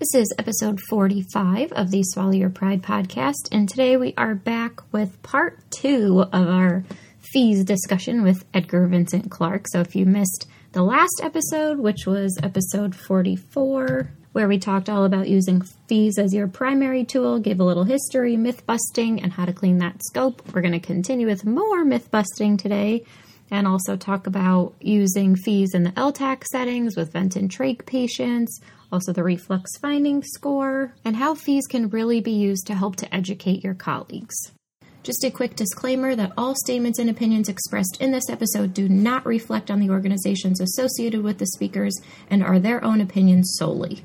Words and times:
This 0.00 0.14
is 0.14 0.34
episode 0.38 0.80
45 0.88 1.72
of 1.72 1.90
the 1.90 2.02
Swallow 2.02 2.32
Your 2.32 2.48
Pride 2.48 2.80
podcast, 2.80 3.50
and 3.52 3.68
today 3.68 3.98
we 3.98 4.14
are 4.16 4.34
back 4.34 4.80
with 4.94 5.22
part 5.22 5.58
two 5.70 6.24
of 6.32 6.48
our 6.48 6.84
fees 7.18 7.66
discussion 7.66 8.22
with 8.22 8.46
Edgar 8.54 8.86
Vincent 8.86 9.30
Clark. 9.30 9.66
So 9.68 9.80
if 9.80 9.94
you 9.94 10.06
missed 10.06 10.48
the 10.72 10.82
last 10.82 11.20
episode, 11.22 11.80
which 11.80 12.06
was 12.06 12.38
episode 12.42 12.94
44, 12.94 14.10
where 14.32 14.48
we 14.48 14.58
talked 14.58 14.88
all 14.88 15.04
about 15.04 15.28
using 15.28 15.60
fees 15.86 16.18
as 16.18 16.32
your 16.32 16.48
primary 16.48 17.04
tool, 17.04 17.38
gave 17.38 17.60
a 17.60 17.64
little 17.64 17.84
history, 17.84 18.38
myth 18.38 18.64
busting, 18.64 19.22
and 19.22 19.34
how 19.34 19.44
to 19.44 19.52
clean 19.52 19.76
that 19.80 20.02
scope, 20.02 20.40
we're 20.54 20.62
going 20.62 20.72
to 20.72 20.80
continue 20.80 21.26
with 21.26 21.44
more 21.44 21.84
myth 21.84 22.10
busting 22.10 22.56
today 22.56 23.04
and 23.50 23.66
also 23.66 23.96
talk 23.96 24.26
about 24.26 24.74
using 24.80 25.36
fees 25.36 25.74
in 25.74 25.82
the 25.82 25.92
LTAC 25.92 26.44
settings 26.44 26.96
with 26.96 27.12
vent 27.12 27.36
and 27.36 27.50
trach 27.50 27.84
patients, 27.86 28.60
also 28.92 29.12
the 29.12 29.22
reflux 29.22 29.76
finding 29.78 30.22
score, 30.22 30.94
and 31.04 31.16
how 31.16 31.34
fees 31.34 31.66
can 31.66 31.88
really 31.88 32.20
be 32.20 32.32
used 32.32 32.66
to 32.66 32.74
help 32.74 32.96
to 32.96 33.14
educate 33.14 33.64
your 33.64 33.74
colleagues. 33.74 34.34
Just 35.02 35.24
a 35.24 35.30
quick 35.30 35.56
disclaimer 35.56 36.14
that 36.14 36.32
all 36.36 36.54
statements 36.54 36.98
and 36.98 37.08
opinions 37.08 37.48
expressed 37.48 37.96
in 38.00 38.12
this 38.12 38.28
episode 38.28 38.74
do 38.74 38.88
not 38.88 39.24
reflect 39.24 39.70
on 39.70 39.80
the 39.80 39.90
organizations 39.90 40.60
associated 40.60 41.22
with 41.22 41.38
the 41.38 41.46
speakers 41.46 41.98
and 42.28 42.42
are 42.42 42.58
their 42.58 42.84
own 42.84 43.00
opinions 43.00 43.54
solely. 43.56 44.04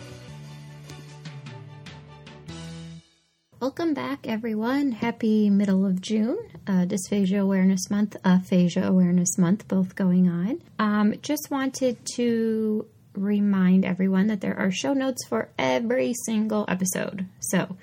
Welcome 3.61 3.93
back, 3.93 4.27
everyone. 4.27 4.91
Happy 4.91 5.51
middle 5.51 5.85
of 5.85 6.01
June, 6.01 6.39
uh, 6.65 6.87
Dysphagia 6.87 7.39
Awareness 7.39 7.91
Month, 7.91 8.17
Aphasia 8.25 8.87
Awareness 8.87 9.37
Month, 9.37 9.67
both 9.67 9.95
going 9.95 10.27
on. 10.27 10.63
Um, 10.79 11.13
just 11.21 11.49
wanted 11.51 12.03
to 12.15 12.87
remind 13.13 13.85
everyone 13.85 14.25
that 14.27 14.41
there 14.41 14.57
are 14.57 14.71
show 14.71 14.93
notes 14.93 15.23
for 15.29 15.49
every 15.59 16.15
single 16.25 16.65
episode. 16.67 17.27
So, 17.39 17.77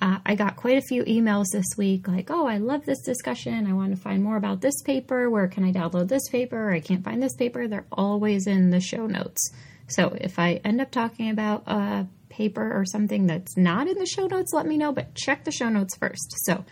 uh, 0.00 0.18
I 0.24 0.36
got 0.36 0.54
quite 0.54 0.78
a 0.78 0.86
few 0.86 1.02
emails 1.02 1.46
this 1.52 1.66
week 1.76 2.06
like, 2.06 2.30
oh, 2.30 2.46
I 2.46 2.58
love 2.58 2.84
this 2.84 3.02
discussion. 3.02 3.66
I 3.66 3.72
want 3.72 3.90
to 3.90 4.00
find 4.00 4.22
more 4.22 4.36
about 4.36 4.60
this 4.60 4.82
paper. 4.82 5.28
Where 5.28 5.48
can 5.48 5.64
I 5.64 5.72
download 5.72 6.06
this 6.06 6.28
paper? 6.28 6.70
I 6.70 6.78
can't 6.78 7.02
find 7.02 7.20
this 7.20 7.34
paper. 7.34 7.66
They're 7.66 7.86
always 7.90 8.46
in 8.46 8.70
the 8.70 8.80
show 8.80 9.08
notes. 9.08 9.50
So 9.88 10.16
if 10.20 10.38
I 10.38 10.60
end 10.64 10.80
up 10.80 10.92
talking 10.92 11.28
about 11.28 11.64
a 11.66 12.06
paper 12.34 12.76
or 12.76 12.84
something 12.84 13.26
that's 13.26 13.56
not 13.56 13.86
in 13.86 13.98
the 13.98 14.06
show 14.06 14.26
notes, 14.26 14.52
let 14.52 14.66
me 14.66 14.76
know, 14.76 14.92
but 14.92 15.14
check 15.14 15.44
the 15.44 15.52
show 15.52 15.68
notes 15.68 15.96
first. 15.96 16.34
So 16.44 16.64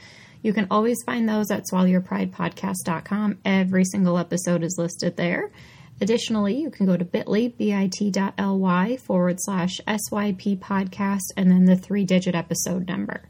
you 0.43 0.53
can 0.53 0.67
always 0.71 0.99
find 1.07 1.29
those 1.29 1.51
at 1.51 1.65
swallowyourpridepodcast.com. 1.73 3.39
Every 3.45 3.85
single 3.85 4.19
episode 4.19 4.65
is 4.65 4.77
listed 4.77 5.17
there. 5.17 5.51
Additionally, 6.01 6.57
you 6.57 6.71
can 6.71 6.87
go 6.87 6.97
to 6.97 7.05
bit.ly, 7.05 7.53
bit.ly 7.57 8.97
forward 8.97 9.37
slash 9.39 9.81
SYP 9.87 10.59
podcast, 10.59 11.21
and 11.37 11.49
then 11.49 11.65
the 11.65 11.77
three 11.77 12.05
digit 12.05 12.35
episode 12.35 12.89
number. 12.89 13.23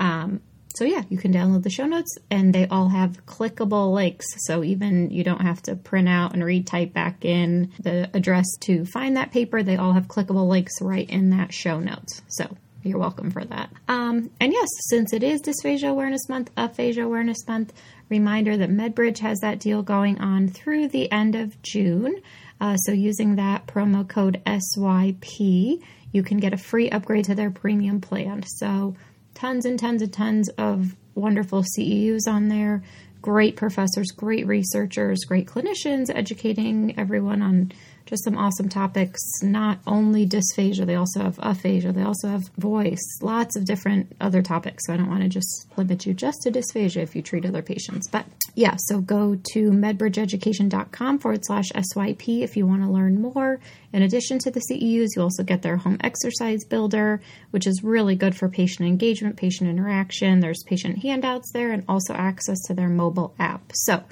Um, 0.00 0.40
so 0.74 0.84
yeah, 0.84 1.02
you 1.08 1.18
can 1.18 1.32
download 1.32 1.62
the 1.62 1.70
show 1.70 1.86
notes 1.86 2.16
and 2.30 2.54
they 2.54 2.66
all 2.68 2.88
have 2.88 3.24
clickable 3.26 3.92
links. 3.92 4.26
So 4.46 4.62
even 4.62 5.10
you 5.10 5.24
don't 5.24 5.40
have 5.40 5.62
to 5.62 5.76
print 5.76 6.08
out 6.08 6.34
and 6.34 6.42
retype 6.42 6.92
back 6.92 7.24
in 7.24 7.72
the 7.80 8.10
address 8.14 8.46
to 8.60 8.84
find 8.84 9.16
that 9.16 9.32
paper. 9.32 9.62
They 9.62 9.76
all 9.76 9.92
have 9.92 10.08
clickable 10.08 10.48
links 10.48 10.80
right 10.80 11.08
in 11.08 11.30
that 11.30 11.52
show 11.52 11.80
notes. 11.80 12.22
So 12.28 12.56
you're 12.84 12.98
welcome 12.98 13.30
for 13.30 13.44
that. 13.44 13.70
Um, 13.88 14.30
and 14.40 14.52
yes, 14.52 14.68
since 14.88 15.12
it 15.12 15.22
is 15.22 15.42
Dysphagia 15.42 15.88
Awareness 15.88 16.28
Month, 16.28 16.50
Aphasia 16.56 17.02
Awareness 17.02 17.46
Month, 17.48 17.72
reminder 18.08 18.56
that 18.56 18.70
MedBridge 18.70 19.18
has 19.18 19.40
that 19.40 19.58
deal 19.58 19.82
going 19.82 20.20
on 20.20 20.48
through 20.48 20.88
the 20.88 21.10
end 21.10 21.34
of 21.34 21.60
June. 21.62 22.20
Uh, 22.60 22.76
so 22.76 22.92
using 22.92 23.36
that 23.36 23.66
promo 23.66 24.08
code 24.08 24.40
SYP, 24.46 25.82
you 26.12 26.22
can 26.22 26.38
get 26.38 26.52
a 26.52 26.56
free 26.56 26.88
upgrade 26.90 27.26
to 27.26 27.34
their 27.34 27.50
premium 27.50 28.00
plan. 28.00 28.42
So 28.42 28.94
tons 29.38 29.64
and 29.64 29.78
tons 29.78 30.02
and 30.02 30.12
tons 30.12 30.48
of 30.58 30.96
wonderful 31.14 31.62
CEUs 31.62 32.26
on 32.26 32.48
there, 32.48 32.82
great 33.22 33.54
professors, 33.54 34.08
great 34.10 34.44
researchers, 34.48 35.20
great 35.24 35.46
clinicians 35.46 36.10
educating 36.12 36.98
everyone 36.98 37.40
on 37.40 37.70
just 38.08 38.24
some 38.24 38.38
awesome 38.38 38.68
topics. 38.70 39.20
Not 39.42 39.78
only 39.86 40.26
dysphagia, 40.26 40.86
they 40.86 40.94
also 40.94 41.20
have 41.20 41.38
aphasia, 41.42 41.92
they 41.92 42.02
also 42.02 42.28
have 42.28 42.48
voice, 42.56 43.18
lots 43.20 43.54
of 43.54 43.66
different 43.66 44.16
other 44.20 44.40
topics. 44.40 44.86
So 44.86 44.94
I 44.94 44.96
don't 44.96 45.10
want 45.10 45.22
to 45.22 45.28
just 45.28 45.66
limit 45.76 46.06
you 46.06 46.14
just 46.14 46.42
to 46.42 46.50
dysphagia 46.50 47.02
if 47.02 47.14
you 47.14 47.20
treat 47.20 47.44
other 47.44 47.60
patients. 47.60 48.08
But 48.08 48.24
yeah, 48.54 48.76
so 48.78 49.00
go 49.00 49.38
to 49.52 49.70
medbridgeeducation.com 49.70 51.18
forward 51.18 51.44
slash 51.44 51.68
SYP 51.70 52.42
if 52.42 52.56
you 52.56 52.66
want 52.66 52.82
to 52.82 52.88
learn 52.88 53.20
more. 53.20 53.60
In 53.92 54.02
addition 54.02 54.38
to 54.40 54.50
the 54.50 54.60
CEUs, 54.60 55.08
you 55.14 55.22
also 55.22 55.42
get 55.42 55.62
their 55.62 55.76
home 55.76 55.98
exercise 56.00 56.64
builder, 56.64 57.20
which 57.50 57.66
is 57.66 57.84
really 57.84 58.16
good 58.16 58.34
for 58.34 58.48
patient 58.48 58.88
engagement, 58.88 59.36
patient 59.36 59.68
interaction. 59.68 60.40
There's 60.40 60.62
patient 60.66 60.98
handouts 60.98 61.52
there 61.52 61.72
and 61.72 61.84
also 61.88 62.14
access 62.14 62.58
to 62.66 62.74
their 62.74 62.88
mobile 62.88 63.34
app. 63.38 63.70
So 63.74 64.02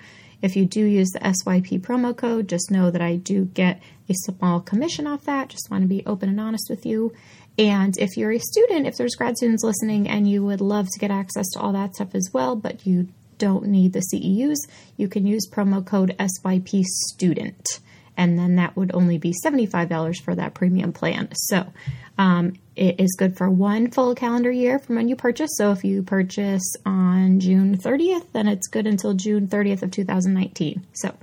if 0.42 0.56
you 0.56 0.64
do 0.64 0.84
use 0.84 1.10
the 1.10 1.20
SYP 1.20 1.80
promo 1.80 2.16
code, 2.16 2.48
just 2.48 2.70
know 2.70 2.90
that 2.90 3.02
I 3.02 3.16
do 3.16 3.46
get 3.46 3.80
a 4.08 4.14
small 4.14 4.60
commission 4.60 5.06
off 5.06 5.24
that. 5.24 5.48
Just 5.48 5.70
want 5.70 5.82
to 5.82 5.88
be 5.88 6.04
open 6.06 6.28
and 6.28 6.40
honest 6.40 6.68
with 6.68 6.84
you. 6.84 7.12
And 7.58 7.96
if 7.98 8.16
you're 8.16 8.32
a 8.32 8.38
student, 8.38 8.86
if 8.86 8.96
there's 8.96 9.14
grad 9.14 9.36
students 9.36 9.64
listening 9.64 10.08
and 10.08 10.28
you 10.28 10.44
would 10.44 10.60
love 10.60 10.88
to 10.90 10.98
get 10.98 11.10
access 11.10 11.48
to 11.52 11.60
all 11.60 11.72
that 11.72 11.94
stuff 11.94 12.14
as 12.14 12.30
well, 12.32 12.54
but 12.54 12.86
you 12.86 13.08
don't 13.38 13.66
need 13.66 13.92
the 13.92 14.02
CEUs, 14.12 14.58
you 14.96 15.08
can 15.08 15.26
use 15.26 15.48
promo 15.50 15.84
code 15.84 16.14
SYP 16.18 16.84
student. 16.84 17.80
And 18.16 18.38
then 18.38 18.56
that 18.56 18.76
would 18.76 18.94
only 18.94 19.18
be 19.18 19.34
$75 19.44 20.22
for 20.22 20.34
that 20.34 20.54
premium 20.54 20.92
plan. 20.92 21.28
So 21.34 21.72
um, 22.18 22.54
it 22.74 22.98
is 22.98 23.14
good 23.18 23.36
for 23.36 23.50
one 23.50 23.90
full 23.90 24.14
calendar 24.14 24.50
year 24.50 24.78
from 24.78 24.96
when 24.96 25.08
you 25.08 25.16
purchase. 25.16 25.50
So 25.56 25.72
if 25.72 25.84
you 25.84 26.02
purchase 26.02 26.74
on 26.84 27.40
June 27.40 27.76
30th, 27.76 28.32
then 28.32 28.48
it's 28.48 28.68
good 28.68 28.86
until 28.86 29.14
June 29.14 29.48
30th 29.48 29.82
of 29.82 29.90
2019. 29.90 30.86
So 30.94 31.14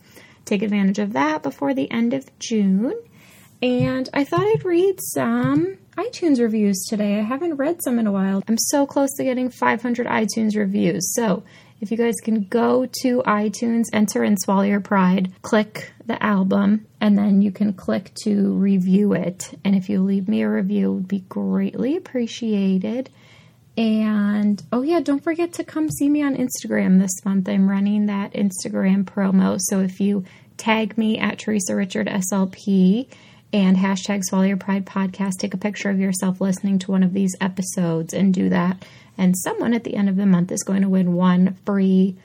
take 0.46 0.62
advantage 0.62 1.00
of 1.00 1.14
that 1.14 1.44
before 1.44 1.74
the 1.74 1.90
end 1.92 2.14
of 2.14 2.28
June. 2.40 2.94
And 3.62 4.10
I 4.14 4.24
thought 4.26 4.46
I'd 4.46 4.66
read 4.66 5.00
some 5.14 5.78
iTunes 5.96 6.40
reviews 6.40 6.86
today. 6.90 7.20
I 7.20 7.22
haven't 7.22 7.56
read 7.56 7.82
some 7.84 7.98
in 7.98 8.08
a 8.08 8.12
while. 8.12 8.44
I'm 8.48 8.58
so 8.58 8.86
close 8.86 9.14
to 9.16 9.24
getting 9.24 9.50
500 9.50 10.06
iTunes 10.06 10.58
reviews. 10.58 11.14
So 11.16 11.44
if 11.82 11.92
you 11.92 11.98
guys 11.98 12.16
can 12.24 12.46
go 12.46 12.86
to 13.02 13.22
iTunes, 13.24 13.86
enter 13.92 14.24
in 14.24 14.38
Swallow 14.38 14.64
Your 14.64 14.80
Pride, 14.80 15.32
click 15.42 15.92
the 16.06 16.22
album, 16.24 16.86
and 17.02 17.18
then 17.18 17.42
you 17.42 17.52
can 17.52 17.74
click 17.74 18.12
to 18.24 18.54
review 18.54 19.14
it. 19.14 19.58
And 19.64 19.76
if 19.76 19.90
you 19.90 20.02
leave 20.02 20.28
me 20.28 20.42
a 20.42 20.50
review, 20.50 20.92
it 20.92 20.96
would 20.96 21.08
be 21.08 21.26
greatly 21.30 21.98
appreciated. 21.98 23.10
And 23.76 24.62
oh, 24.72 24.84
yeah, 24.84 25.00
don't 25.00 25.24
forget 25.24 25.54
to 25.54 25.64
come 25.64 25.90
see 25.90 26.08
me 26.08 26.22
on 26.22 26.36
Instagram 26.36 27.00
this 27.00 27.26
month. 27.26 27.50
I'm 27.50 27.70
running 27.70 28.06
that 28.06 28.34
Instagram 28.34 29.04
promo. 29.04 29.58
So 29.60 29.80
if 29.80 30.00
you 30.00 30.26
tag 30.58 30.98
me 30.98 31.18
at 31.18 31.40
Teresa 31.40 31.76
Richard 31.76 32.08
SLP 32.08 33.08
and 33.54 33.78
hashtag 33.78 34.24
Swallow 34.24 34.44
Your 34.44 34.58
Pride 34.58 34.86
podcast, 34.86 35.38
take 35.38 35.54
a 35.54 35.58
picture 35.58 35.90
of 35.90 36.00
yourself 36.00 36.42
listening 36.42 36.80
to 36.80 36.92
one 36.92 37.04
of 37.04 37.14
these 37.14 37.36
episodes 37.40 38.14
and 38.14 38.34
do 38.34 38.50
that 38.50 38.84
and 39.18 39.38
someone 39.38 39.74
at 39.74 39.84
the 39.84 39.96
end 39.96 40.10
of 40.10 40.16
the 40.16 40.26
month 40.26 40.52
is 40.52 40.64
going 40.64 40.82
to 40.82 40.90
win 40.90 41.14
one 41.14 41.58
free 41.66 42.16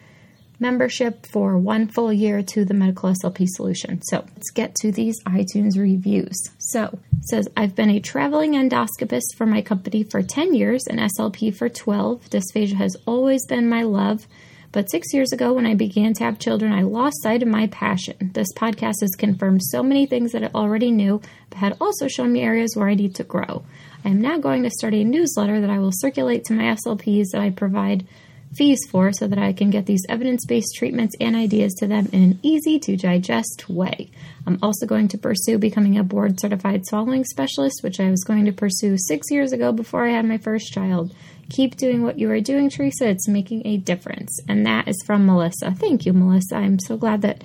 membership 0.61 1.25
for 1.27 1.57
one 1.57 1.87
full 1.87 2.13
year 2.13 2.43
to 2.43 2.65
the 2.65 2.75
medical 2.75 3.13
SLP 3.13 3.47
solution. 3.47 4.03
So 4.03 4.25
let's 4.35 4.51
get 4.51 4.75
to 4.77 4.91
these 4.91 5.23
iTunes 5.25 5.79
reviews. 5.79 6.51
So 6.59 6.99
says, 7.21 7.49
I've 7.57 7.77
been 7.77 7.91
a 7.91 8.01
traveling 8.01 8.55
endoscopist 8.55 9.37
for 9.37 9.47
my 9.47 9.63
company 9.63 10.03
for 10.03 10.23
10 10.23 10.55
years 10.55 10.87
and 10.89 10.99
SLP 10.99 11.55
for 11.55 11.69
12. 11.69 12.29
Dysphagia 12.31 12.75
has 12.75 12.97
always 13.07 13.47
been 13.47 13.69
my 13.69 13.83
love. 13.83 14.27
But 14.71 14.91
six 14.91 15.15
years 15.15 15.33
ago, 15.33 15.55
when 15.55 15.67
I 15.67 15.75
began 15.75 16.13
to 16.15 16.25
have 16.25 16.39
children, 16.39 16.73
I 16.73 16.83
lost 16.83 17.23
sight 17.23 17.43
of 17.43 17.49
my 17.49 17.69
passion. 17.69 18.33
This 18.35 18.53
podcast 18.55 19.01
has 19.01 19.15
confirmed 19.17 19.63
so 19.63 19.83
many 19.83 20.05
things 20.05 20.33
that 20.33 20.45
I 20.45 20.51
already 20.55 20.91
knew, 20.91 21.23
but 21.49 21.59
had 21.59 21.77
also 21.81 22.07
shown 22.07 22.33
me 22.33 22.43
areas 22.43 22.75
where 22.77 22.89
I 22.89 22.95
need 22.95 23.15
to 23.15 23.25
grow. 23.25 23.65
I 24.05 24.11
am 24.11 24.21
now 24.21 24.39
going 24.39 24.63
to 24.65 24.71
start 24.71 24.95
a 24.95 25.05
newsletter 25.05 25.61
that 25.61 25.71
I 25.71 25.79
will 25.79 25.93
circulate 25.93 26.45
to 26.45 26.53
my 26.53 26.77
SLPs 26.77 27.31
that 27.33 27.41
I 27.41 27.51
provide 27.51 28.07
fees 28.55 28.79
for 28.91 29.13
so 29.13 29.27
that 29.27 29.39
I 29.39 29.53
can 29.53 29.71
get 29.71 29.87
these 29.87 30.05
evidence 30.09 30.45
based 30.47 30.75
treatments 30.77 31.15
and 31.21 31.37
ideas 31.37 31.75
to 31.75 31.87
them 31.87 32.09
in 32.13 32.23
an 32.23 32.39
easy 32.43 32.79
to 32.81 32.97
digest 32.97 33.69
way. 33.69 34.11
I'm 34.47 34.59
also 34.63 34.87
going 34.87 35.09
to 35.09 35.19
pursue 35.19 35.59
becoming 35.59 35.99
a 35.99 36.05
board 36.05 36.41
certified 36.41 36.87
swallowing 36.87 37.25
specialist, 37.25 37.83
which 37.83 38.01
I 38.01 38.11
was 38.11 38.25
going 38.25 38.45
to 38.47 38.53
pursue 38.53 38.97
six 38.99 39.31
years 39.31 39.53
ago 39.53 39.73
before 39.73 40.07
I 40.07 40.13
had 40.13 40.25
my 40.25 40.39
first 40.39 40.73
child. 40.73 41.15
Keep 41.51 41.77
doing 41.77 42.03
what 42.03 42.19
you 42.19 42.31
are 42.31 42.41
doing, 42.41 42.69
Teresa. 42.69 43.09
It's 43.09 43.29
making 43.29 43.67
a 43.67 43.79
difference. 43.79 44.39
And 44.49 44.67
that 44.67 44.87
is 44.87 45.03
from 45.07 45.27
Melissa. 45.27 45.73
Thank 45.73 46.05
you, 46.05 46.13
Melissa. 46.13 46.57
I'm 46.57 46.79
so 46.79 46.97
glad 46.97 47.23
that 47.23 47.43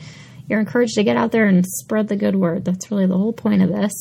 you're 0.47 0.59
encouraged 0.59 0.95
to 0.95 1.03
get 1.03 1.17
out 1.17 1.31
there 1.31 1.45
and 1.45 1.65
spread 1.65 2.09
the 2.09 2.15
good 2.15 2.35
word. 2.35 2.65
That's 2.65 2.91
really 2.91 3.05
the 3.05 3.17
whole 3.17 3.33
point 3.33 3.61
of 3.61 3.69
this. 3.69 3.94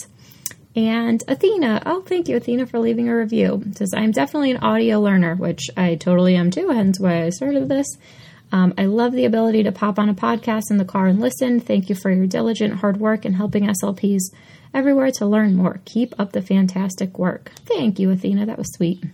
And 0.75 1.23
Athena, 1.29 1.83
oh, 1.85 2.01
thank 2.01 2.29
you, 2.29 2.37
Athena, 2.37 2.67
for 2.67 2.79
leaving 2.79 3.09
a 3.09 3.17
review. 3.17 3.63
It 3.67 3.77
says, 3.77 3.93
I'm 3.95 4.11
definitely 4.11 4.53
an 4.53 4.57
audio 4.59 5.01
learner, 5.01 5.35
which 5.35 5.67
I 5.77 5.97
totally 5.97 6.35
am 6.35 6.51
too, 6.51 6.69
hence 6.69 6.99
why 6.99 7.25
I 7.25 7.29
started 7.31 7.69
this. 7.69 7.87
Um, 8.53 8.75
I 8.77 8.85
love 8.85 9.13
the 9.13 9.25
ability 9.25 9.63
to 9.65 9.73
pop 9.73 9.99
on 9.99 10.09
a 10.09 10.15
podcast 10.15 10.71
in 10.71 10.79
the 10.79 10.85
car 10.85 11.07
and 11.07 11.21
listen. 11.21 11.61
Thank 11.61 11.89
you 11.89 11.95
for 11.95 12.11
your 12.11 12.27
diligent 12.27 12.75
hard 12.75 12.99
work 12.99 13.25
and 13.25 13.37
helping 13.37 13.67
SLPs 13.67 14.23
everywhere 14.75 15.11
to 15.13 15.27
learn 15.27 15.57
more. 15.57 15.81
Keep 15.85 16.19
up 16.19 16.33
the 16.33 16.43
fantastic 16.43 17.19
work. 17.19 17.53
Thank 17.67 17.99
you, 17.99 18.11
Athena. 18.11 18.47
That 18.47 18.59
was 18.59 18.73
sweet. 18.75 19.05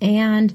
And 0.00 0.54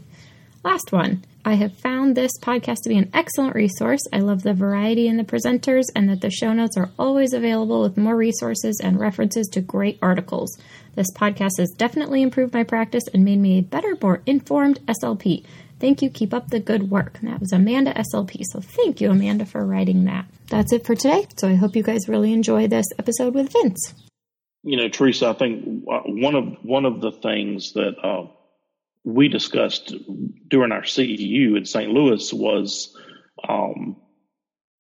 last 0.64 0.92
one. 0.92 1.24
I 1.48 1.54
have 1.54 1.78
found 1.78 2.18
this 2.18 2.32
podcast 2.42 2.78
to 2.84 2.90
be 2.90 2.98
an 2.98 3.12
excellent 3.14 3.54
resource. 3.54 4.02
I 4.12 4.18
love 4.18 4.42
the 4.42 4.56
variety 4.56 5.08
in 5.08 5.18
the 5.18 5.24
presenters 5.24 5.84
and 5.96 6.10
that 6.10 6.22
the 6.22 6.32
show 6.32 6.54
notes 6.54 6.76
are 6.76 6.90
always 6.98 7.34
available 7.34 7.84
with 7.84 7.98
more 7.98 8.16
resources 8.16 8.82
and 8.84 9.00
references 9.00 9.48
to 9.50 9.62
great 9.62 10.00
articles. 10.02 10.58
This 10.96 11.12
podcast 11.14 11.60
has 11.60 11.70
definitely 11.78 12.24
improved 12.24 12.56
my 12.56 12.64
practice 12.64 13.04
and 13.14 13.24
made 13.24 13.38
me 13.38 13.60
a 13.60 13.62
better, 13.62 13.96
more 14.02 14.24
informed 14.26 14.80
SLP. 14.88 15.46
Thank 15.80 16.02
you. 16.02 16.10
Keep 16.10 16.34
up 16.34 16.50
the 16.50 16.60
good 16.60 16.90
work. 16.90 17.20
And 17.22 17.30
that 17.30 17.40
was 17.40 17.54
Amanda 17.54 17.94
SLP. 17.94 18.42
So 18.52 18.60
thank 18.60 19.00
you, 19.00 19.12
Amanda, 19.12 19.46
for 19.46 19.64
writing 19.64 20.06
that. 20.06 20.26
That's 20.50 20.74
it 20.74 20.84
for 20.84 20.96
today. 20.96 21.28
So 21.38 21.48
I 21.48 21.54
hope 21.54 21.76
you 21.76 21.84
guys 21.84 22.10
really 22.10 22.34
enjoy 22.34 22.68
this 22.68 22.88
episode 22.98 23.36
with 23.36 23.54
Vince. 23.54 23.94
You 24.64 24.78
know, 24.78 24.90
Teresa, 24.90 25.28
I 25.28 25.34
think 25.34 25.84
uh, 25.88 26.00
one 26.06 26.34
of 26.34 26.58
one 26.64 26.86
of 26.86 27.02
the 27.02 27.12
things 27.12 27.74
that 27.74 28.04
uh, 28.04 28.26
we 29.06 29.28
discussed 29.28 29.94
during 30.48 30.72
our 30.72 30.82
CEU 30.82 31.56
in 31.56 31.66
St. 31.66 31.92
Louis 31.92 32.34
was 32.34 32.98
um, 33.48 33.98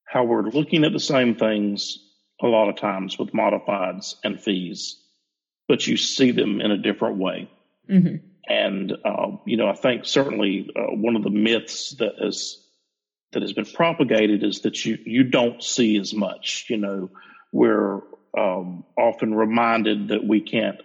how 0.08 0.24
we're 0.24 0.50
looking 0.50 0.84
at 0.84 0.92
the 0.92 1.00
same 1.00 1.36
things 1.36 2.00
a 2.42 2.48
lot 2.48 2.68
of 2.68 2.76
times 2.76 3.20
with 3.20 3.34
modifieds 3.34 4.16
and 4.24 4.42
fees, 4.42 5.00
but 5.68 5.86
you 5.86 5.96
see 5.96 6.32
them 6.32 6.60
in 6.60 6.72
a 6.72 6.78
different 6.78 7.18
way. 7.18 7.50
Mm-hmm. 7.90 8.16
And 8.50 8.94
uh, 9.06 9.38
you 9.46 9.58
know, 9.58 9.68
I 9.68 9.76
think 9.76 10.06
certainly 10.06 10.70
uh, 10.76 10.96
one 10.96 11.16
of 11.16 11.24
the 11.24 11.30
myths 11.30 11.96
that 12.00 12.14
has 12.20 12.58
that 13.32 13.44
has 13.44 13.54
been 13.54 13.66
propagated 13.66 14.44
is 14.44 14.62
that 14.62 14.86
you 14.86 14.98
you 15.06 15.24
don't 15.24 15.64
see 15.64 15.98
as 15.98 16.14
much. 16.14 16.66
You 16.68 16.78
know, 16.78 17.10
we're 17.52 18.02
um, 18.38 18.86
often 18.98 19.36
reminded 19.36 20.10
that 20.10 20.26
we 20.28 20.42
can't 20.42 20.82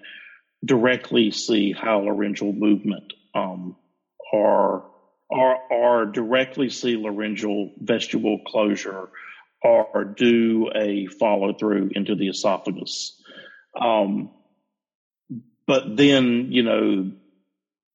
directly 0.64 1.30
see 1.30 1.74
hyolaryngeal 1.74 2.54
movement 2.56 3.12
um, 3.34 3.76
or 4.32 4.86
or 5.28 5.56
or 5.70 6.06
directly 6.06 6.70
see 6.70 6.96
laryngeal 6.96 7.70
vestibule 7.78 8.40
closure 8.46 9.08
or 9.62 10.04
do 10.04 10.70
a 10.74 11.06
follow 11.06 11.52
through 11.52 11.90
into 11.94 12.14
the 12.14 12.28
esophagus. 12.28 13.20
Um, 13.78 14.30
but 15.66 15.96
then, 15.96 16.48
you 16.50 16.62
know, 16.62 17.12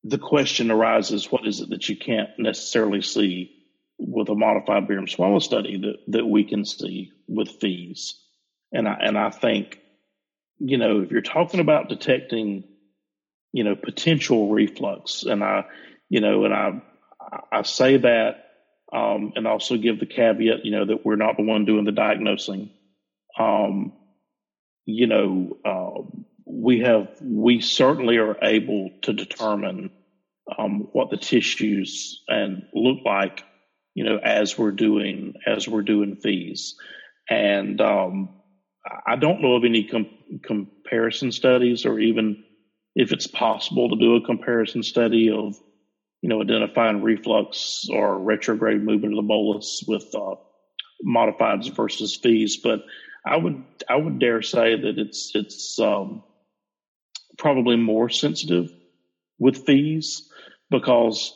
the 0.04 0.18
question 0.18 0.72
arises 0.72 1.32
what 1.32 1.48
is 1.48 1.62
it 1.62 1.70
that 1.70 1.90
you 1.90 1.98
can't 1.98 2.30
necessarily 2.38 3.02
see 3.02 3.52
with 3.98 4.30
a 4.30 4.36
modified 4.36 4.88
barium 4.88 5.08
swallow 5.08 5.40
study 5.40 5.78
that, 5.78 5.98
that 6.10 6.26
we 6.26 6.44
can 6.44 6.64
see 6.66 7.12
with 7.28 7.60
fees? 7.60 8.20
And 8.72 8.88
I, 8.88 8.98
and 9.02 9.18
I 9.18 9.31
think, 9.31 9.80
you 10.60 10.78
know, 10.78 11.02
if 11.02 11.12
you're 11.12 11.22
talking 11.22 11.60
about 11.60 11.90
detecting, 11.90 12.64
you 13.56 13.63
know, 13.63 13.74
potential 13.74 14.50
reflux, 14.50 15.24
and 15.24 15.42
I, 15.42 15.63
you 16.10 16.19
know, 16.19 16.44
and 16.44 16.54
I, 16.54 16.81
I 17.54 17.62
say 17.62 17.96
that, 17.96 18.50
um, 18.92 19.31
and 19.38 19.48
also 19.48 19.78
give 19.78 19.98
the 19.98 20.06
caveat, 20.06 20.66
you 20.66 20.72
know, 20.72 20.86
that 20.86 21.06
we're 21.06 21.16
not 21.16 21.38
the 21.38 21.44
one 21.44 21.63
doing 21.63 21.86
the 21.86 21.94
diagnosing. 21.94 22.69
Um, 23.40 23.94
you 24.86 25.07
know, 25.07 25.57
uh, 25.63 26.19
we 26.46 26.81
have 26.81 27.07
we 27.22 27.62
certainly 27.62 28.18
are 28.18 28.36
able 28.42 28.90
to 29.04 29.13
determine 29.13 29.90
um, 30.57 30.90
what 30.92 31.10
the 31.10 31.16
tissues 31.16 32.24
and 32.28 32.63
look 32.74 33.06
like, 33.06 33.42
you 33.94 34.04
know, 34.04 34.18
as 34.18 34.57
we're 34.57 34.72
doing 34.72 35.36
as 35.48 35.66
we're 35.66 35.81
doing 35.81 36.18
fees, 36.18 36.75
and 37.30 37.80
um, 37.80 38.36
I 39.07 39.16
don't 39.16 39.42
know 39.42 39.56
of 39.56 39.63
any 39.63 39.86
com- 39.86 40.10
comparison 40.44 41.31
studies 41.31 41.86
or 41.86 42.02
even 42.02 42.44
if 42.95 43.12
it's 43.12 43.27
possible 43.27 43.89
to 43.89 43.95
do 43.97 44.15
a 44.15 44.25
comparison 44.25 44.83
study 44.83 45.30
of 45.30 45.56
you 46.21 46.30
know 46.30 46.42
identifying 46.42 47.03
reflux 47.03 47.88
or 47.92 48.18
retrograde 48.18 48.83
movement 48.83 49.13
of 49.13 49.18
the 49.18 49.27
bolus 49.27 49.83
with 49.88 50.13
uh, 50.15 50.36
modifieds 51.06 51.74
versus 51.75 52.15
fees, 52.15 52.57
but 52.57 52.83
I 53.25 53.38
would 53.38 53.63
I 53.89 53.95
would 53.95 54.19
dare 54.19 54.42
say 54.42 54.80
that 54.80 54.97
it's 54.97 55.31
it's 55.36 55.80
um, 55.80 56.24
probably 57.38 57.75
more 57.75 58.09
sensitive 58.09 58.71
with 59.38 59.65
fees 59.65 60.30
because 60.69 61.33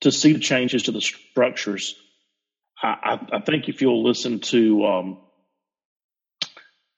to 0.00 0.12
see 0.12 0.32
the 0.32 0.38
changes 0.38 0.84
to 0.84 0.92
the 0.92 1.00
structures, 1.00 1.96
I, 2.82 3.18
I, 3.32 3.36
I 3.38 3.40
think 3.40 3.68
if 3.68 3.80
you'll 3.80 4.04
listen 4.04 4.40
to, 4.40 4.84
um, 4.86 5.18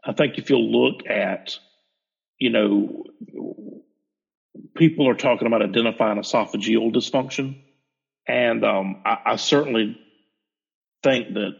I 0.05 0.13
think 0.13 0.39
if 0.39 0.51
you'll 0.51 0.71
look 0.71 1.09
at, 1.09 1.57
you 2.39 2.51
know, 2.51 3.05
people 4.75 5.09
are 5.09 5.15
talking 5.15 5.47
about 5.47 5.63
identifying 5.63 6.19
esophageal 6.19 6.95
dysfunction. 6.95 7.63
And 8.27 8.65
um, 8.65 9.03
I, 9.05 9.19
I 9.27 9.37
certainly 9.37 9.99
think 11.03 11.35
that 11.35 11.53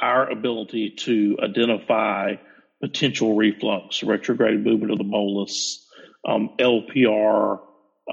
our 0.00 0.30
ability 0.30 0.90
to 0.90 1.38
identify 1.42 2.34
potential 2.80 3.34
reflux, 3.34 4.02
retrograde 4.02 4.64
movement 4.64 4.92
of 4.92 4.98
the 4.98 5.04
bolus, 5.04 5.84
um, 6.26 6.50
LPR, 6.58 7.60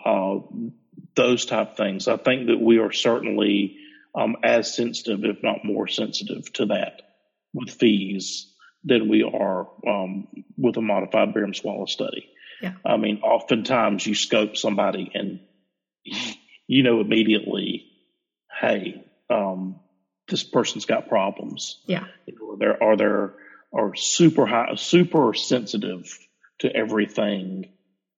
uh, 0.03 0.35
those 1.15 1.45
type 1.45 1.77
things. 1.77 2.07
I 2.07 2.17
think 2.17 2.47
that 2.47 2.59
we 2.59 2.79
are 2.79 2.91
certainly 2.91 3.77
um, 4.15 4.37
as 4.43 4.73
sensitive, 4.73 5.23
if 5.23 5.43
not 5.43 5.63
more 5.63 5.87
sensitive, 5.87 6.51
to 6.53 6.67
that 6.67 7.01
with 7.53 7.69
fees 7.69 8.51
than 8.83 9.09
we 9.09 9.23
are 9.23 9.67
um, 9.87 10.27
with 10.57 10.77
a 10.77 10.81
modified 10.81 11.33
barium 11.33 11.53
swallow 11.53 11.85
study. 11.85 12.29
Yeah. 12.61 12.73
I 12.85 12.97
mean, 12.97 13.21
oftentimes 13.21 14.05
you 14.05 14.15
scope 14.15 14.57
somebody 14.57 15.11
and 15.13 15.39
you 16.67 16.83
know 16.83 17.01
immediately, 17.01 17.85
hey, 18.59 19.03
um, 19.29 19.79
this 20.27 20.43
person's 20.43 20.85
got 20.85 21.09
problems. 21.09 21.81
Yeah. 21.85 22.05
Or 22.41 22.57
they're, 22.57 22.81
are 22.81 22.97
they're 22.97 23.33
are 23.73 23.95
super 23.95 24.45
high, 24.45 24.75
super 24.75 25.33
sensitive 25.33 26.17
to 26.59 26.73
everything 26.73 27.73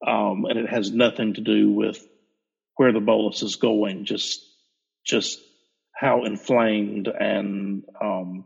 um, 0.05 0.45
and 0.45 0.59
it 0.59 0.69
has 0.69 0.91
nothing 0.91 1.33
to 1.33 1.41
do 1.41 1.71
with 1.71 2.05
where 2.75 2.91
the 2.91 2.99
bolus 2.99 3.41
is 3.41 3.55
going. 3.55 4.05
Just 4.05 4.45
just 5.03 5.39
how 5.93 6.25
inflamed 6.25 7.07
and 7.07 7.83
um, 8.01 8.45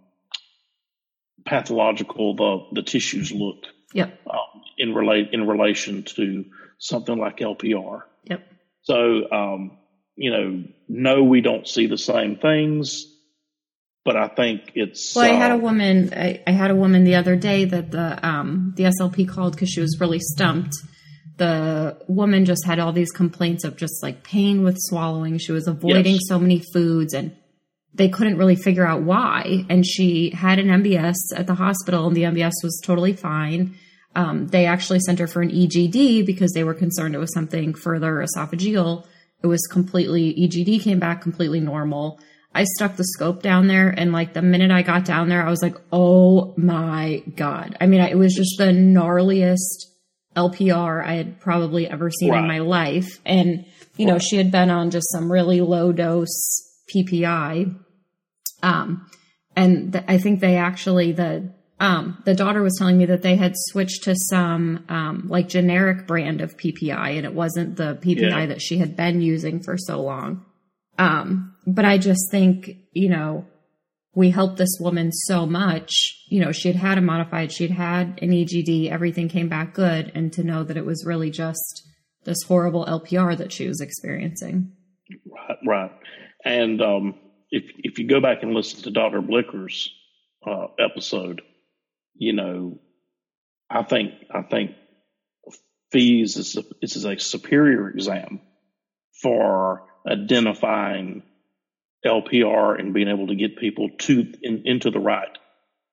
pathological 1.45 2.35
the 2.35 2.81
the 2.81 2.83
tissues 2.83 3.31
look. 3.31 3.65
Yep. 3.93 4.19
Um, 4.29 4.61
in 4.77 4.95
relate 4.95 5.29
in 5.33 5.47
relation 5.47 6.03
to 6.03 6.45
something 6.77 7.17
like 7.17 7.37
LPR. 7.37 8.03
Yep. 8.25 8.47
So 8.83 9.31
um, 9.31 9.77
you 10.15 10.31
know, 10.31 10.63
no, 10.87 11.23
we 11.23 11.41
don't 11.41 11.67
see 11.67 11.87
the 11.87 11.97
same 11.97 12.37
things 12.37 13.07
but 14.03 14.15
I 14.15 14.27
think 14.29 14.71
it's. 14.75 15.15
Well, 15.15 15.25
I 15.25 15.35
had 15.35 15.51
a 15.51 15.55
uh, 15.55 15.57
woman. 15.57 16.13
I, 16.15 16.41
I, 16.47 16.51
had 16.51 16.71
a 16.71 16.75
woman 16.75 17.03
the 17.03 17.15
other 17.15 17.35
day 17.35 17.65
that 17.65 17.91
the 17.91 18.27
um, 18.27 18.73
the 18.75 18.85
SLP 18.85 19.27
called 19.27 19.53
because 19.53 19.69
she 19.69 19.79
was 19.79 19.99
really 19.99 20.19
stumped, 20.19 20.73
the 21.37 21.97
woman 22.07 22.45
just 22.45 22.65
had 22.65 22.79
all 22.79 22.93
these 22.93 23.11
complaints 23.11 23.63
of 23.63 23.77
just 23.77 24.01
like 24.01 24.23
pain 24.23 24.63
with 24.63 24.77
swallowing. 24.79 25.37
She 25.37 25.51
was 25.51 25.67
avoiding 25.67 26.13
yes. 26.13 26.21
so 26.27 26.39
many 26.39 26.63
foods 26.73 27.13
and 27.13 27.35
they 27.93 28.09
couldn't 28.09 28.37
really 28.37 28.55
figure 28.55 28.85
out 28.85 29.01
why. 29.01 29.65
And 29.69 29.85
she 29.85 30.31
had 30.31 30.59
an 30.59 30.67
MBS 30.67 31.15
at 31.35 31.47
the 31.47 31.55
hospital 31.55 32.07
and 32.07 32.15
the 32.15 32.23
MBS 32.23 32.53
was 32.63 32.79
totally 32.83 33.13
fine. 33.13 33.75
Um, 34.15 34.47
they 34.47 34.65
actually 34.65 34.99
sent 34.99 35.19
her 35.19 35.27
for 35.27 35.41
an 35.41 35.49
EGD 35.49 36.25
because 36.25 36.51
they 36.53 36.63
were 36.63 36.73
concerned 36.73 37.15
it 37.15 37.19
was 37.19 37.33
something 37.33 37.73
further 37.73 38.25
esophageal. 38.25 39.05
It 39.43 39.47
was 39.47 39.65
completely, 39.67 40.33
EGD 40.33 40.81
came 40.81 40.99
back 40.99 41.21
completely 41.21 41.59
normal. 41.59 42.19
I 42.53 42.65
stuck 42.75 42.97
the 42.97 43.05
scope 43.05 43.41
down 43.41 43.67
there 43.67 43.89
and 43.89 44.11
like 44.11 44.33
the 44.33 44.41
minute 44.41 44.71
I 44.71 44.81
got 44.81 45.05
down 45.05 45.29
there, 45.29 45.45
I 45.45 45.49
was 45.49 45.61
like, 45.61 45.75
oh 45.91 46.53
my 46.57 47.23
God. 47.35 47.77
I 47.79 47.87
mean, 47.87 48.01
it 48.01 48.17
was 48.17 48.35
just 48.35 48.57
the 48.57 48.65
gnarliest 48.65 49.87
LPR 50.35 51.05
I 51.05 51.13
had 51.13 51.39
probably 51.39 51.87
ever 51.87 52.09
seen 52.09 52.31
right. 52.31 52.41
in 52.41 52.47
my 52.47 52.59
life. 52.59 53.19
And, 53.25 53.65
you 53.97 54.05
know, 54.05 54.17
she 54.17 54.37
had 54.37 54.51
been 54.51 54.69
on 54.69 54.91
just 54.91 55.11
some 55.11 55.31
really 55.31 55.61
low 55.61 55.91
dose 55.91 56.70
PPI. 56.93 57.75
Um, 58.63 59.09
and 59.55 60.03
I 60.07 60.17
think 60.17 60.39
they 60.39 60.57
actually 60.57 61.11
the 61.11 61.53
um, 61.79 62.21
the 62.25 62.35
daughter 62.35 62.61
was 62.61 62.75
telling 62.77 62.97
me 62.99 63.05
that 63.07 63.23
they 63.23 63.35
had 63.35 63.53
switched 63.55 64.03
to 64.03 64.15
some 64.15 64.85
um, 64.87 65.27
like 65.27 65.49
generic 65.49 66.05
brand 66.05 66.39
of 66.39 66.55
PPI, 66.55 67.17
and 67.17 67.25
it 67.25 67.33
wasn't 67.33 67.75
the 67.75 67.95
PPI 67.95 68.21
yeah. 68.21 68.45
that 68.45 68.61
she 68.61 68.77
had 68.77 68.95
been 68.95 69.19
using 69.19 69.63
for 69.63 69.77
so 69.77 69.99
long. 70.01 70.45
Um, 70.99 71.55
but 71.65 71.83
I 71.85 71.97
just 71.97 72.29
think 72.29 72.77
you 72.93 73.09
know 73.09 73.47
we 74.13 74.29
helped 74.29 74.57
this 74.57 74.77
woman 74.79 75.11
so 75.11 75.45
much. 75.45 75.89
You 76.27 76.41
know, 76.41 76.51
she 76.51 76.67
had 76.67 76.77
had 76.77 76.97
a 76.97 77.01
modified, 77.01 77.51
she'd 77.51 77.71
had 77.71 78.19
an 78.21 78.29
EGD, 78.29 78.91
everything 78.91 79.29
came 79.29 79.49
back 79.49 79.73
good, 79.73 80.11
and 80.13 80.31
to 80.33 80.43
know 80.43 80.63
that 80.63 80.77
it 80.77 80.85
was 80.85 81.05
really 81.05 81.31
just 81.31 81.87
this 82.25 82.43
horrible 82.47 82.85
LPR 82.85 83.37
that 83.37 83.51
she 83.51 83.67
was 83.67 83.81
experiencing. 83.81 84.71
Right, 85.25 85.57
right. 85.65 85.91
And 86.43 86.81
um, 86.81 87.15
if 87.49 87.63
if 87.77 87.99
you 87.99 88.07
go 88.07 88.21
back 88.21 88.43
and 88.43 88.53
listen 88.53 88.83
to 88.83 88.91
Dr. 88.91 89.21
Blicker's 89.21 89.93
uh, 90.45 90.67
episode, 90.79 91.41
you 92.15 92.33
know, 92.33 92.79
I 93.69 93.83
think 93.83 94.13
I 94.33 94.41
think 94.43 94.71
FEES 95.91 96.37
is 96.37 96.57
a, 96.57 96.63
is 96.81 97.05
a 97.05 97.19
superior 97.19 97.89
exam 97.89 98.41
for 99.21 99.83
identifying 100.09 101.23
LPR 102.05 102.79
and 102.79 102.93
being 102.93 103.07
able 103.07 103.27
to 103.27 103.35
get 103.35 103.57
people 103.57 103.89
to 103.99 104.33
in, 104.41 104.63
into 104.65 104.89
the 104.89 104.99
right, 104.99 105.37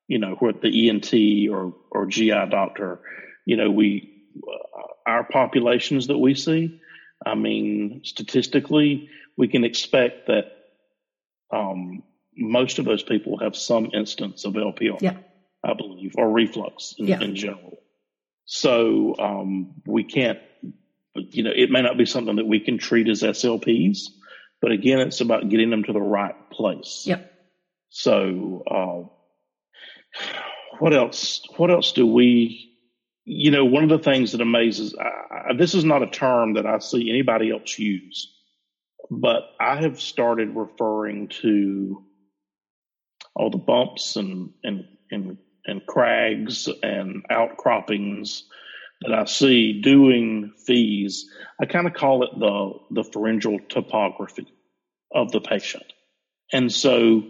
you 0.06 0.18
know, 0.18 0.36
what 0.38 0.62
the 0.62 0.88
ENT 0.88 1.12
or 1.50 1.74
or 1.90 2.06
GI 2.06 2.46
doctor, 2.50 3.00
you 3.44 3.56
know, 3.56 3.70
we 3.70 4.24
uh, 4.36 4.82
our 5.06 5.24
populations 5.24 6.06
that 6.06 6.18
we 6.18 6.34
see. 6.34 6.80
I 7.26 7.34
mean, 7.34 8.02
statistically, 8.04 9.10
we 9.38 9.48
can 9.48 9.64
expect 9.64 10.26
that 10.26 10.52
um, 11.50 12.02
most 12.36 12.78
of 12.80 12.84
those 12.84 13.04
people 13.04 13.38
have 13.38 13.56
some 13.56 13.90
instance 13.94 14.44
of 14.44 14.54
LPR, 14.54 15.00
yeah. 15.00 15.16
I 15.64 15.74
believe, 15.74 16.14
or 16.18 16.30
reflux 16.30 16.94
in, 16.98 17.06
yeah. 17.06 17.20
in 17.20 17.36
general. 17.36 17.78
So 18.44 19.14
um, 19.18 19.74
we 19.86 20.02
can't, 20.02 20.40
you 21.14 21.44
know, 21.44 21.52
it 21.54 21.70
may 21.70 21.82
not 21.82 21.96
be 21.96 22.04
something 22.04 22.36
that 22.36 22.46
we 22.46 22.60
can 22.60 22.78
treat 22.78 23.08
as 23.08 23.22
SLPs, 23.22 24.08
but 24.60 24.72
again, 24.72 24.98
it's 24.98 25.20
about 25.20 25.48
getting 25.48 25.70
them 25.70 25.84
to 25.84 25.92
the 25.92 26.00
right 26.00 26.34
place. 26.50 27.04
Yep. 27.06 27.32
So, 27.90 28.64
uh, 28.66 29.08
what 30.80 30.92
else? 30.92 31.46
What 31.56 31.70
else 31.70 31.92
do 31.92 32.06
we? 32.06 32.74
You 33.24 33.50
know, 33.50 33.64
one 33.64 33.84
of 33.84 33.90
the 33.90 33.98
things 33.98 34.32
that 34.32 34.40
amazes 34.40 34.94
I, 34.98 35.54
this 35.56 35.74
is 35.74 35.84
not 35.84 36.02
a 36.02 36.10
term 36.10 36.54
that 36.54 36.66
I 36.66 36.78
see 36.78 37.10
anybody 37.10 37.50
else 37.50 37.78
use, 37.78 38.32
but 39.10 39.50
I 39.60 39.80
have 39.82 40.00
started 40.00 40.54
referring 40.54 41.28
to 41.42 42.04
all 43.34 43.50
the 43.50 43.58
bumps 43.58 44.16
and 44.16 44.50
and 44.62 44.84
and 45.10 45.38
and 45.66 45.86
crags 45.86 46.68
and 46.82 47.24
outcroppings 47.30 48.44
that 49.02 49.12
I 49.12 49.24
see 49.26 49.80
doing 49.80 50.52
FEES, 50.66 51.30
I 51.60 51.66
kind 51.66 51.86
of 51.86 51.94
call 51.94 52.24
it 52.24 52.30
the, 52.36 52.72
the 52.90 53.04
pharyngeal 53.04 53.58
topography 53.68 54.46
of 55.14 55.30
the 55.30 55.40
patient. 55.40 55.84
And 56.52 56.72
so, 56.72 57.22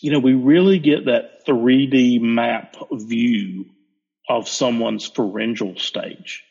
you 0.00 0.10
know, 0.10 0.18
we 0.18 0.34
really 0.34 0.78
get 0.78 1.06
that 1.06 1.46
3D 1.46 2.20
map 2.20 2.76
view 2.92 3.66
of 4.28 4.48
someone's 4.48 5.06
pharyngeal 5.06 5.76
stage. 5.78 6.44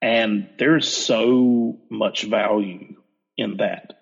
And 0.00 0.48
there's 0.58 0.88
so 0.88 1.78
much 1.90 2.22
value 2.22 2.94
in 3.40 3.56
that. 3.58 3.94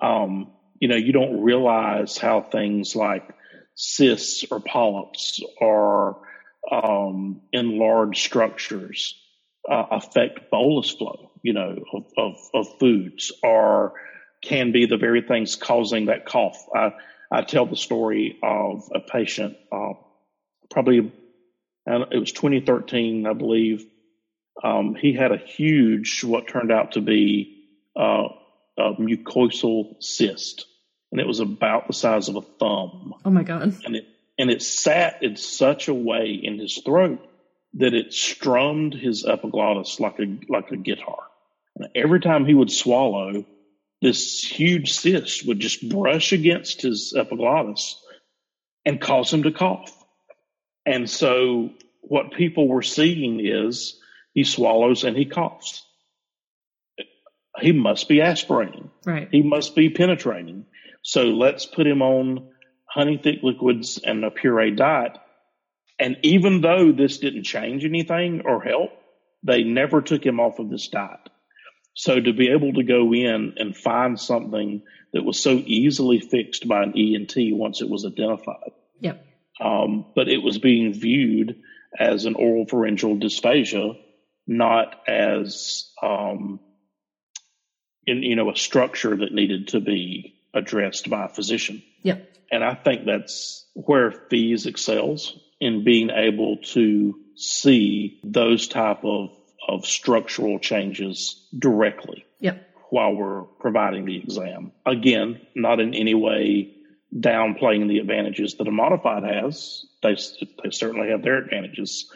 Um, 0.00 0.52
you 0.80 0.88
know, 0.88 0.96
you 0.96 1.12
don't 1.12 1.42
realize 1.42 2.18
how 2.18 2.42
things 2.42 2.94
like 2.94 3.28
cysts 3.74 4.44
or 4.50 4.60
polyps 4.60 5.40
or 5.60 6.22
um, 6.70 7.42
enlarged 7.52 8.20
structures 8.20 9.14
uh, 9.70 9.84
affect 9.90 10.50
bolus 10.50 10.90
flow, 10.90 11.30
you 11.42 11.52
know, 11.52 11.76
of, 11.92 12.04
of, 12.16 12.36
of, 12.54 12.78
foods 12.78 13.32
or 13.42 13.94
can 14.42 14.72
be 14.72 14.86
the 14.86 14.96
very 14.96 15.22
things 15.22 15.56
causing 15.56 16.06
that 16.06 16.26
cough. 16.26 16.66
I, 16.74 16.92
I 17.30 17.42
tell 17.42 17.66
the 17.66 17.76
story 17.76 18.38
of 18.42 18.88
a 18.94 19.00
patient, 19.00 19.56
uh, 19.72 19.94
probably 20.70 21.12
it 21.86 22.18
was 22.18 22.32
2013, 22.32 23.26
I 23.26 23.32
believe. 23.32 23.84
Um, 24.62 24.94
he 24.94 25.12
had 25.12 25.32
a 25.32 25.36
huge, 25.36 26.24
what 26.24 26.48
turned 26.48 26.72
out 26.72 26.92
to 26.92 27.00
be 27.00 27.64
uh, 27.94 28.28
a 28.78 28.92
mucosal 28.94 30.02
cyst, 30.02 30.66
and 31.10 31.20
it 31.20 31.26
was 31.26 31.40
about 31.40 31.86
the 31.86 31.92
size 31.92 32.28
of 32.28 32.36
a 32.36 32.42
thumb. 32.42 33.14
Oh 33.24 33.30
my 33.30 33.42
god! 33.42 33.74
And 33.84 33.96
it 33.96 34.06
and 34.38 34.50
it 34.50 34.62
sat 34.62 35.22
in 35.22 35.36
such 35.36 35.88
a 35.88 35.94
way 35.94 36.38
in 36.42 36.58
his 36.58 36.78
throat 36.84 37.26
that 37.74 37.94
it 37.94 38.12
strummed 38.12 38.94
his 38.94 39.24
epiglottis 39.24 40.00
like 40.00 40.18
a 40.18 40.38
like 40.48 40.70
a 40.72 40.76
guitar. 40.76 41.24
And 41.76 41.88
every 41.94 42.20
time 42.20 42.46
he 42.46 42.54
would 42.54 42.70
swallow, 42.70 43.44
this 44.02 44.42
huge 44.42 44.92
cyst 44.92 45.46
would 45.46 45.60
just 45.60 45.88
brush 45.88 46.32
against 46.32 46.82
his 46.82 47.14
epiglottis 47.16 48.02
and 48.84 49.00
cause 49.00 49.32
him 49.32 49.42
to 49.44 49.52
cough. 49.52 49.92
And 50.84 51.08
so 51.08 51.70
what 52.00 52.32
people 52.32 52.68
were 52.68 52.82
seeing 52.82 53.44
is 53.44 53.98
he 54.32 54.44
swallows 54.44 55.04
and 55.04 55.16
he 55.16 55.24
coughs. 55.24 55.85
He 57.60 57.72
must 57.72 58.08
be 58.08 58.20
aspirating. 58.20 58.90
Right. 59.04 59.28
He 59.30 59.42
must 59.42 59.74
be 59.74 59.90
penetrating. 59.90 60.66
So 61.02 61.24
let's 61.24 61.66
put 61.66 61.86
him 61.86 62.02
on 62.02 62.48
honey 62.88 63.20
thick 63.22 63.40
liquids 63.42 63.98
and 64.02 64.24
a 64.24 64.30
puree 64.30 64.72
diet. 64.72 65.16
And 65.98 66.16
even 66.22 66.60
though 66.60 66.92
this 66.92 67.18
didn't 67.18 67.44
change 67.44 67.84
anything 67.84 68.42
or 68.44 68.60
help, 68.62 68.90
they 69.42 69.62
never 69.62 70.02
took 70.02 70.24
him 70.24 70.40
off 70.40 70.58
of 70.58 70.68
this 70.68 70.88
diet. 70.88 71.20
So 71.94 72.20
to 72.20 72.32
be 72.34 72.50
able 72.50 72.74
to 72.74 72.82
go 72.82 73.14
in 73.14 73.54
and 73.56 73.74
find 73.74 74.20
something 74.20 74.82
that 75.14 75.24
was 75.24 75.40
so 75.40 75.52
easily 75.52 76.20
fixed 76.20 76.68
by 76.68 76.82
an 76.82 76.92
ENT 76.94 77.34
once 77.56 77.80
it 77.80 77.88
was 77.88 78.04
identified. 78.04 78.72
Yep. 79.00 79.24
Um, 79.60 80.06
but 80.14 80.28
it 80.28 80.42
was 80.42 80.58
being 80.58 80.92
viewed 80.92 81.56
as 81.98 82.26
an 82.26 82.34
oral 82.34 82.66
pharyngeal 82.66 83.16
dysphagia, 83.16 83.96
not 84.46 84.96
as 85.08 85.90
um, 86.02 86.60
in 88.06 88.22
you 88.22 88.36
know 88.36 88.50
a 88.50 88.56
structure 88.56 89.16
that 89.16 89.32
needed 89.32 89.68
to 89.68 89.80
be 89.80 90.34
addressed 90.54 91.10
by 91.10 91.26
a 91.26 91.28
physician. 91.28 91.82
Yeah. 92.02 92.18
And 92.50 92.64
I 92.64 92.74
think 92.74 93.04
that's 93.04 93.66
where 93.74 94.12
FEES 94.12 94.66
excels 94.66 95.38
in 95.60 95.84
being 95.84 96.10
able 96.10 96.58
to 96.58 97.18
see 97.34 98.20
those 98.24 98.68
type 98.68 99.04
of, 99.04 99.30
of 99.68 99.84
structural 99.84 100.58
changes 100.58 101.46
directly. 101.58 102.24
Yep. 102.40 102.62
While 102.90 103.14
we're 103.14 103.42
providing 103.42 104.04
the 104.04 104.16
exam. 104.16 104.70
Again, 104.86 105.40
not 105.56 105.80
in 105.80 105.92
any 105.92 106.14
way 106.14 106.76
downplaying 107.14 107.88
the 107.88 107.98
advantages 107.98 108.54
that 108.54 108.68
a 108.68 108.70
modified 108.70 109.24
has. 109.24 109.84
They, 110.02 110.16
they 110.62 110.70
certainly 110.70 111.10
have 111.10 111.22
their 111.22 111.38
advantages, 111.38 112.10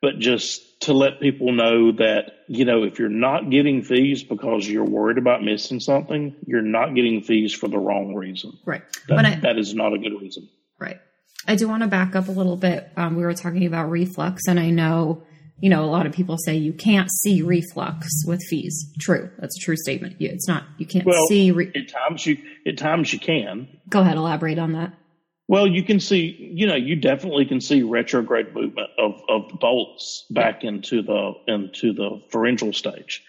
but 0.00 0.18
just 0.18 0.71
to 0.82 0.92
let 0.92 1.20
people 1.20 1.52
know 1.52 1.92
that, 1.92 2.44
you 2.48 2.64
know, 2.64 2.82
if 2.82 2.98
you're 2.98 3.08
not 3.08 3.50
getting 3.50 3.82
FEES 3.82 4.24
because 4.24 4.68
you're 4.68 4.84
worried 4.84 5.18
about 5.18 5.42
missing 5.42 5.80
something, 5.80 6.34
you're 6.46 6.60
not 6.62 6.94
getting 6.94 7.22
FEES 7.22 7.52
for 7.52 7.68
the 7.68 7.78
wrong 7.78 8.14
reason. 8.14 8.58
Right. 8.64 8.82
That, 9.08 9.24
I, 9.24 9.34
that 9.36 9.58
is 9.58 9.74
not 9.74 9.92
a 9.92 9.98
good 9.98 10.20
reason. 10.20 10.48
Right. 10.80 10.98
I 11.46 11.54
do 11.54 11.68
want 11.68 11.82
to 11.82 11.88
back 11.88 12.16
up 12.16 12.28
a 12.28 12.32
little 12.32 12.56
bit. 12.56 12.90
Um, 12.96 13.16
we 13.16 13.22
were 13.22 13.34
talking 13.34 13.64
about 13.66 13.90
reflux, 13.90 14.42
and 14.48 14.58
I 14.58 14.70
know, 14.70 15.22
you 15.60 15.70
know, 15.70 15.84
a 15.84 15.86
lot 15.86 16.06
of 16.06 16.12
people 16.12 16.36
say 16.36 16.56
you 16.56 16.72
can't 16.72 17.10
see 17.10 17.42
reflux 17.42 18.08
with 18.26 18.40
FEES. 18.48 18.92
True. 19.00 19.30
That's 19.38 19.56
a 19.56 19.64
true 19.64 19.76
statement. 19.76 20.16
It's 20.18 20.48
not, 20.48 20.64
you 20.78 20.86
can't 20.86 21.06
well, 21.06 21.26
see. 21.28 21.52
Re- 21.52 21.72
at 21.74 21.88
times 21.88 22.26
you, 22.26 22.38
at 22.66 22.76
times 22.76 23.12
you 23.12 23.20
can. 23.20 23.68
Go 23.88 24.00
ahead, 24.00 24.16
elaborate 24.16 24.58
on 24.58 24.72
that. 24.72 24.94
Well, 25.52 25.66
you 25.66 25.82
can 25.82 26.00
see, 26.00 26.50
you 26.54 26.66
know, 26.66 26.76
you 26.76 26.96
definitely 26.96 27.44
can 27.44 27.60
see 27.60 27.82
retrograde 27.82 28.54
movement 28.54 28.88
of, 28.98 29.20
of 29.28 29.50
the 29.50 29.58
bolus 29.58 30.24
back 30.30 30.64
into 30.64 31.02
the 31.02 31.34
into 31.46 31.92
the 31.92 32.22
pharyngeal 32.30 32.72
stage. 32.72 33.22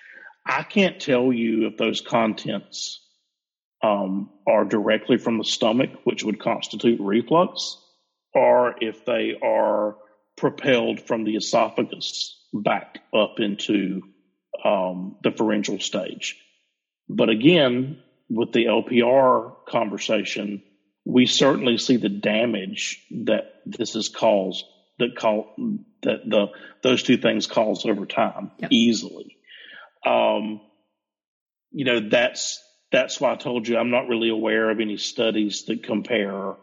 I 0.46 0.64
can't 0.64 1.02
tell 1.02 1.34
you 1.34 1.68
if 1.68 1.76
those 1.76 2.00
contents 2.00 3.02
um, 3.84 4.30
are 4.48 4.64
directly 4.64 5.18
from 5.18 5.38
the 5.38 5.44
stomach, 5.44 5.90
which 6.06 6.24
would 6.24 6.40
constitute 6.40 7.02
reflux, 7.02 7.76
or 8.34 8.76
if 8.80 9.04
they 9.04 9.38
are 9.44 9.98
propelled 10.38 11.02
from 11.02 11.26
the 11.26 11.36
esophagus 11.36 12.42
back 12.54 13.00
up 13.14 13.42
into 13.42 14.02
um, 14.64 15.18
the 15.24 15.32
pharyngeal 15.32 15.82
stage. 15.82 16.38
But 17.10 17.28
again, 17.28 18.02
with 18.30 18.54
the 18.54 18.68
LPR 18.68 19.66
conversation, 19.68 20.64
we 21.06 21.26
certainly 21.26 21.78
see 21.78 21.98
the 21.98 22.10
damage 22.10 23.06
that 23.12 23.62
this 23.66 23.94
has 23.94 24.10
caused 24.10 24.66
that 25.00 25.16
call 25.18 25.54
that 26.04 26.20
the 26.28 26.48
those 26.82 27.04
two 27.04 27.18
things 27.18 27.48
cause 27.48 27.86
over 27.86 28.06
time 28.06 28.52
yep. 28.60 28.72
easily. 28.72 29.38
Um, 30.06 30.62
you 31.72 31.86
know 31.86 32.10
that's 32.10 32.62
that's 32.92 33.20
why 33.20 33.34
I 33.34 33.36
told 33.36 33.68
you 33.68 33.78
I'm 33.78 33.92
not 33.92 34.08
really 34.08 34.30
aware 34.30 34.70
of 34.70 34.80
any 34.80 34.98
studies 34.98 35.66
that 35.66 35.84
compare. 35.84 36.56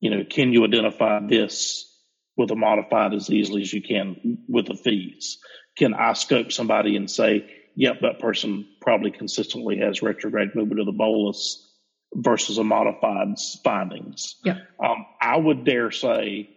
You 0.00 0.10
know, 0.10 0.24
can 0.28 0.52
you 0.52 0.64
identify 0.64 1.20
this 1.26 1.88
with 2.36 2.50
a 2.50 2.56
modified 2.56 3.14
as 3.14 3.30
easily 3.30 3.62
as 3.62 3.72
you 3.72 3.82
can 3.82 4.38
with 4.48 4.66
the 4.66 4.74
fees? 4.74 5.38
Can 5.76 5.94
I 5.94 6.12
scope 6.12 6.52
somebody 6.52 6.96
and 6.96 7.10
say, 7.10 7.48
yep, 7.76 8.00
that 8.02 8.18
person 8.18 8.66
probably 8.80 9.10
consistently 9.10 9.78
has 9.78 10.02
retrograde 10.02 10.54
movement 10.54 10.80
of 10.80 10.86
the 10.86 10.92
bolus 10.92 11.71
versus 12.14 12.58
a 12.58 12.64
modified 12.64 13.36
findings? 13.64 14.36
Yeah. 14.44 14.58
Um, 14.82 15.06
I 15.20 15.36
would 15.36 15.64
dare 15.64 15.90
say 15.90 16.50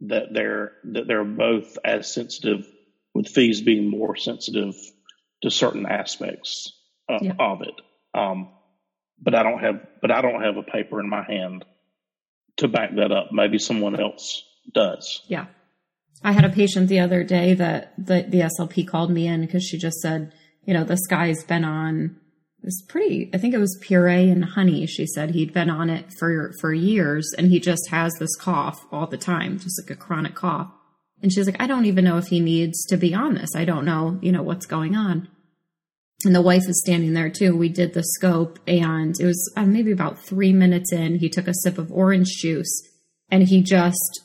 that 0.00 0.32
they're 0.32 0.72
that 0.92 1.06
they're 1.06 1.24
both 1.24 1.78
as 1.84 2.12
sensitive, 2.12 2.66
with 3.14 3.28
fees 3.28 3.60
being 3.62 3.88
more 3.90 4.16
sensitive 4.16 4.74
to 5.42 5.50
certain 5.50 5.86
aspects 5.86 6.72
uh, 7.08 7.18
Yeah. 7.20 7.32
of 7.38 7.62
it. 7.62 7.74
Um, 8.14 8.48
but 9.20 9.34
I 9.34 9.42
don't 9.42 9.58
have 9.60 9.80
but 10.02 10.10
I 10.10 10.20
don't 10.22 10.42
have 10.42 10.56
a 10.56 10.62
paper 10.62 11.00
in 11.00 11.08
my 11.08 11.24
hand 11.24 11.64
to 12.58 12.68
back 12.68 12.94
that 12.96 13.12
up. 13.12 13.28
Maybe 13.32 13.58
someone 13.58 13.98
else 13.98 14.42
does. 14.72 15.22
Yeah. 15.28 15.46
I 16.22 16.32
had 16.32 16.44
a 16.44 16.50
patient 16.50 16.88
the 16.88 17.00
other 17.00 17.22
day 17.24 17.52
that 17.54 17.92
the, 17.98 18.24
the 18.26 18.48
SLP 18.58 18.88
called 18.88 19.10
me 19.10 19.26
in 19.26 19.42
because 19.42 19.62
she 19.62 19.76
just 19.78 19.98
said, 19.98 20.32
you 20.64 20.72
know, 20.72 20.82
this 20.82 21.06
guy's 21.08 21.44
been 21.44 21.64
on 21.64 22.16
this 22.66 22.82
pretty, 22.82 23.30
I 23.32 23.38
think 23.38 23.54
it 23.54 23.58
was 23.58 23.78
puree 23.80 24.28
and 24.28 24.44
honey. 24.44 24.86
She 24.86 25.06
said 25.06 25.30
he'd 25.30 25.54
been 25.54 25.70
on 25.70 25.88
it 25.88 26.12
for, 26.18 26.52
for 26.60 26.74
years 26.74 27.32
and 27.38 27.46
he 27.46 27.60
just 27.60 27.88
has 27.90 28.12
this 28.18 28.36
cough 28.36 28.84
all 28.92 29.06
the 29.06 29.16
time, 29.16 29.58
just 29.58 29.80
like 29.80 29.96
a 29.96 29.98
chronic 29.98 30.34
cough. 30.34 30.70
And 31.22 31.32
she's 31.32 31.46
like, 31.46 31.62
I 31.62 31.68
don't 31.68 31.86
even 31.86 32.04
know 32.04 32.18
if 32.18 32.26
he 32.26 32.40
needs 32.40 32.84
to 32.86 32.96
be 32.96 33.14
on 33.14 33.34
this. 33.34 33.54
I 33.54 33.64
don't 33.64 33.84
know, 33.84 34.18
you 34.20 34.32
know, 34.32 34.42
what's 34.42 34.66
going 34.66 34.96
on. 34.96 35.28
And 36.24 36.34
the 36.34 36.42
wife 36.42 36.68
is 36.68 36.82
standing 36.84 37.14
there 37.14 37.30
too. 37.30 37.56
We 37.56 37.68
did 37.68 37.94
the 37.94 38.02
scope 38.02 38.58
and 38.66 39.18
it 39.18 39.24
was 39.24 39.52
uh, 39.56 39.64
maybe 39.64 39.92
about 39.92 40.18
three 40.18 40.52
minutes 40.52 40.92
in. 40.92 41.20
He 41.20 41.28
took 41.28 41.46
a 41.46 41.54
sip 41.54 41.78
of 41.78 41.92
orange 41.92 42.36
juice 42.40 42.82
and 43.30 43.44
he 43.44 43.62
just 43.62 44.22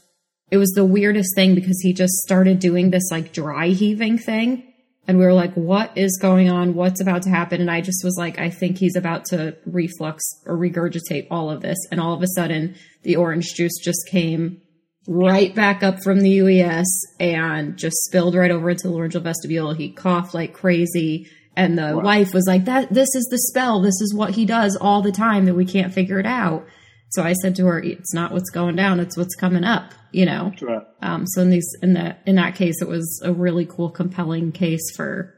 it 0.50 0.58
was 0.58 0.72
the 0.72 0.84
weirdest 0.84 1.34
thing 1.36 1.56
because 1.56 1.80
he 1.82 1.94
just 1.94 2.14
started 2.16 2.60
doing 2.60 2.90
this 2.90 3.10
like 3.12 3.32
dry 3.32 3.68
heaving 3.68 4.18
thing 4.18 4.71
and 5.08 5.18
we 5.18 5.26
were 5.26 5.34
like 5.34 5.54
what 5.56 5.98
is 5.98 6.18
going 6.22 6.50
on? 6.50 6.74
What's 6.76 7.02
about 7.02 7.24
to 7.24 7.30
happen? 7.30 7.60
And 7.62 7.72
i 7.72 7.82
just 7.82 8.04
was 8.04 8.16
like 8.18 8.40
i 8.40 8.50
think 8.50 8.78
he's 8.78 8.96
about 8.96 9.26
to 9.26 9.56
reflux 9.66 10.24
or 10.46 10.58
regurgitate 10.58 11.28
all 11.32 11.50
of 11.50 11.62
this. 11.62 11.78
And 11.92 12.00
all 12.00 12.14
of 12.14 12.22
a 12.22 12.28
sudden 12.36 12.76
the 13.04 13.16
orange 13.16 13.54
juice 13.56 13.78
just 13.84 14.08
came 14.10 14.62
right 15.08 15.54
back 15.56 15.82
up 15.82 16.04
from 16.04 16.20
the 16.20 16.30
ues 16.30 16.86
and 17.20 17.76
just 17.78 17.98
spilled 18.04 18.36
right 18.36 18.52
over 18.52 18.70
into 18.70 18.88
the 18.88 18.94
laryngeal 18.94 19.22
vestibule. 19.22 19.74
He 19.74 19.92
coughed 19.92 20.34
like 20.34 20.54
crazy. 20.54 21.28
And 21.58 21.78
the 21.78 21.98
Wow. 21.98 22.04
wife 22.04 22.34
was 22.34 22.46
like 22.48 22.66
that 22.66 22.94
this 22.94 23.10
is 23.16 23.28
the 23.32 23.40
spell. 23.40 23.82
This 23.82 24.00
is 24.02 24.14
what 24.16 24.36
he 24.36 24.46
does 24.46 24.78
all 24.80 25.02
the 25.02 25.12
time 25.12 25.46
that 25.46 25.56
we 25.56 25.66
can't 25.66 25.94
figure 25.94 26.20
it 26.20 26.26
out 26.26 26.66
so 27.12 27.24
I 27.24 27.34
said 27.34 27.56
to 27.58 27.66
her, 27.66 27.80
"It's 27.80 28.14
not 28.14 28.32
what's 28.32 28.50
going 28.50 28.76
down; 28.76 29.00
it's 29.00 29.18
what's 29.18 29.36
coming 29.36 29.64
up." 29.64 29.94
You 30.12 30.26
know. 30.26 30.54
Right. 30.62 30.86
Um, 31.02 31.26
so 31.28 31.42
in 31.42 31.50
these, 31.50 31.68
in 31.82 31.94
that, 31.94 32.22
in 32.26 32.36
that 32.36 32.56
case, 32.56 32.82
it 32.82 32.88
was 32.88 33.22
a 33.24 33.34
really 33.34 33.66
cool, 33.66 33.90
compelling 33.90 34.52
case 34.52 34.96
for, 34.96 35.34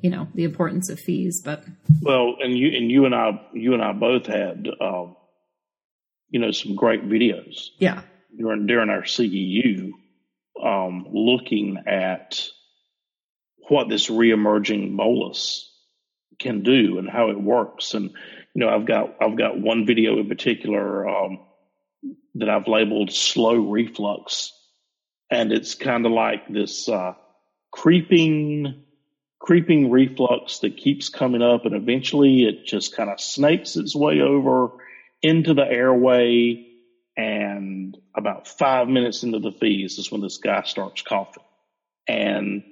you 0.00 0.10
know, 0.10 0.28
the 0.34 0.44
importance 0.44 0.88
of 0.90 0.98
fees. 1.00 1.42
But 1.44 1.64
Well, 2.02 2.36
and 2.40 2.56
you 2.56 2.68
and 2.76 2.90
you 2.90 3.04
and 3.04 3.14
I, 3.14 3.40
you 3.52 3.74
and 3.74 3.82
I 3.82 3.92
both 3.92 4.26
had, 4.26 4.68
um, 4.80 5.16
you 6.30 6.40
know, 6.40 6.50
some 6.50 6.76
great 6.76 7.08
videos 7.08 7.68
yeah, 7.78 8.02
during 8.36 8.66
during 8.66 8.90
our 8.90 9.02
CEU, 9.02 9.92
um, 10.62 11.06
looking 11.10 11.78
at 11.86 12.48
what 13.68 13.88
this 13.88 14.08
reemerging 14.08 14.96
bolus 14.96 15.68
can 16.38 16.62
do 16.62 16.98
and 16.98 17.08
how 17.08 17.30
it 17.30 17.40
works. 17.40 17.94
And 17.94 18.10
you 18.58 18.64
know, 18.64 18.74
I've 18.74 18.86
got 18.86 19.14
I've 19.20 19.38
got 19.38 19.56
one 19.56 19.86
video 19.86 20.18
in 20.18 20.26
particular 20.26 21.08
um, 21.08 21.38
that 22.34 22.48
I've 22.48 22.66
labeled 22.66 23.12
"slow 23.12 23.54
reflux," 23.54 24.52
and 25.30 25.52
it's 25.52 25.76
kind 25.76 26.04
of 26.04 26.10
like 26.10 26.48
this 26.48 26.88
uh, 26.88 27.14
creeping 27.70 28.82
creeping 29.38 29.92
reflux 29.92 30.58
that 30.58 30.76
keeps 30.76 31.08
coming 31.08 31.40
up, 31.40 31.66
and 31.66 31.76
eventually 31.76 32.42
it 32.46 32.66
just 32.66 32.96
kind 32.96 33.08
of 33.08 33.20
snakes 33.20 33.76
its 33.76 33.94
way 33.94 34.22
over 34.22 34.70
into 35.22 35.54
the 35.54 35.64
airway. 35.64 36.66
And 37.16 37.96
about 38.12 38.48
five 38.48 38.88
minutes 38.88 39.22
into 39.22 39.38
the 39.38 39.52
fees 39.52 39.98
is 39.98 40.10
when 40.10 40.20
this 40.20 40.38
guy 40.38 40.62
starts 40.64 41.02
coughing. 41.02 41.44
And 42.08 42.64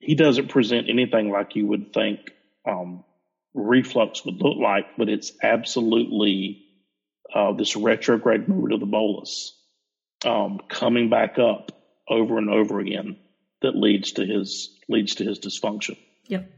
he 0.00 0.14
doesn't 0.16 0.48
present 0.48 0.90
anything 0.90 1.30
like 1.30 1.56
you 1.56 1.66
would 1.66 1.94
think 1.94 2.30
um, 2.68 3.04
reflux 3.54 4.24
would 4.24 4.40
look 4.40 4.58
like, 4.58 4.96
but 4.96 5.08
it's 5.08 5.32
absolutely 5.42 6.64
uh, 7.34 7.52
this 7.52 7.76
retrograde 7.76 8.48
movement 8.48 8.74
of 8.74 8.80
the 8.80 8.86
bolus 8.86 9.56
um, 10.24 10.60
coming 10.68 11.08
back 11.08 11.38
up 11.38 11.72
over 12.08 12.38
and 12.38 12.50
over 12.50 12.80
again 12.80 13.16
that 13.62 13.76
leads 13.76 14.12
to 14.12 14.24
his 14.24 14.78
leads 14.88 15.14
to 15.16 15.24
his 15.24 15.38
dysfunction. 15.38 15.96
yep. 16.26 16.50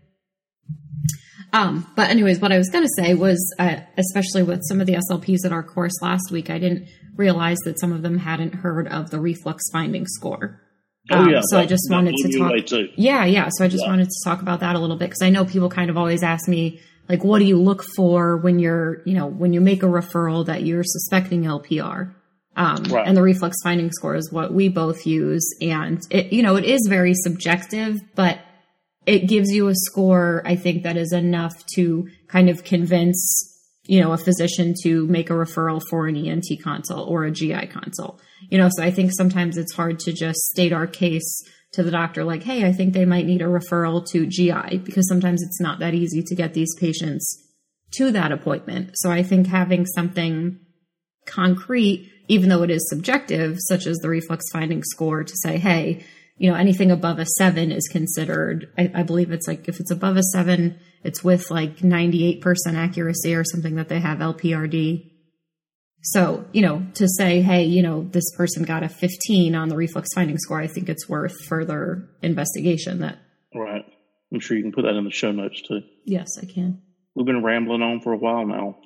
Um, 1.52 1.87
but 1.96 2.09
anyways, 2.09 2.40
what 2.40 2.52
I 2.52 2.57
was 2.57 2.70
going 2.70 2.85
to 2.85 3.02
say 3.02 3.12
was, 3.12 3.38
uh, 3.59 3.81
especially 3.98 4.42
with 4.42 4.62
some 4.66 4.81
of 4.81 4.87
the 4.87 4.94
SLPs 4.94 5.44
at 5.44 5.52
our 5.52 5.62
course 5.62 5.92
last 6.00 6.31
week, 6.31 6.48
I 6.48 6.59
didn't 6.59 6.88
realize 7.14 7.59
that 7.64 7.78
some 7.78 7.92
of 7.92 8.00
them 8.00 8.16
hadn't 8.18 8.55
heard 8.55 8.88
of 8.88 9.11
the 9.11 9.20
reflux 9.20 9.64
finding 9.70 10.07
score. 10.07 10.62
Um, 11.11 11.43
so 11.43 11.59
I 11.59 11.67
just 11.67 11.88
wanted 11.91 12.15
to 12.17 12.38
talk. 12.38 12.53
Yeah, 12.97 13.25
yeah. 13.25 13.49
So 13.51 13.65
I 13.65 13.69
just 13.69 13.83
Yeah. 13.85 13.91
wanted 13.91 14.09
to 14.09 14.25
talk 14.25 14.41
about 14.41 14.61
that 14.61 14.77
a 14.77 14.79
little 14.79 14.97
bit 14.97 15.07
because 15.11 15.23
I 15.23 15.31
know 15.31 15.45
people 15.45 15.69
kind 15.69 15.91
of 15.91 15.97
always 15.99 16.23
ask 16.23 16.49
me, 16.49 16.81
like, 17.09 17.25
what 17.25 17.41
do 17.41 17.45
you 17.45 17.57
look 17.61 17.83
for 17.97 18.37
when 18.37 18.59
you're, 18.61 19.03
you 19.05 19.15
know, 19.15 19.27
when 19.27 19.53
you 19.53 19.61
make 19.61 19.83
a 19.83 19.87
referral 19.87 20.47
that 20.47 20.62
you're 20.65 20.85
suspecting 20.85 21.43
LPR? 21.45 22.15
Um, 22.55 22.85
Right. 22.85 23.07
And 23.07 23.17
the 23.17 23.23
reflux 23.23 23.57
finding 23.65 23.91
score 23.91 24.15
is 24.15 24.31
what 24.31 24.53
we 24.55 24.69
both 24.69 25.07
use. 25.07 25.49
And 25.61 26.01
it, 26.11 26.33
you 26.33 26.43
know, 26.43 26.57
it 26.57 26.65
is 26.65 26.87
very 26.88 27.15
subjective, 27.15 28.01
but 28.15 28.38
it 29.07 29.27
gives 29.27 29.51
you 29.51 29.69
a 29.69 29.75
score, 29.75 30.43
I 30.45 30.55
think, 30.55 30.85
that 30.85 30.97
is 30.97 31.12
enough 31.12 31.55
to 31.75 32.07
kind 32.29 32.49
of 32.49 32.62
convince, 32.62 33.52
you 33.85 34.01
know, 34.01 34.12
a 34.12 34.18
physician 34.18 34.75
to 34.83 35.07
make 35.07 35.31
a 35.31 35.35
referral 35.35 35.83
for 35.90 36.07
an 36.07 36.16
ENT 36.16 36.47
consult 36.62 37.09
or 37.09 37.25
a 37.25 37.31
GI 37.31 37.66
consult. 37.66 38.21
You 38.49 38.59
know, 38.59 38.68
so 38.71 38.83
I 38.83 38.90
think 38.90 39.12
sometimes 39.12 39.57
it's 39.57 39.75
hard 39.75 39.99
to 40.01 40.12
just 40.12 40.38
state 40.38 40.73
our 40.73 40.87
case 40.87 41.42
to 41.73 41.83
the 41.83 41.90
doctor 41.90 42.23
like, 42.23 42.42
hey, 42.42 42.66
I 42.66 42.73
think 42.73 42.92
they 42.92 43.05
might 43.05 43.27
need 43.27 43.42
a 43.42 43.47
referral 43.47 44.07
to 44.11 44.27
GI 44.27 44.79
because 44.79 45.09
sometimes 45.09 45.42
it's 45.42 45.61
not 45.61 45.79
that 45.81 45.95
easy 45.95 46.23
to 46.23 46.35
get 46.35 46.55
these 46.55 46.75
patients 46.79 47.42
to 47.92 48.11
that 48.12 48.33
appointment. 48.33 48.90
So 48.95 49.11
I 49.11 49.23
think 49.23 49.47
having 49.47 49.87
something 49.87 50.61
concrete, 51.27 52.11
even 52.29 52.49
though 52.49 52.62
it 52.62 52.71
is 52.71 52.88
subjective, 52.88 53.57
such 53.61 53.87
as 53.87 53.99
the 53.99 54.09
reflux 54.09 54.45
finding 54.53 54.83
score, 54.83 55.25
to 55.25 55.37
say, 55.37 55.59
hey, 55.59 56.05
you 56.42 56.50
know, 56.50 56.57
anything 56.57 56.90
above 56.90 57.20
a 57.20 57.26
seven 57.38 57.70
is 57.70 57.87
considered, 57.87 58.68
I, 58.76 58.90
I 58.92 59.02
believe 59.05 59.31
it's 59.31 59.46
like 59.46 59.68
if 59.68 59.78
it's 59.78 59.92
above 59.92 60.16
a 60.16 60.22
seven, 60.33 60.76
it's 61.05 61.22
with 61.22 61.52
like 61.52 61.76
98% 61.78 62.42
accuracy 62.74 63.33
or 63.35 63.44
something 63.44 63.76
that 63.76 63.88
they 63.88 64.00
have 64.00 64.18
LPRD. 64.18 65.09
So, 66.02 66.44
you 66.52 66.62
know, 66.62 66.85
to 66.94 67.07
say, 67.09 67.42
hey, 67.42 67.62
you 67.62 67.81
know, 67.81 68.02
this 68.11 68.28
person 68.37 68.64
got 68.64 68.83
a 68.83 68.88
15 68.88 69.55
on 69.55 69.68
the 69.68 69.76
reflux 69.76 70.09
finding 70.16 70.37
score, 70.37 70.61
I 70.61 70.66
think 70.66 70.88
it's 70.88 71.09
worth 71.09 71.44
further 71.44 72.09
investigation 72.22 72.98
that, 73.00 73.18
Right. 73.55 73.85
I'm 74.35 74.40
sure 74.40 74.57
you 74.57 74.64
can 74.64 74.72
put 74.72 74.83
that 74.83 74.96
in 74.96 75.05
the 75.05 75.11
show 75.12 75.31
notes 75.31 75.62
too. 75.62 75.83
yes, 76.07 76.26
I 76.42 76.46
can. 76.46 76.83
We've 77.14 77.26
been 77.26 77.44
rambling 77.44 77.83
on 77.83 78.00
for 78.00 78.12
a 78.14 78.16
while 78.18 78.44
now. 78.46 78.78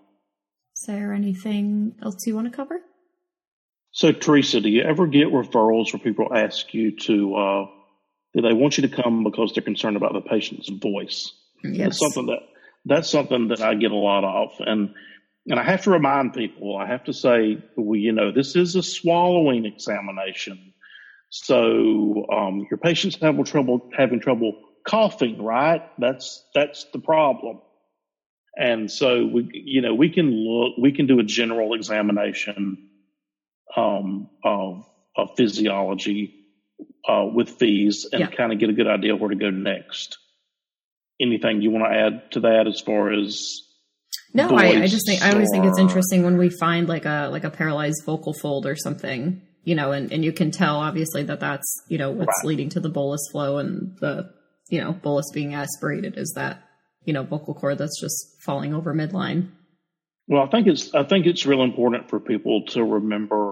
Is 0.77 0.85
there 0.89 1.15
anything 1.15 1.95
else 2.03 2.17
you 2.27 2.35
want 2.35 2.51
to 2.51 2.55
cover? 2.55 2.81
So, 3.97 4.13
Teresa, 4.13 4.61
do 4.61 4.69
you 4.69 4.83
ever 4.83 5.07
get 5.07 5.29
referrals 5.29 5.91
where 5.91 6.01
people 6.01 6.29
ask 6.31 6.75
you 6.75 6.97
to, 6.97 7.35
uh, 7.35 7.67
do 8.35 8.43
they 8.43 8.53
want 8.53 8.77
you 8.77 8.87
to 8.87 8.95
come 8.95 9.25
because 9.25 9.55
they're 9.55 9.65
concerned 9.65 9.97
about 9.97 10.13
the 10.13 10.21
patient's 10.21 10.69
voice? 10.69 11.33
Yes. 11.65 11.79
That's 11.79 11.99
something 12.01 12.27
that 12.27 12.41
that's 12.85 13.09
something 13.09 13.49
that 13.49 13.63
I 13.63 13.75
get 13.75 13.93
a 13.93 13.97
lot 13.97 14.23
of, 14.23 14.51
and 14.61 14.95
and 15.47 15.59
I 15.59 15.63
have 15.63 15.85
to 15.85 15.91
remind 15.91 16.35
people. 16.35 16.77
I 16.77 16.87
have 16.89 17.05
to 17.05 17.15
say, 17.15 17.57
well, 17.75 17.99
you 17.99 18.13
know, 18.13 18.33
this 18.33 18.55
is 18.55 18.77
a 18.77 18.83
swallowing 18.83 19.65
examination, 19.65 20.75
so 21.31 22.27
um, 22.31 22.67
your 22.71 22.77
patient's 22.77 23.17
having 23.19 23.45
trouble 23.45 23.89
having 23.97 24.21
trouble 24.21 24.61
coughing, 24.87 25.43
right? 25.43 25.81
That's 25.99 26.45
that's 26.55 26.85
the 26.93 26.99
problem. 26.99 27.63
And 28.59 28.91
so 28.91 29.25
we, 29.25 29.49
you 29.53 29.81
know, 29.81 29.95
we 29.95 30.11
can 30.11 30.31
look, 30.31 30.75
we 30.79 30.93
can 30.93 31.07
do 31.07 31.19
a 31.19 31.25
general 31.25 31.73
examination 31.73 32.91
um, 33.77 34.29
of 34.45 34.85
of 35.17 35.31
physiology 35.37 36.35
uh, 37.09 37.25
with 37.33 37.51
fees 37.59 38.07
and 38.13 38.21
Yeah. 38.21 38.27
kind 38.27 38.53
of 38.53 38.59
get 38.59 38.69
a 38.69 38.73
good 38.75 38.87
idea 38.87 39.17
where 39.17 39.31
to 39.31 39.37
go 39.37 39.51
next. 39.51 40.19
Anything 41.21 41.63
you 41.63 41.71
want 41.71 41.85
to 41.91 41.99
add 41.99 42.31
to 42.33 42.41
that 42.41 42.67
as 42.67 42.81
far 42.83 43.11
as 43.11 43.63
No, 44.35 44.55
I, 44.55 44.83
I 44.83 44.87
just 44.87 45.07
think 45.07 45.23
I 45.23 45.31
always 45.33 45.49
think 45.51 45.65
it's 45.65 45.79
interesting 45.79 46.23
when 46.23 46.37
we 46.37 46.51
find 46.51 46.87
like 46.89 47.07
a 47.07 47.29
like 47.31 47.45
a 47.45 47.51
paralyzed 47.51 48.03
vocal 48.05 48.35
fold 48.35 48.67
or 48.67 48.77
something, 48.77 49.41
you 49.65 49.75
know, 49.75 49.93
and, 49.93 50.13
and 50.13 50.23
you 50.23 50.33
can 50.33 50.51
tell 50.51 50.77
obviously 50.77 51.23
that 51.23 51.41
that's 51.41 51.83
you 51.89 51.97
know 51.97 52.11
what's 52.11 52.29
Right. 52.43 52.49
leading 52.49 52.69
to 52.71 52.81
the 52.81 52.91
bolus 52.91 53.27
flow 53.33 53.57
and 53.57 53.97
the 54.01 54.31
you 54.69 54.81
know 54.83 54.93
bolus 54.93 55.31
being 55.33 55.55
aspirated 55.55 56.19
is 56.19 56.33
that 56.37 56.63
you 57.05 57.13
know, 57.13 57.23
vocal 57.23 57.55
cord 57.55 57.79
that's 57.79 58.01
just 58.01 58.43
falling 58.45 58.75
over 58.75 58.93
midline. 58.93 59.49
Well, 60.27 60.43
I 60.43 60.49
think 60.49 60.67
it's 60.67 60.93
I 60.93 61.05
think 61.05 61.25
it's 61.27 61.47
real 61.47 61.63
important 61.63 62.11
for 62.11 62.19
people 62.19 62.65
to 62.71 62.83
remember 62.83 63.46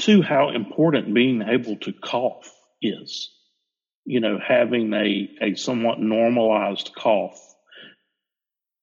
too 0.00 0.22
how 0.22 0.50
important 0.50 1.14
being 1.14 1.42
able 1.42 1.76
to 1.76 1.92
cough 1.92 2.52
is. 2.82 3.30
You 4.04 4.20
know, 4.20 4.38
having 4.44 4.92
a, 4.92 5.30
a 5.42 5.54
somewhat 5.54 6.00
normalized 6.00 6.90
cough 6.96 7.38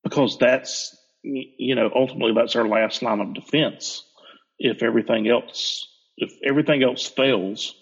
because 0.03 0.37
that's 0.37 0.95
you 1.23 1.75
know 1.75 1.89
ultimately 1.93 2.33
that's 2.33 2.55
our 2.55 2.67
last 2.67 3.01
line 3.01 3.19
of 3.19 3.33
defense 3.33 4.03
if 4.57 4.81
everything 4.81 5.27
else 5.27 5.87
if 6.17 6.31
everything 6.43 6.83
else 6.83 7.05
fails 7.07 7.75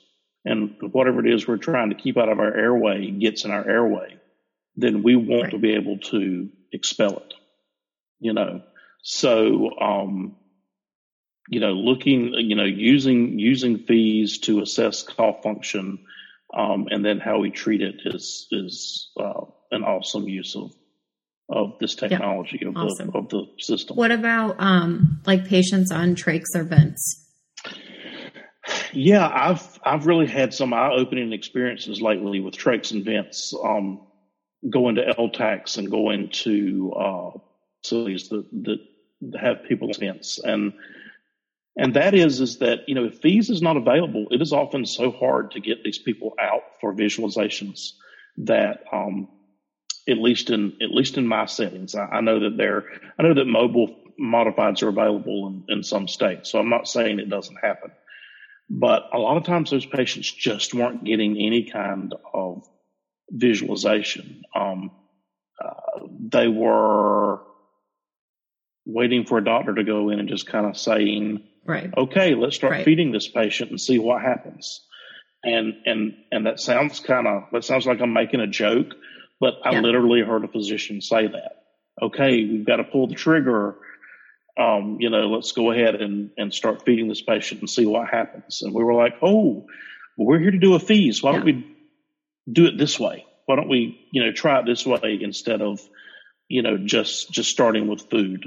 and 0.43 0.75
whatever 0.91 1.25
it 1.25 1.31
is 1.31 1.47
we're 1.47 1.57
trying 1.57 1.89
to 1.89 1.95
keep 1.95 2.17
out 2.17 2.29
of 2.29 2.39
our 2.39 2.55
airway 2.55 3.11
gets 3.11 3.45
in 3.45 3.51
our 3.51 3.67
airway 3.69 4.17
then 4.75 5.03
we 5.03 5.15
want 5.15 5.43
right. 5.43 5.51
to 5.51 5.59
be 5.59 5.73
able 5.75 5.99
to 5.99 6.49
expel 6.71 7.17
it 7.17 7.33
you 8.19 8.33
know 8.33 8.61
so 9.03 9.69
um 9.79 10.35
you 11.49 11.59
know 11.59 11.73
looking 11.73 12.33
you 12.33 12.55
know 12.55 12.63
using 12.63 13.37
using 13.39 13.77
fees 13.79 14.39
to 14.39 14.61
assess 14.61 15.03
cough 15.03 15.43
function 15.43 15.99
um, 16.53 16.87
and 16.89 17.03
then 17.03 17.19
how 17.19 17.39
we 17.39 17.51
treat 17.51 17.81
it 17.81 17.95
is 18.05 18.47
is 18.51 19.11
uh, 19.19 19.41
an 19.71 19.83
awesome 19.83 20.27
use 20.27 20.55
of 20.55 20.73
of 21.49 21.77
this 21.79 21.95
technology 21.95 22.65
of 22.65 22.75
awesome. 22.75 23.11
the 23.11 23.17
of 23.17 23.29
the 23.29 23.45
system. 23.59 23.95
What 23.97 24.11
about 24.11 24.55
um, 24.59 25.21
like 25.25 25.47
patients 25.47 25.91
on 25.91 26.15
trachs 26.15 26.55
or 26.55 26.63
vents? 26.63 27.21
Yeah, 28.93 29.27
I've 29.27 29.79
I've 29.83 30.07
really 30.07 30.27
had 30.27 30.53
some 30.53 30.73
eye 30.73 30.91
opening 30.91 31.33
experiences 31.33 32.01
lately 32.01 32.39
with 32.39 32.55
trachs 32.55 32.91
and 32.91 33.05
vents. 33.05 33.53
Um, 33.63 34.01
going 34.67 34.95
to 34.95 35.13
LTACs 35.19 35.77
and 35.77 35.91
going 35.91 36.29
to 36.29 36.93
uh, 36.93 37.31
facilities 37.83 38.29
that 38.29 38.45
that 38.63 38.79
have 39.39 39.63
people 39.67 39.91
vents 39.99 40.39
and 40.39 40.73
and 41.77 41.95
that 41.95 42.13
is 42.13 42.39
is 42.39 42.59
that 42.59 42.87
you 42.87 42.95
know 42.95 43.05
if 43.05 43.19
FEES 43.19 43.49
is 43.49 43.61
not 43.61 43.77
available, 43.77 44.27
it 44.31 44.41
is 44.41 44.53
often 44.53 44.85
so 44.85 45.11
hard 45.11 45.51
to 45.51 45.59
get 45.59 45.83
these 45.83 45.99
people 45.99 46.33
out 46.39 46.63
for 46.79 46.93
visualizations 46.93 47.91
that 48.37 48.83
um, 48.91 49.27
at 50.07 50.17
least 50.17 50.49
in 50.49 50.77
at 50.81 50.91
least 50.91 51.17
in 51.17 51.27
my 51.27 51.45
settings. 51.45 51.95
I, 51.95 52.05
I 52.05 52.21
know 52.21 52.39
that 52.41 52.57
there 52.57 52.85
I 53.19 53.23
know 53.23 53.33
that 53.33 53.45
mobile 53.45 53.95
modifieds 54.19 54.81
are 54.83 54.89
available 54.89 55.47
in, 55.47 55.77
in 55.77 55.83
some 55.83 56.07
states, 56.07 56.51
so 56.51 56.59
I'm 56.59 56.69
not 56.69 56.87
saying 56.87 57.19
it 57.19 57.29
doesn't 57.29 57.57
happen. 57.57 57.91
But 58.69 59.09
a 59.13 59.19
lot 59.19 59.37
of 59.37 59.43
times 59.43 59.69
those 59.69 59.85
patients 59.85 60.31
just 60.31 60.73
weren't 60.73 61.03
getting 61.03 61.37
any 61.37 61.69
kind 61.69 62.15
of 62.33 62.67
visualization. 63.29 64.43
Um, 64.55 64.91
uh, 65.63 66.07
they 66.31 66.47
were 66.47 67.41
waiting 68.85 69.25
for 69.25 69.37
a 69.37 69.43
doctor 69.43 69.75
to 69.75 69.83
go 69.83 70.09
in 70.09 70.19
and 70.19 70.29
just 70.29 70.47
kind 70.47 70.65
of 70.65 70.77
saying, 70.77 71.43
right. 71.65 71.89
okay, 71.97 72.35
let's 72.35 72.55
start 72.55 72.71
right. 72.71 72.85
feeding 72.85 73.11
this 73.11 73.27
patient 73.27 73.71
and 73.71 73.81
see 73.81 73.99
what 73.99 74.21
happens. 74.21 74.81
And, 75.43 75.75
and, 75.85 76.13
and 76.31 76.45
that 76.47 76.59
sounds 76.59 76.99
kind 76.99 77.27
of, 77.27 77.43
that 77.51 77.63
sounds 77.63 77.85
like 77.85 78.01
I'm 78.01 78.13
making 78.13 78.39
a 78.39 78.47
joke, 78.47 78.95
but 79.39 79.55
I 79.63 79.73
yeah. 79.73 79.81
literally 79.81 80.21
heard 80.21 80.43
a 80.43 80.47
physician 80.47 81.01
say 81.01 81.27
that. 81.27 81.63
Okay, 82.01 82.43
we've 82.43 82.65
got 82.65 82.77
to 82.77 82.83
pull 82.83 83.07
the 83.07 83.15
trigger. 83.15 83.75
Um, 84.57 84.97
you 84.99 85.09
know, 85.09 85.27
let's 85.27 85.51
go 85.51 85.71
ahead 85.71 85.95
and, 85.95 86.31
and 86.37 86.53
start 86.53 86.83
feeding 86.85 87.09
this 87.09 87.21
patient 87.21 87.61
and 87.61 87.69
see 87.69 87.85
what 87.85 88.09
happens. 88.09 88.61
And 88.61 88.73
we 88.73 88.83
were 88.83 88.93
like, 88.93 89.15
oh, 89.21 89.67
well, 90.17 90.27
we're 90.27 90.39
here 90.39 90.51
to 90.51 90.59
do 90.59 90.75
a 90.75 90.79
FEES. 90.79 91.21
Why 91.21 91.31
yeah. 91.31 91.37
don't 91.37 91.45
we 91.45 91.75
do 92.51 92.65
it 92.65 92.77
this 92.77 92.99
way? 92.99 93.25
Why 93.45 93.55
don't 93.55 93.69
we, 93.69 94.07
you 94.11 94.23
know, 94.23 94.31
try 94.31 94.59
it 94.59 94.65
this 94.65 94.85
way 94.85 95.19
instead 95.21 95.61
of, 95.61 95.79
you 96.47 96.61
know, 96.61 96.77
just 96.77 97.31
just 97.31 97.51
starting 97.51 97.87
with 97.87 98.09
food? 98.09 98.45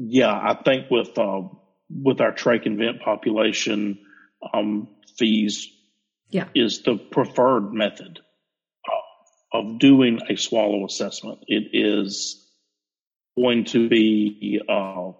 Yeah, 0.00 0.30
I 0.30 0.54
think 0.54 0.92
with 0.92 1.18
uh, 1.18 1.42
with 1.90 2.20
our 2.20 2.32
trach 2.32 2.66
and 2.66 2.78
vent 2.78 3.00
population, 3.00 3.98
um, 4.54 4.86
FEES 5.16 5.66
yeah. 6.30 6.44
is 6.54 6.82
the 6.82 6.94
preferred 6.94 7.72
method 7.72 8.20
of 9.52 9.80
doing 9.80 10.20
a 10.30 10.36
swallow 10.36 10.84
assessment. 10.86 11.40
It 11.48 11.70
is 11.72 12.46
going 13.36 13.64
to 13.66 13.88
be 13.88 14.60
uh, 14.68 15.12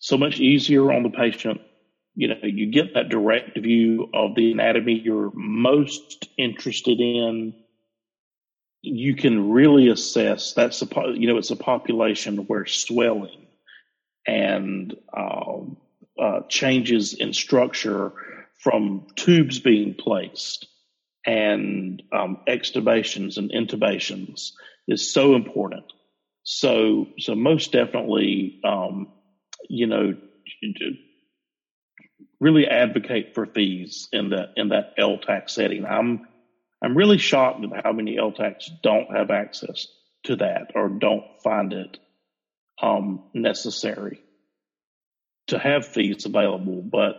so 0.00 0.18
much 0.18 0.40
easier 0.40 0.92
on 0.92 1.04
the 1.04 1.10
patient. 1.10 1.60
You 2.16 2.28
know, 2.28 2.40
you 2.42 2.72
get 2.72 2.94
that 2.94 3.08
direct 3.08 3.56
view 3.56 4.10
of 4.12 4.34
the 4.34 4.50
anatomy 4.50 4.94
you're 4.94 5.30
most 5.32 6.28
interested 6.36 6.98
in. 6.98 7.54
You 8.82 9.14
can 9.14 9.50
really 9.50 9.90
assess 9.90 10.54
that's 10.54 10.82
a 10.82 10.88
you 11.14 11.28
know 11.28 11.38
it's 11.38 11.52
a 11.52 11.56
population 11.56 12.38
where 12.48 12.66
swelling 12.66 13.45
and 14.26 14.94
uh, 15.16 15.58
uh, 16.20 16.40
changes 16.48 17.14
in 17.14 17.32
structure 17.32 18.12
from 18.58 19.06
tubes 19.16 19.58
being 19.58 19.94
placed 19.94 20.66
and 21.26 22.02
um, 22.12 22.38
extubations 22.48 23.36
and 23.36 23.50
intubations 23.50 24.52
is 24.86 25.12
so 25.12 25.34
important. 25.34 25.84
So, 26.44 27.08
so 27.18 27.34
most 27.34 27.72
definitely, 27.72 28.60
um, 28.64 29.08
you 29.68 29.86
know, 29.86 30.14
really 32.40 32.66
advocate 32.68 33.34
for 33.34 33.46
FEES 33.46 34.08
in 34.12 34.30
that 34.30 34.52
in 34.56 34.68
that 34.68 34.96
LTAC 34.96 35.50
setting. 35.50 35.84
I'm 35.84 36.26
I'm 36.82 36.96
really 36.96 37.18
shocked 37.18 37.64
at 37.64 37.84
how 37.84 37.92
many 37.92 38.16
LTACs 38.16 38.70
don't 38.82 39.10
have 39.14 39.30
access 39.30 39.88
to 40.24 40.36
that 40.36 40.72
or 40.74 40.88
don't 40.88 41.24
find 41.42 41.72
it 41.72 41.98
um, 42.82 43.24
necessary 43.34 44.22
to 45.48 45.58
have 45.58 45.86
FEES 45.86 46.26
available. 46.26 46.82
But 46.82 47.16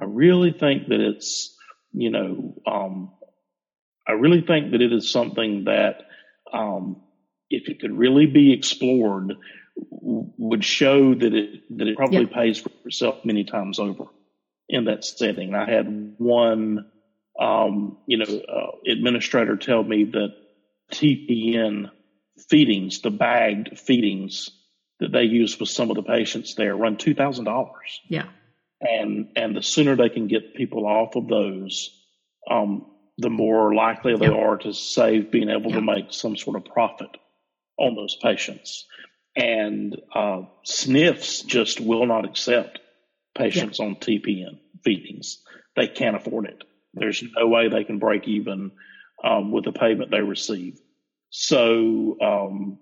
I 0.00 0.04
really 0.04 0.52
think 0.52 0.88
that 0.88 1.00
it's 1.00 1.56
you 1.92 2.10
know 2.10 2.54
um, 2.66 3.12
I 4.06 4.12
really 4.12 4.40
think 4.40 4.70
that 4.70 4.80
it 4.80 4.92
is 4.92 5.10
something 5.10 5.64
that, 5.64 6.02
um, 6.52 7.02
if 7.50 7.68
it 7.68 7.80
could 7.80 7.96
really 7.96 8.26
be 8.26 8.52
explored, 8.52 9.34
would 9.76 10.64
show 10.64 11.14
that 11.14 11.34
it 11.34 11.76
that 11.76 11.86
it 11.86 11.96
probably 11.96 12.28
yeah. 12.30 12.34
pays 12.34 12.58
for 12.58 12.70
itself 12.84 13.24
many 13.24 13.44
times 13.44 13.78
over 13.78 14.04
in 14.68 14.84
that 14.84 15.04
setting. 15.04 15.54
I 15.54 15.68
had 15.70 16.14
one, 16.18 16.86
um, 17.38 17.98
you 18.06 18.18
know, 18.18 18.24
uh, 18.24 18.90
administrator 18.90 19.56
tell 19.56 19.82
me 19.82 20.04
that 20.04 20.34
TPN 20.92 21.90
feedings, 22.48 23.00
the 23.02 23.10
bagged 23.10 23.78
feedings 23.78 24.50
that 25.00 25.12
they 25.12 25.22
use 25.22 25.58
with 25.58 25.68
some 25.68 25.90
of 25.90 25.96
the 25.96 26.02
patients 26.02 26.54
there, 26.54 26.76
run 26.76 26.96
two 26.96 27.14
thousand 27.14 27.44
dollars. 27.44 28.00
Yeah, 28.08 28.28
and 28.80 29.28
and 29.36 29.56
the 29.56 29.62
sooner 29.62 29.96
they 29.96 30.08
can 30.08 30.26
get 30.26 30.54
people 30.54 30.86
off 30.86 31.16
of 31.16 31.28
those, 31.28 31.90
um, 32.50 32.86
the 33.18 33.30
more 33.30 33.74
likely 33.74 34.16
they 34.16 34.26
are 34.26 34.56
to 34.58 34.72
save 34.72 35.30
being 35.30 35.50
able 35.50 35.70
to 35.72 35.80
make 35.80 36.12
some 36.12 36.36
sort 36.36 36.56
of 36.56 36.64
profit 36.64 37.10
on 37.78 37.94
those 37.94 38.16
patients. 38.16 38.86
And 39.34 40.00
uh, 40.14 40.42
SNFs 40.66 41.44
just 41.46 41.80
will 41.80 42.06
not 42.06 42.24
accept 42.24 42.80
patients 43.36 43.80
on 43.80 43.96
TPN 43.96 44.58
feedings. 44.82 45.42
They 45.74 45.88
can't 45.88 46.16
afford 46.16 46.46
it. 46.46 46.64
There's 46.94 47.22
no 47.36 47.46
way 47.46 47.68
they 47.68 47.84
can 47.84 47.98
break 47.98 48.26
even 48.26 48.72
um, 49.22 49.52
with 49.52 49.64
the 49.64 49.72
payment 49.72 50.10
they 50.10 50.22
receive. 50.22 50.80
So, 51.28 52.16
um, 52.20 52.78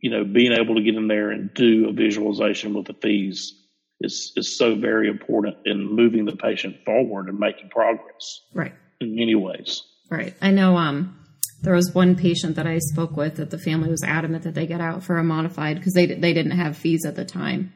you 0.00 0.10
know, 0.10 0.24
being 0.24 0.52
able 0.52 0.74
to 0.74 0.82
get 0.82 0.94
in 0.94 1.08
there 1.08 1.30
and 1.30 1.52
do 1.54 1.88
a 1.88 1.92
visualization 1.92 2.74
with 2.74 2.86
the 2.86 2.94
FEES 2.94 3.54
is 4.00 4.32
is 4.36 4.56
so 4.56 4.74
very 4.74 5.08
important 5.08 5.56
in 5.64 5.94
moving 5.94 6.24
the 6.24 6.36
patient 6.36 6.76
forward 6.84 7.28
and 7.28 7.38
making 7.38 7.68
progress. 7.68 8.40
Right 8.54 8.72
in 9.00 9.14
many 9.14 9.34
ways. 9.34 9.82
Right. 10.10 10.34
I 10.40 10.50
know 10.50 10.76
um, 10.76 11.18
there 11.62 11.74
was 11.74 11.94
one 11.94 12.16
patient 12.16 12.56
that 12.56 12.66
I 12.66 12.78
spoke 12.78 13.16
with 13.16 13.36
that 13.36 13.50
the 13.50 13.58
family 13.58 13.88
was 13.88 14.02
adamant 14.02 14.44
that 14.44 14.54
they 14.54 14.66
get 14.66 14.80
out 14.80 15.02
for 15.02 15.18
a 15.18 15.24
modified 15.24 15.76
because 15.76 15.94
they 15.94 16.06
they 16.06 16.32
didn't 16.32 16.52
have 16.52 16.76
FEES 16.76 17.04
at 17.04 17.16
the 17.16 17.24
time, 17.24 17.72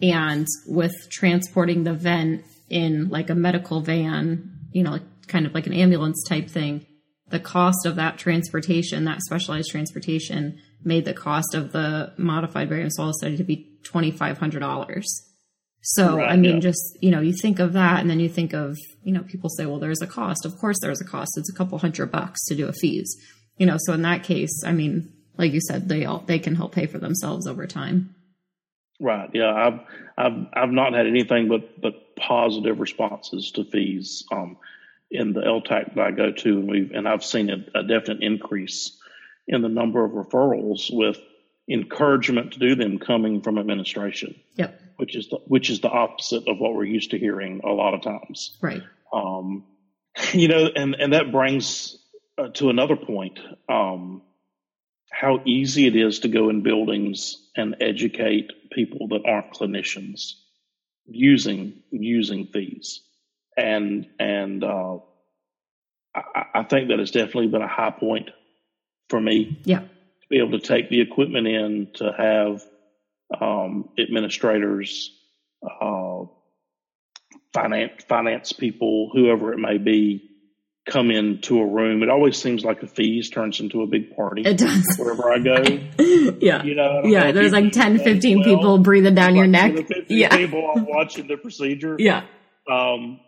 and 0.00 0.46
with 0.66 0.94
transporting 1.10 1.84
the 1.84 1.94
vent 1.94 2.44
in 2.68 3.08
like 3.08 3.30
a 3.30 3.34
medical 3.34 3.80
van, 3.80 4.58
you 4.72 4.82
know, 4.82 4.92
like, 4.92 5.26
kind 5.28 5.46
of 5.46 5.54
like 5.54 5.66
an 5.66 5.72
ambulance 5.72 6.22
type 6.28 6.48
thing, 6.48 6.84
the 7.28 7.40
cost 7.40 7.86
of 7.86 7.96
that 7.96 8.18
transportation, 8.18 9.04
that 9.04 9.20
specialized 9.22 9.70
transportation, 9.70 10.60
made 10.86 11.04
the 11.04 11.12
cost 11.12 11.54
of 11.54 11.72
the 11.72 12.12
modified 12.16 12.68
barium 12.68 12.90
swallow 12.90 13.12
study 13.12 13.36
to 13.36 13.44
be 13.44 13.78
twenty 13.82 14.10
five 14.10 14.38
hundred 14.38 14.60
dollars. 14.60 15.22
So 15.82 16.16
right, 16.16 16.30
I 16.30 16.36
mean, 16.36 16.56
yeah. 16.56 16.60
just 16.60 16.98
you 17.00 17.10
know, 17.10 17.20
you 17.20 17.32
think 17.32 17.58
of 17.58 17.74
that, 17.74 18.00
and 18.00 18.08
then 18.08 18.20
you 18.20 18.28
think 18.28 18.54
of 18.54 18.76
you 19.06 19.12
know, 19.12 19.22
people 19.22 19.48
say, 19.48 19.66
well, 19.66 19.78
there's 19.78 20.02
a 20.02 20.06
cost. 20.06 20.44
Of 20.44 20.58
course, 20.58 20.78
there's 20.80 21.00
a 21.00 21.04
cost. 21.04 21.38
It's 21.38 21.48
a 21.48 21.54
couple 21.54 21.78
hundred 21.78 22.10
bucks 22.10 22.44
to 22.46 22.56
do 22.56 22.66
a 22.66 22.72
FEES. 22.72 23.16
You 23.56 23.64
know, 23.64 23.76
so 23.78 23.92
in 23.92 24.02
that 24.02 24.24
case, 24.24 24.64
I 24.66 24.72
mean, 24.72 25.12
like 25.38 25.52
you 25.52 25.60
said, 25.60 25.88
they 25.88 26.04
all 26.04 26.24
they 26.26 26.40
can 26.40 26.56
help 26.56 26.74
pay 26.74 26.86
for 26.86 26.98
themselves 26.98 27.46
over 27.46 27.68
time. 27.68 28.16
Right. 28.98 29.30
Yeah. 29.32 29.54
I've 29.54 29.80
I've 30.18 30.46
I've 30.52 30.70
not 30.70 30.92
had 30.92 31.06
anything 31.06 31.48
but 31.48 31.80
but 31.80 32.16
positive 32.16 32.80
responses 32.80 33.52
to 33.52 33.64
FEES 33.64 34.24
um, 34.32 34.56
in 35.10 35.32
the 35.32 35.42
LTAC 35.42 35.94
that 35.94 36.04
I 36.04 36.10
go 36.10 36.32
to, 36.32 36.48
and 36.48 36.68
we've 36.68 36.90
and 36.90 37.06
I've 37.06 37.24
seen 37.24 37.48
a, 37.48 37.78
a 37.78 37.84
definite 37.84 38.22
increase 38.22 39.00
in 39.46 39.62
the 39.62 39.68
number 39.68 40.04
of 40.04 40.12
referrals 40.12 40.88
with 40.92 41.18
encouragement 41.68 42.52
to 42.52 42.58
do 42.58 42.74
them 42.74 42.98
coming 42.98 43.42
from 43.42 43.58
administration. 43.58 44.40
Yep. 44.56 44.80
Which 44.96 45.16
is 45.16 45.28
the, 45.28 45.36
which 45.46 45.70
is 45.70 45.80
the 45.80 45.90
opposite 45.90 46.48
of 46.48 46.58
what 46.58 46.74
we're 46.74 46.84
used 46.84 47.10
to 47.10 47.18
hearing 47.18 47.60
a 47.64 47.70
lot 47.70 47.94
of 47.94 48.02
times. 48.02 48.56
Right. 48.60 48.82
Um, 49.12 49.64
you 50.32 50.48
know, 50.48 50.68
and 50.74 50.94
and 50.94 51.12
that 51.12 51.32
brings 51.32 51.98
uh, 52.38 52.48
to 52.54 52.70
another 52.70 52.96
point. 52.96 53.38
Um, 53.68 54.22
how 55.10 55.40
easy 55.44 55.86
it 55.86 55.96
is 55.96 56.20
to 56.20 56.28
go 56.28 56.50
in 56.50 56.62
buildings 56.62 57.36
and 57.56 57.76
educate 57.80 58.50
people 58.72 59.08
that 59.08 59.22
aren't 59.26 59.52
clinicians 59.52 60.32
using 61.06 61.82
using 61.90 62.48
these, 62.52 63.02
and 63.56 64.06
and 64.18 64.64
uh, 64.64 64.98
I, 66.14 66.44
I 66.54 66.62
think 66.64 66.88
that 66.88 66.98
has 66.98 67.10
definitely 67.10 67.48
been 67.48 67.62
a 67.62 67.68
high 67.68 67.90
point 67.90 68.30
for 69.08 69.20
me. 69.20 69.60
Yeah, 69.64 69.80
to 69.80 70.28
be 70.28 70.38
able 70.38 70.58
to 70.58 70.66
take 70.66 70.90
the 70.90 71.00
equipment 71.00 71.46
in 71.46 71.88
to 71.94 72.12
have 72.16 72.62
um, 73.40 73.90
administrators, 73.98 75.10
uh, 75.62 76.24
finance 77.52 78.04
finance 78.08 78.52
people, 78.52 79.10
whoever 79.12 79.52
it 79.52 79.58
may 79.58 79.78
be, 79.78 80.30
come 80.86 81.10
into 81.10 81.60
a 81.60 81.66
room. 81.66 82.02
It 82.02 82.08
always 82.08 82.40
seems 82.40 82.64
like 82.64 82.80
the 82.80 82.86
fees 82.86 83.28
turns 83.28 83.60
into 83.60 83.82
a 83.82 83.86
big 83.86 84.14
party. 84.14 84.42
It 84.42 84.58
does. 84.58 84.84
Wherever 84.98 85.30
I 85.30 85.38
go. 85.38 85.62
yeah. 86.40 86.62
You 86.62 86.74
know, 86.76 87.02
yeah, 87.04 87.32
there's 87.32 87.52
like 87.52 87.72
10, 87.72 87.98
15 87.98 88.38
well, 88.38 88.44
people 88.44 88.78
breathing 88.78 89.14
down 89.14 89.32
like 89.32 89.36
your 89.36 89.46
neck. 89.46 89.88
yeah. 90.08 90.36
people 90.36 90.72
watching 90.88 91.26
the 91.26 91.36
procedure. 91.36 91.96
Yeah. 91.98 92.24
Um, 92.70 93.20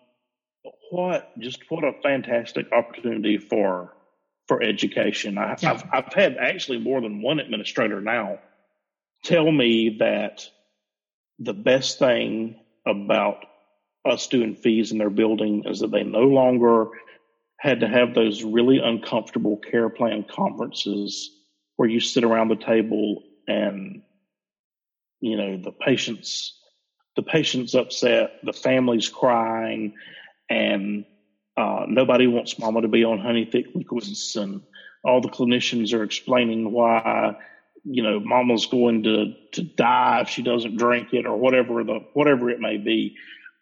what, 0.91 1.39
just 1.39 1.61
what 1.69 1.85
a 1.85 1.93
fantastic 2.03 2.73
opportunity 2.73 3.39
for, 3.39 3.93
for 4.49 4.63
education. 4.63 5.39
I, 5.39 5.57
yeah. 5.61 5.73
I've, 5.73 5.85
I've 5.93 6.13
had 6.13 6.37
actually 6.39 6.79
more 6.79 7.01
than 7.01 7.23
one 7.23 7.39
administrator 7.39 8.01
now 8.01 8.39
tell 9.25 9.51
me 9.51 9.99
that 10.01 10.49
the 11.39 11.53
best 11.53 11.99
thing 11.99 12.59
about 12.87 13.45
us 14.05 14.27
doing 14.27 14.57
fees 14.57 14.91
in 14.91 14.99
their 14.99 15.11
building 15.11 15.65
is 15.67 15.81
that 15.81 15.91
they 15.91 16.03
no 16.03 16.23
longer 16.23 16.87
had 17.59 17.81
to 17.81 17.89
have 17.89 18.15
those 18.15 18.43
really 18.43 18.79
uncomfortable 18.79 19.57
care 19.57 19.89
plan 19.89 20.25
conferences 20.25 21.31
where 21.77 21.89
you 21.89 22.01
sit 22.01 22.25
around 22.25 22.49
the 22.49 22.57
table 22.57 23.23
and 23.47 24.03
you 25.21 25.37
know 25.37 25.57
the 25.57 25.73
patients 25.73 26.55
the 27.17 27.23
patient's 27.23 27.75
upset 27.75 28.31
the 28.45 28.53
family's 28.53 29.09
crying 29.09 29.95
and 30.49 31.05
uh, 31.59 31.87
nobody 31.89 32.27
wants 32.27 32.59
mama 32.59 32.83
to 32.83 32.89
be 32.89 33.05
on 33.05 33.19
honey 33.19 33.45
thick 33.45 33.67
liquids 33.75 34.37
and 34.37 34.63
all 35.05 35.21
the 35.21 35.29
clinicians 35.29 35.93
are 35.93 36.05
explaining 36.05 36.73
why 36.73 37.37
you 37.85 38.03
know 38.03 38.21
mama's 38.21 38.67
going 38.67 39.03
to 39.03 39.35
to 39.53 39.63
die 39.63 40.21
if 40.23 40.29
she 40.29 40.43
doesn't 40.43 40.77
drink 40.77 41.09
it 41.13 41.27
or 41.27 41.37
whatever 41.37 41.83
the 41.85 42.01
whatever 42.13 42.51
it 42.51 42.61
may 42.61 42.77
be 42.77 43.17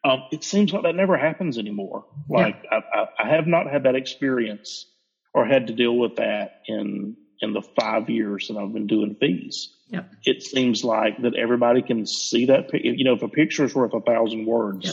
um, 0.07 0.23
it 0.31 0.45
seems 0.45 0.73
like 0.73 0.83
that 0.85 0.95
never 0.95 1.17
happens 1.17 1.59
anymore. 1.59 2.05
Like 2.29 2.63
yeah. 2.65 2.81
I, 2.95 2.99
I, 2.99 3.07
I, 3.25 3.35
have 3.35 3.47
not 3.47 3.71
had 3.71 3.85
that 3.85 3.97
experience 3.97 4.87
or 5.35 5.45
had 5.45 5.67
to 5.67 5.73
deal 5.73 5.97
with 5.97 6.17
that 6.17 6.63
in 6.69 7.17
in 7.41 7.53
the 7.53 7.63
five 7.63 8.09
years 8.09 8.49
that 8.49 8.57
I've 8.57 8.73
been 8.73 8.87
doing 8.87 9.17
fees. 9.19 9.75
Yeah. 9.89 10.05
It 10.25 10.43
seems 10.43 10.85
like 10.85 11.21
that 11.23 11.35
everybody 11.35 11.83
can 11.83 12.07
see 12.07 12.47
that. 12.47 12.71
You 12.73 13.05
know, 13.05 13.15
if 13.15 13.23
a 13.23 13.29
picture 13.29 13.65
is 13.65 13.75
worth 13.75 13.95
a 13.95 14.01
thousand 14.01 14.47
words, 14.47 14.87
yeah. 14.87 14.93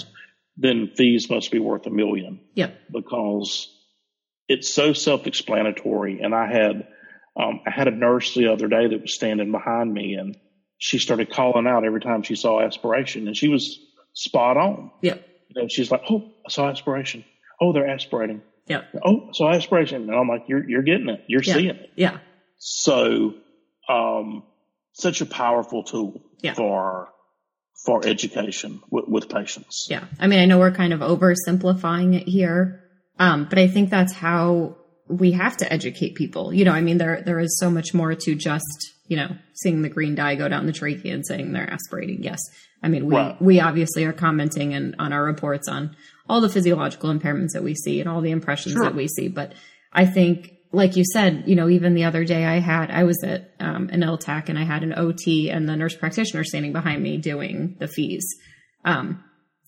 Then 0.57 0.91
fees 0.95 1.29
must 1.29 1.51
be 1.51 1.59
worth 1.59 1.85
a 1.85 1.89
million. 1.89 2.39
Yeah. 2.53 2.71
Because 2.91 3.69
it's 4.47 4.73
so 4.73 4.93
self-explanatory. 4.93 6.21
And 6.21 6.33
I 6.35 6.47
had 6.47 6.87
um, 7.35 7.61
I 7.65 7.71
had 7.71 7.87
a 7.87 7.91
nurse 7.91 8.35
the 8.35 8.51
other 8.51 8.67
day 8.67 8.87
that 8.87 9.01
was 9.01 9.13
standing 9.13 9.51
behind 9.51 9.91
me, 9.91 10.13
and 10.13 10.37
she 10.77 10.99
started 10.99 11.31
calling 11.31 11.65
out 11.65 11.83
every 11.83 12.01
time 12.01 12.21
she 12.21 12.35
saw 12.35 12.61
aspiration, 12.61 13.27
and 13.27 13.35
she 13.35 13.47
was 13.47 13.79
spot 14.13 14.57
on. 14.57 14.91
Yeah. 15.01 15.15
You 15.49 15.61
know, 15.61 15.67
she's 15.67 15.89
like, 15.89 16.01
oh, 16.09 16.31
I 16.45 16.49
saw 16.49 16.69
aspiration. 16.69 17.25
Oh, 17.59 17.73
they're 17.73 17.87
aspirating. 17.87 18.41
Yeah. 18.67 18.83
Oh, 19.03 19.29
so 19.33 19.49
aspiration. 19.49 20.03
And 20.03 20.15
I'm 20.15 20.27
like, 20.27 20.43
you're, 20.47 20.67
you're 20.69 20.83
getting 20.83 21.09
it. 21.09 21.23
You're 21.27 21.43
seeing 21.43 21.69
it. 21.69 21.91
Yeah. 21.95 22.19
So, 22.57 23.33
um, 23.89 24.43
such 24.93 25.21
a 25.21 25.25
powerful 25.25 25.83
tool 25.83 26.21
yeah. 26.41 26.53
for, 26.53 27.09
for 27.85 28.05
education 28.05 28.81
with, 28.89 29.07
with 29.07 29.29
patients. 29.29 29.87
Yeah. 29.89 30.05
I 30.19 30.27
mean, 30.27 30.39
I 30.39 30.45
know 30.45 30.59
we're 30.59 30.71
kind 30.71 30.93
of 30.93 31.01
oversimplifying 31.01 32.15
it 32.15 32.27
here. 32.27 32.81
Um, 33.19 33.45
but 33.49 33.59
I 33.59 33.67
think 33.67 33.89
that's 33.89 34.13
how 34.13 34.77
we 35.07 35.33
have 35.33 35.57
to 35.57 35.71
educate 35.71 36.15
people. 36.15 36.53
You 36.53 36.65
know, 36.65 36.71
I 36.71 36.81
mean, 36.81 36.97
there, 36.97 37.21
there 37.25 37.39
is 37.39 37.59
so 37.59 37.69
much 37.69 37.93
more 37.93 38.15
to 38.15 38.35
just, 38.35 38.93
you 39.07 39.17
know, 39.17 39.35
seeing 39.53 39.81
the 39.81 39.89
green 39.89 40.15
dye 40.15 40.35
go 40.35 40.47
down 40.47 40.65
the 40.65 40.71
trachea 40.71 41.13
and 41.13 41.25
saying 41.25 41.51
they're 41.51 41.69
aspirating. 41.69 42.23
Yes. 42.23 42.39
I 42.81 42.87
mean, 42.87 43.05
we, 43.05 43.15
right. 43.15 43.41
we 43.41 43.59
obviously 43.59 44.05
are 44.05 44.13
commenting 44.13 44.73
and 44.73 44.95
on 44.97 45.13
our 45.13 45.23
reports 45.23 45.67
on 45.67 45.95
all 46.27 46.41
the 46.41 46.49
physiological 46.49 47.13
impairments 47.13 47.51
that 47.53 47.63
we 47.63 47.75
see 47.75 47.99
and 47.99 48.09
all 48.09 48.21
the 48.21 48.31
impressions 48.31 48.73
sure. 48.73 48.83
that 48.83 48.95
we 48.95 49.07
see. 49.07 49.27
But 49.27 49.53
I 49.91 50.05
think, 50.05 50.52
like 50.73 50.95
you 50.95 51.05
said, 51.05 51.43
you 51.45 51.55
know, 51.55 51.69
even 51.69 51.93
the 51.93 52.05
other 52.05 52.25
day 52.25 52.43
I 52.45 52.59
had, 52.59 52.89
I 52.89 53.03
was 53.03 53.23
at 53.23 53.51
um, 53.59 53.89
an 53.91 54.01
LTAC 54.01 54.49
and 54.49 54.57
I 54.57 54.63
had 54.63 54.81
an 54.81 54.97
OT 54.97 55.51
and 55.51 55.69
the 55.69 55.75
nurse 55.75 55.95
practitioner 55.95 56.43
standing 56.43 56.73
behind 56.73 57.01
me 57.01 57.17
doing 57.17 57.77
the 57.79 57.87
fees. 57.87 58.25
Um, 58.83 59.23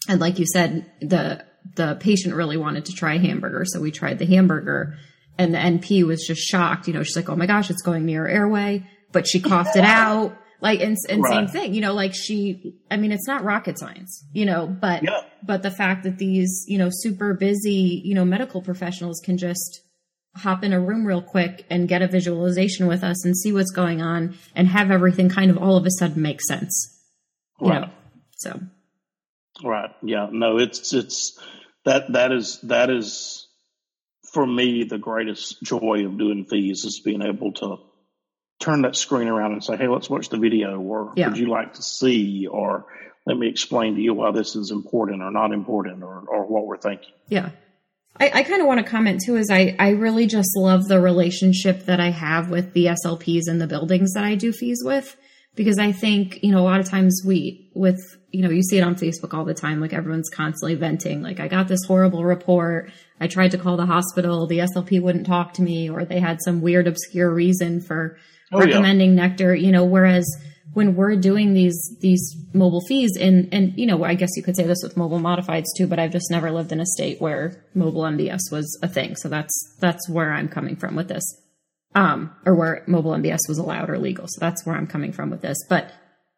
and 0.09 0.19
like 0.19 0.39
you 0.39 0.47
said, 0.47 0.91
the, 1.01 1.45
the 1.75 1.95
patient 1.99 2.33
really 2.33 2.57
wanted 2.57 2.85
to 2.85 2.93
try 2.93 3.17
hamburger. 3.19 3.65
So 3.65 3.79
we 3.81 3.91
tried 3.91 4.17
the 4.17 4.25
hamburger 4.25 4.97
and 5.37 5.53
the 5.53 5.59
NP 5.59 6.03
was 6.07 6.25
just 6.25 6.41
shocked. 6.41 6.87
You 6.87 6.95
know, 6.95 7.03
she's 7.03 7.15
like, 7.15 7.29
Oh 7.29 7.35
my 7.35 7.45
gosh, 7.45 7.69
it's 7.69 7.83
going 7.83 8.05
near 8.05 8.27
airway, 8.27 8.89
but 9.11 9.27
she 9.27 9.39
coughed 9.39 9.77
it 9.77 9.85
out. 9.85 10.35
Like, 10.61 10.79
and, 10.79 10.97
and 11.09 11.21
right. 11.21 11.31
same 11.31 11.47
thing, 11.47 11.73
you 11.75 11.81
know, 11.81 11.93
like 11.93 12.15
she, 12.15 12.79
I 12.89 12.95
mean, 12.95 13.11
it's 13.11 13.27
not 13.27 13.43
rocket 13.43 13.77
science, 13.77 14.25
you 14.31 14.45
know, 14.45 14.65
but, 14.65 15.03
yeah. 15.03 15.21
but 15.43 15.61
the 15.61 15.69
fact 15.69 16.05
that 16.05 16.17
these, 16.17 16.63
you 16.67 16.77
know, 16.77 16.87
super 16.89 17.33
busy, 17.35 18.01
you 18.03 18.15
know, 18.15 18.25
medical 18.25 18.61
professionals 18.61 19.21
can 19.23 19.37
just 19.37 19.81
hop 20.35 20.63
in 20.63 20.73
a 20.73 20.79
room 20.79 21.05
real 21.05 21.21
quick 21.21 21.65
and 21.69 21.87
get 21.87 22.01
a 22.01 22.07
visualization 22.07 22.87
with 22.87 23.03
us 23.03 23.23
and 23.25 23.37
see 23.37 23.51
what's 23.51 23.71
going 23.71 24.01
on 24.01 24.35
and 24.55 24.67
have 24.67 24.91
everything 24.91 25.29
kind 25.29 25.49
of 25.49 25.57
all 25.57 25.77
of 25.77 25.85
a 25.85 25.91
sudden 25.91 26.21
make 26.21 26.41
sense. 26.41 26.99
You 27.61 27.69
right. 27.69 27.81
know, 27.81 27.89
so. 28.37 28.59
Right. 29.63 29.91
Yeah. 30.03 30.27
No, 30.31 30.57
it's, 30.57 30.93
it's, 30.93 31.39
that, 31.85 32.11
that 32.13 32.33
is, 32.33 32.59
that 32.63 32.89
is 32.89 33.47
for 34.33 34.45
me 34.45 34.83
the 34.83 34.97
greatest 34.97 35.63
joy 35.63 36.05
of 36.05 36.17
doing 36.17 36.45
fees 36.45 36.83
is 36.83 36.99
being 36.99 37.21
able 37.21 37.53
to 37.53 37.77
turn 38.59 38.81
that 38.81 38.95
screen 38.95 39.29
around 39.29 39.53
and 39.53 39.63
say, 39.63 39.77
hey, 39.77 39.87
let's 39.87 40.09
watch 40.09 40.29
the 40.29 40.37
video, 40.37 40.79
or 40.79 41.13
yeah. 41.15 41.27
would 41.27 41.37
you 41.37 41.47
like 41.47 41.73
to 41.73 41.81
see, 41.81 42.47
or 42.47 42.85
let 43.25 43.37
me 43.37 43.47
explain 43.47 43.95
to 43.95 44.01
you 44.01 44.13
why 44.13 44.31
this 44.31 44.55
is 44.55 44.71
important 44.71 45.21
or 45.21 45.31
not 45.31 45.53
important, 45.53 46.03
or, 46.03 46.23
or 46.27 46.45
what 46.45 46.65
we're 46.65 46.77
thinking. 46.77 47.11
Yeah. 47.29 47.49
I, 48.17 48.31
I 48.33 48.43
kind 48.43 48.61
of 48.61 48.67
want 48.67 48.79
to 48.79 48.89
comment 48.89 49.21
too 49.25 49.35
is 49.35 49.49
I, 49.49 49.75
I 49.77 49.89
really 49.89 50.25
just 50.27 50.55
love 50.55 50.87
the 50.87 51.01
relationship 51.01 51.85
that 51.85 51.99
I 51.99 52.11
have 52.11 52.49
with 52.49 52.73
the 52.73 52.85
SLPs 52.85 53.47
and 53.47 53.59
the 53.59 53.67
buildings 53.67 54.13
that 54.13 54.23
I 54.23 54.35
do 54.35 54.51
fees 54.53 54.81
with 54.83 55.17
because 55.55 55.79
I 55.79 55.91
think, 55.91 56.43
you 56.43 56.51
know, 56.51 56.59
a 56.59 56.63
lot 56.63 56.79
of 56.79 56.89
times 56.89 57.21
we, 57.25 57.71
with, 57.73 57.99
you 58.31 58.41
know, 58.41 58.49
you 58.49 58.61
see 58.61 58.77
it 58.77 58.83
on 58.83 58.95
Facebook 58.95 59.33
all 59.33 59.45
the 59.45 59.53
time, 59.53 59.79
like 59.79 59.93
everyone's 59.93 60.29
constantly 60.29 60.75
venting, 60.75 61.21
like, 61.21 61.39
I 61.39 61.47
got 61.47 61.67
this 61.67 61.85
horrible 61.85 62.25
report. 62.25 62.91
I 63.19 63.27
tried 63.27 63.51
to 63.51 63.57
call 63.57 63.77
the 63.77 63.85
hospital. 63.85 64.47
The 64.47 64.59
SLP 64.59 65.01
wouldn't 65.01 65.25
talk 65.25 65.53
to 65.53 65.61
me, 65.61 65.89
or 65.89 66.03
they 66.03 66.19
had 66.19 66.39
some 66.43 66.61
weird, 66.61 66.87
obscure 66.87 67.33
reason 67.33 67.79
for 67.79 68.17
oh, 68.51 68.59
recommending 68.59 69.11
yeah. 69.11 69.27
nectar, 69.27 69.55
you 69.55 69.71
know, 69.71 69.85
whereas 69.85 70.25
when 70.75 70.95
we're 70.95 71.15
doing 71.15 71.53
these 71.53 71.97
these 72.01 72.35
mobile 72.53 72.81
fees 72.81 73.17
and 73.19 73.47
and 73.53 73.73
you 73.77 73.87
know, 73.87 74.03
I 74.03 74.13
guess 74.13 74.35
you 74.35 74.43
could 74.43 74.57
say 74.57 74.63
this 74.63 74.83
with 74.83 74.97
mobile 74.97 75.19
modifieds 75.19 75.67
too, 75.75 75.87
but 75.87 75.99
I've 75.99 76.11
just 76.11 76.29
never 76.29 76.51
lived 76.51 76.71
in 76.71 76.81
a 76.81 76.85
state 76.85 77.19
where 77.19 77.65
mobile 77.73 78.03
MBS 78.03 78.51
was 78.51 78.77
a 78.83 78.87
thing. 78.87 79.15
So 79.15 79.29
that's 79.29 79.53
that's 79.79 80.07
where 80.09 80.33
I'm 80.33 80.49
coming 80.49 80.75
from 80.75 80.95
with 80.95 81.07
this. 81.07 81.23
Um, 81.95 82.35
or 82.45 82.55
where 82.55 82.83
mobile 82.87 83.11
MBS 83.11 83.47
was 83.47 83.57
allowed 83.57 83.89
or 83.89 83.97
legal. 83.97 84.25
So 84.27 84.37
that's 84.41 84.65
where 84.65 84.75
I'm 84.75 84.85
coming 84.85 85.13
from 85.13 85.29
with 85.29 85.41
this. 85.41 85.57
But 85.69 85.93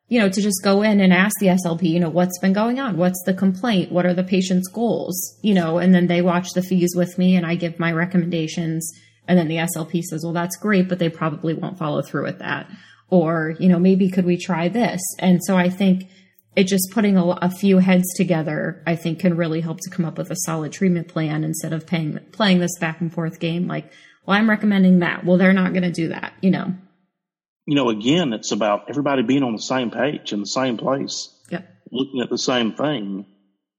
you 0.08 0.20
know, 0.20 0.30
to 0.30 0.42
just 0.42 0.64
go 0.64 0.84
in 0.84 1.02
and 1.02 1.12
ask 1.12 1.34
the 1.40 1.48
SLP, 1.48 1.90
you 1.90 2.00
know, 2.00 2.10
what's 2.10 2.38
been 2.40 2.54
going 2.54 2.80
on? 2.80 2.96
What's 2.96 3.22
the 3.26 3.34
complaint? 3.34 3.92
What 3.92 4.06
are 4.06 4.14
the 4.14 4.24
patient's 4.24 4.70
goals? 4.70 5.20
You 5.42 5.56
know, 5.56 5.80
and 5.80 5.96
then 5.96 6.06
they 6.06 6.22
watch 6.22 6.50
the 6.54 6.62
fees 6.62 6.94
with 6.96 7.18
me 7.18 7.36
and 7.36 7.46
I 7.46 7.56
give 7.56 7.80
my 7.80 7.92
recommendations 7.92 8.90
and 9.28 9.38
then 9.38 9.48
the 9.48 9.58
SLP 9.58 10.04
says, 10.04 10.24
well, 10.24 10.34
that's 10.34 10.58
great, 10.58 10.88
but 10.88 11.00
they 11.00 11.10
probably 11.10 11.54
won't 11.54 11.78
follow 11.78 12.02
through 12.02 12.24
with 12.24 12.40
that. 12.40 12.70
Or, 13.10 13.56
you 13.60 13.70
know, 13.70 13.80
maybe 13.80 14.10
could 14.10 14.26
we 14.26 14.38
try 14.38 14.68
this? 14.68 15.02
And 15.20 15.44
so 15.44 15.56
I 15.56 15.70
think 15.70 16.10
it 16.58 16.66
just 16.66 16.90
putting 16.92 17.18
a, 17.18 17.24
a, 17.24 17.50
few 17.50 17.78
heads 17.78 18.06
together, 18.16 18.82
I 18.86 18.96
think 18.96 19.20
can 19.20 19.38
really 19.38 19.62
help 19.62 19.80
to 19.82 19.90
come 19.90 20.06
up 20.06 20.18
with 20.18 20.32
a 20.32 20.36
solid 20.36 20.74
treatment 20.74 21.08
plan 21.08 21.44
instead 21.44 21.72
of 21.72 21.86
paying, 21.86 22.20
playing 22.32 22.60
this 22.60 22.78
back 22.80 23.00
and 23.00 23.14
forth 23.14 23.40
game. 23.40 23.68
Like, 23.68 23.92
well, 24.26 24.38
I'm 24.38 24.50
recommending 24.50 25.00
that. 25.00 25.24
Well, 25.24 25.38
they're 25.38 25.54
not 25.54 25.74
going 25.74 25.84
to 25.84 25.92
do 25.92 26.10
that, 26.10 26.34
you 26.42 26.50
know? 26.50 26.74
You 27.66 27.76
know, 27.76 27.90
again, 27.90 28.34
it's 28.34 28.52
about 28.52 28.90
everybody 28.90 29.22
being 29.22 29.44
on 29.44 29.54
the 29.54 29.62
same 29.62 29.92
page 29.92 30.34
in 30.34 30.40
the 30.40 30.48
same 30.48 30.78
place, 30.78 31.30
yep. 31.50 31.70
looking 31.92 32.22
at 32.22 32.30
the 32.30 32.38
same 32.38 32.74
thing. 32.74 33.26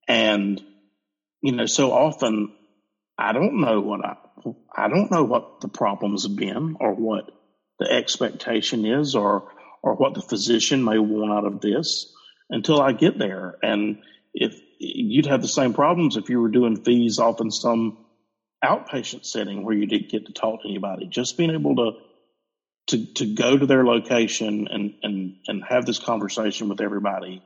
And, 0.07 0.63
you 1.43 1.53
know, 1.53 1.67
so 1.67 1.93
often 1.93 2.55
I 3.19 3.33
don't 3.33 3.61
know 3.61 3.81
what 3.81 4.05
I, 4.05 4.17
I 4.77 4.89
don't 4.89 5.11
know 5.11 5.25
what 5.25 5.61
the 5.61 5.69
problems 5.69 6.23
have 6.23 6.37
been 6.37 6.77
or 6.79 6.95
what 6.95 7.31
the 7.79 7.91
expectation 7.91 8.85
is 8.85 9.15
or 9.15 9.51
or 9.83 9.95
what 9.95 10.15
the 10.15 10.23
physician 10.23 10.85
may 10.85 10.99
want 10.99 11.33
out 11.33 11.45
of 11.45 11.61
this 11.61 12.13
until 12.51 12.81
I 12.81 12.93
get 12.93 13.19
there. 13.19 13.57
And 13.63 13.99
if 14.35 14.59
you'd 14.79 15.27
have 15.27 15.43
the 15.43 15.49
same 15.49 15.75
problems 15.75 16.17
if 16.17 16.29
you 16.29 16.41
were 16.41 16.49
doing 16.49 16.83
fees 16.85 17.19
off 17.19 17.41
in 17.41 17.51
some 17.51 17.99
outpatient 18.65 19.25
setting 19.25 19.65
where 19.65 19.75
you 19.75 19.87
didn't 19.87 20.11
get 20.11 20.27
to 20.27 20.33
talk 20.33 20.63
to 20.63 20.69
anybody. 20.69 21.07
Just 21.07 21.37
being 21.37 21.51
able 21.51 21.77
to 21.77 21.93
to 22.89 23.07
to 23.15 23.35
go 23.35 23.57
to 23.57 23.67
their 23.67 23.85
location 23.85 24.69
and 24.71 24.95
and 25.03 25.37
and 25.47 25.65
have 25.65 25.87
this 25.87 25.99
conversation 25.99 26.69
with 26.69 26.81
everybody 26.81 27.43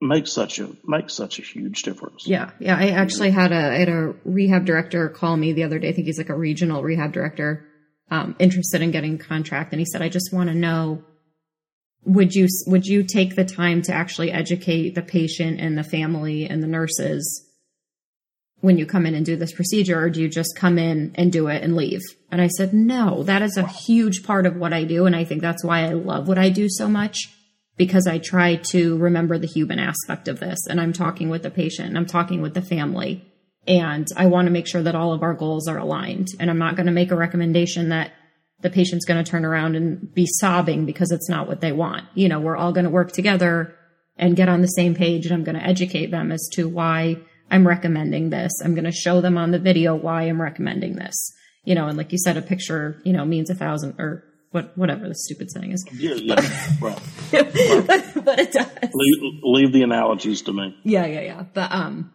makes 0.00 0.32
such 0.32 0.58
a 0.58 0.68
makes 0.84 1.14
such 1.14 1.38
a 1.38 1.42
huge 1.42 1.82
difference. 1.82 2.26
Yeah, 2.26 2.50
yeah. 2.58 2.76
I 2.76 2.90
actually 2.90 3.30
had 3.30 3.52
a 3.52 3.72
I 3.72 3.78
had 3.78 3.88
a 3.88 4.14
rehab 4.24 4.64
director 4.64 5.08
call 5.08 5.36
me 5.36 5.52
the 5.52 5.64
other 5.64 5.78
day. 5.78 5.90
I 5.90 5.92
think 5.92 6.06
he's 6.06 6.18
like 6.18 6.30
a 6.30 6.36
regional 6.36 6.82
rehab 6.82 7.12
director, 7.12 7.66
um, 8.10 8.34
interested 8.38 8.82
in 8.82 8.90
getting 8.90 9.14
a 9.14 9.18
contract, 9.18 9.72
and 9.72 9.80
he 9.80 9.86
said, 9.86 10.02
"I 10.02 10.08
just 10.08 10.32
want 10.32 10.48
to 10.48 10.54
know." 10.54 11.04
Would 12.04 12.34
you 12.34 12.48
would 12.66 12.86
you 12.86 13.02
take 13.02 13.36
the 13.36 13.44
time 13.44 13.82
to 13.82 13.92
actually 13.92 14.32
educate 14.32 14.94
the 14.94 15.02
patient 15.02 15.60
and 15.60 15.76
the 15.76 15.84
family 15.84 16.46
and 16.46 16.62
the 16.62 16.66
nurses 16.66 17.50
when 18.60 18.78
you 18.78 18.86
come 18.86 19.06
in 19.06 19.14
and 19.14 19.24
do 19.24 19.36
this 19.36 19.52
procedure, 19.52 19.98
or 19.98 20.10
do 20.10 20.20
you 20.20 20.28
just 20.28 20.56
come 20.56 20.78
in 20.78 21.12
and 21.14 21.32
do 21.32 21.48
it 21.48 21.62
and 21.62 21.76
leave? 21.76 22.02
And 22.30 22.40
I 22.40 22.48
said, 22.48 22.74
no, 22.74 23.22
that 23.22 23.42
is 23.42 23.56
a 23.56 23.66
huge 23.66 24.22
part 24.22 24.46
of 24.46 24.56
what 24.56 24.72
I 24.72 24.84
do. 24.84 25.06
And 25.06 25.16
I 25.16 25.24
think 25.24 25.40
that's 25.40 25.64
why 25.64 25.80
I 25.80 25.92
love 25.92 26.28
what 26.28 26.38
I 26.38 26.50
do 26.50 26.68
so 26.68 26.88
much 26.88 27.30
because 27.76 28.06
I 28.06 28.18
try 28.18 28.56
to 28.70 28.98
remember 28.98 29.38
the 29.38 29.46
human 29.46 29.78
aspect 29.78 30.28
of 30.28 30.40
this. 30.40 30.58
And 30.68 30.80
I'm 30.80 30.92
talking 30.92 31.30
with 31.30 31.42
the 31.42 31.50
patient 31.50 31.88
and 31.88 31.96
I'm 31.96 32.06
talking 32.06 32.42
with 32.42 32.54
the 32.54 32.62
family. 32.62 33.24
And 33.66 34.06
I 34.16 34.26
want 34.26 34.46
to 34.46 34.52
make 34.52 34.66
sure 34.66 34.82
that 34.82 34.94
all 34.94 35.12
of 35.12 35.22
our 35.22 35.34
goals 35.34 35.68
are 35.68 35.78
aligned. 35.78 36.28
And 36.38 36.50
I'm 36.50 36.58
not 36.58 36.76
going 36.76 36.86
to 36.86 36.92
make 36.92 37.10
a 37.10 37.16
recommendation 37.16 37.90
that 37.90 38.12
the 38.62 38.70
patient's 38.70 39.04
going 39.04 39.22
to 39.22 39.30
turn 39.30 39.44
around 39.44 39.76
and 39.76 40.12
be 40.12 40.26
sobbing 40.26 40.86
because 40.86 41.10
it's 41.10 41.28
not 41.28 41.48
what 41.48 41.60
they 41.60 41.72
want. 41.72 42.04
You 42.14 42.28
know, 42.28 42.40
we're 42.40 42.56
all 42.56 42.72
going 42.72 42.84
to 42.84 42.90
work 42.90 43.12
together 43.12 43.74
and 44.16 44.36
get 44.36 44.48
on 44.48 44.60
the 44.60 44.66
same 44.66 44.94
page. 44.94 45.26
And 45.26 45.34
I'm 45.34 45.44
going 45.44 45.58
to 45.58 45.64
educate 45.64 46.10
them 46.10 46.32
as 46.32 46.48
to 46.54 46.68
why 46.68 47.18
I'm 47.50 47.66
recommending 47.66 48.30
this. 48.30 48.52
I'm 48.62 48.74
going 48.74 48.84
to 48.84 48.92
show 48.92 49.20
them 49.20 49.36
on 49.36 49.50
the 49.50 49.58
video 49.58 49.94
why 49.94 50.22
I'm 50.22 50.40
recommending 50.40 50.96
this. 50.96 51.32
You 51.64 51.74
know, 51.74 51.88
and 51.88 51.98
like 51.98 52.12
you 52.12 52.18
said, 52.18 52.36
a 52.36 52.42
picture, 52.42 53.00
you 53.04 53.12
know, 53.12 53.24
means 53.24 53.50
a 53.50 53.54
thousand 53.54 54.00
or 54.00 54.24
what 54.50 54.76
whatever 54.76 55.06
the 55.06 55.14
stupid 55.14 55.50
saying 55.50 55.72
is. 55.72 55.86
Yeah, 55.92 56.14
yeah, 56.14 56.34
right. 56.80 56.98
but 57.30 58.38
it 58.38 58.52
does. 58.52 58.90
Leave, 58.94 59.34
leave 59.42 59.72
the 59.72 59.82
analogies 59.82 60.42
to 60.42 60.52
me. 60.52 60.76
Yeah, 60.84 61.06
yeah, 61.06 61.20
yeah. 61.20 61.44
But 61.52 61.70
um, 61.70 62.12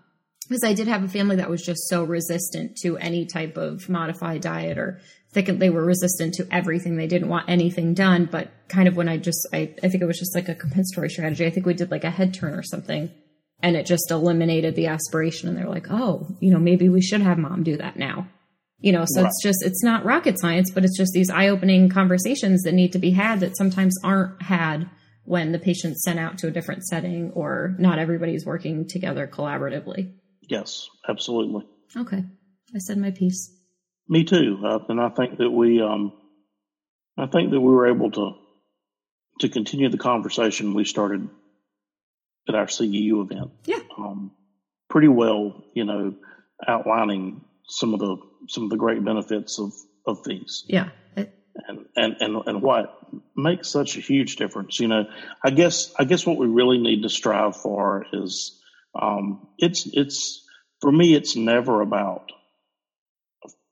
because 0.48 0.64
I 0.64 0.74
did 0.74 0.88
have 0.88 1.04
a 1.04 1.08
family 1.08 1.38
that 1.38 1.50
was 1.50 1.64
just 1.64 1.88
so 1.90 2.04
resistant 2.04 2.78
to 2.84 2.98
any 2.98 3.26
type 3.26 3.58
of 3.58 3.90
modified 3.90 4.42
diet 4.42 4.78
or 4.78 5.00
think 5.44 5.60
they 5.60 5.70
were 5.70 5.84
resistant 5.84 6.34
to 6.36 6.48
everything. 6.50 6.96
They 6.96 7.08
didn't 7.08 7.30
want 7.30 7.50
anything 7.50 7.94
done. 7.94 8.26
But 8.32 8.50
kind 8.68 8.88
of 8.88 8.96
when 8.96 9.10
I 9.10 9.18
just, 9.18 9.48
I, 9.54 9.76
I 9.84 9.90
think 9.90 10.02
it 10.02 10.06
was 10.06 10.18
just 10.18 10.34
like 10.34 10.50
a 10.50 10.56
compensatory 10.56 11.10
strategy. 11.10 11.46
I 11.46 11.50
think 11.50 11.66
we 11.66 11.74
did 11.74 11.92
like 11.92 12.06
a 12.06 12.10
head 12.10 12.34
turn 12.34 12.54
or 12.54 12.64
something 12.64 13.12
and 13.62 13.76
it 13.76 13.86
just 13.86 14.10
eliminated 14.12 14.76
the 14.76 14.88
aspiration. 14.88 15.50
And 15.50 15.58
they're 15.58 15.70
like, 15.70 15.88
oh, 15.92 16.28
you 16.40 16.52
know, 16.52 16.60
maybe 16.60 16.90
we 16.90 17.02
should 17.02 17.22
have 17.22 17.38
mom 17.38 17.64
do 17.64 17.78
that 17.78 17.98
now. 17.98 18.28
You 18.80 18.92
know, 18.92 19.06
so 19.06 19.22
right. 19.22 19.28
it's 19.28 19.44
just, 19.44 19.64
it's 19.64 19.84
not 19.84 20.06
rocket 20.06 20.40
science, 20.40 20.70
but 20.72 20.86
it's 20.86 20.98
just 20.98 21.14
these 21.14 21.30
eye 21.30 21.48
opening 21.48 21.90
conversations 21.90 22.64
that 22.64 22.74
need 22.74 22.94
to 22.94 23.00
be 23.00 23.12
had 23.12 23.40
that 23.40 23.58
sometimes 23.58 23.96
aren't 24.04 24.42
had 24.42 24.90
when 25.24 25.52
the 25.52 25.60
patient's 25.60 26.04
sent 26.04 26.20
out 26.20 26.38
to 26.38 26.48
a 26.48 26.52
different 26.52 26.86
setting 26.86 27.32
or 27.32 27.76
not 27.80 27.98
everybody's 27.98 28.46
working 28.46 28.88
together 28.88 29.28
collaboratively. 29.28 30.14
Yes, 30.48 30.90
absolutely. 31.08 31.68
Okay. 31.96 32.24
I 32.74 32.80
said 32.80 32.98
my 32.98 33.12
piece. 33.12 33.52
Me 34.08 34.24
too. 34.24 34.62
Uh, 34.64 34.80
and 34.90 35.00
I 35.02 35.10
think 35.10 35.38
that 35.38 35.50
we, 35.50 35.82
um, 35.82 36.14
I 37.18 37.28
think 37.28 37.52
that 37.52 37.60
we 37.60 37.72
were 37.72 37.88
able 37.88 38.12
to, 38.12 38.34
to 39.40 39.50
continue 39.50 39.90
the 39.90 39.98
conversation 39.98 40.74
we 40.74 40.86
started 40.86 41.28
at 42.48 42.56
our 42.56 42.68
CEU 42.68 43.24
event. 43.24 43.52
Yeah. 43.66 43.80
Um, 43.98 44.32
pretty 44.90 45.08
well, 45.08 45.64
you 45.74 45.86
know, 45.86 46.16
outlining 46.68 47.44
some 47.68 47.94
of 47.94 48.00
the 48.00 48.18
some 48.48 48.66
of 48.66 48.70
the 48.70 48.78
great 48.78 49.04
benefits 49.04 49.60
of 49.60 49.74
of 50.06 50.24
these. 50.24 50.64
Yeah. 50.68 50.90
and, 51.16 51.30
and 51.96 52.16
and 52.20 52.42
and 52.46 52.62
what 52.62 52.98
makes 53.36 53.70
such 53.70 53.98
a 53.98 54.02
huge 54.02 54.36
difference. 54.36 54.80
You 54.80 54.88
know, 54.88 55.06
I 55.44 55.50
guess 55.50 55.94
I 55.98 56.04
guess 56.04 56.26
what 56.26 56.38
we 56.38 56.48
really 56.48 56.78
need 56.78 57.04
to 57.04 57.10
strive 57.10 57.56
for 57.58 58.06
is 58.14 58.60
um, 59.00 59.48
it's 59.58 59.88
it's 59.92 60.46
for 60.82 60.92
me 60.92 61.16
it's 61.16 61.36
never 61.36 61.82
about 61.82 62.32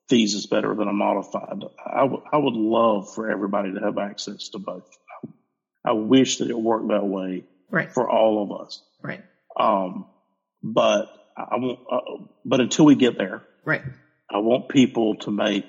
fees 0.10 0.34
is 0.34 0.46
better 0.46 0.76
than 0.76 0.88
a 0.88 0.94
modified. 0.94 1.64
I, 1.86 2.02
w- 2.02 2.24
I 2.32 2.38
would 2.38 2.54
love 2.54 3.14
for 3.14 3.32
everybody 3.32 3.74
to 3.74 3.80
have 3.80 3.98
access 3.98 4.50
to 4.50 4.60
both. 4.60 4.90
I, 5.24 5.30
I 5.90 5.92
wish 5.94 6.38
that 6.38 6.50
it 6.50 6.60
worked 6.60 6.90
that 6.90 7.06
way 7.06 7.46
right. 7.72 7.92
for 7.92 8.10
all 8.10 8.44
of 8.44 8.62
us. 8.62 8.84
Right. 9.02 9.24
Um, 9.60 10.06
but 10.62 11.08
I 11.38 11.56
won't, 11.58 11.80
uh, 11.92 12.26
but 12.46 12.62
until 12.62 12.86
we 12.86 12.96
get 12.96 13.18
there, 13.18 13.44
right. 13.66 13.82
I 14.30 14.38
want 14.38 14.70
people 14.70 15.16
to 15.22 15.32
make 15.32 15.66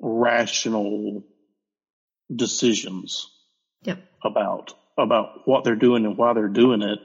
rational 0.00 1.24
decisions 2.34 3.30
yep. 3.82 3.98
about, 4.24 4.74
about 4.98 5.46
what 5.46 5.64
they're 5.64 5.76
doing 5.76 6.04
and 6.04 6.16
why 6.16 6.34
they're 6.34 6.48
doing 6.48 6.82
it 6.82 6.98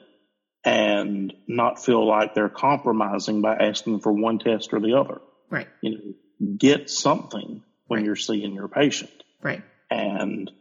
and 0.68 1.34
not 1.48 1.84
feel 1.84 2.06
like 2.06 2.36
they're 2.36 2.50
compromising 2.50 3.42
by 3.42 3.56
asking 3.56 4.02
for 4.02 4.12
one 4.12 4.38
test 4.38 4.74
or 4.74 4.82
the 4.82 4.98
other. 4.98 5.22
Right. 5.50 5.70
You 5.82 5.92
know, 5.92 6.56
get 6.58 6.90
something 6.90 7.64
when 7.86 8.00
right. 8.00 8.06
you're 8.06 8.18
seeing 8.18 8.54
your 8.54 8.68
patient. 8.68 9.12
Right. 9.42 9.64
And, 9.90 10.52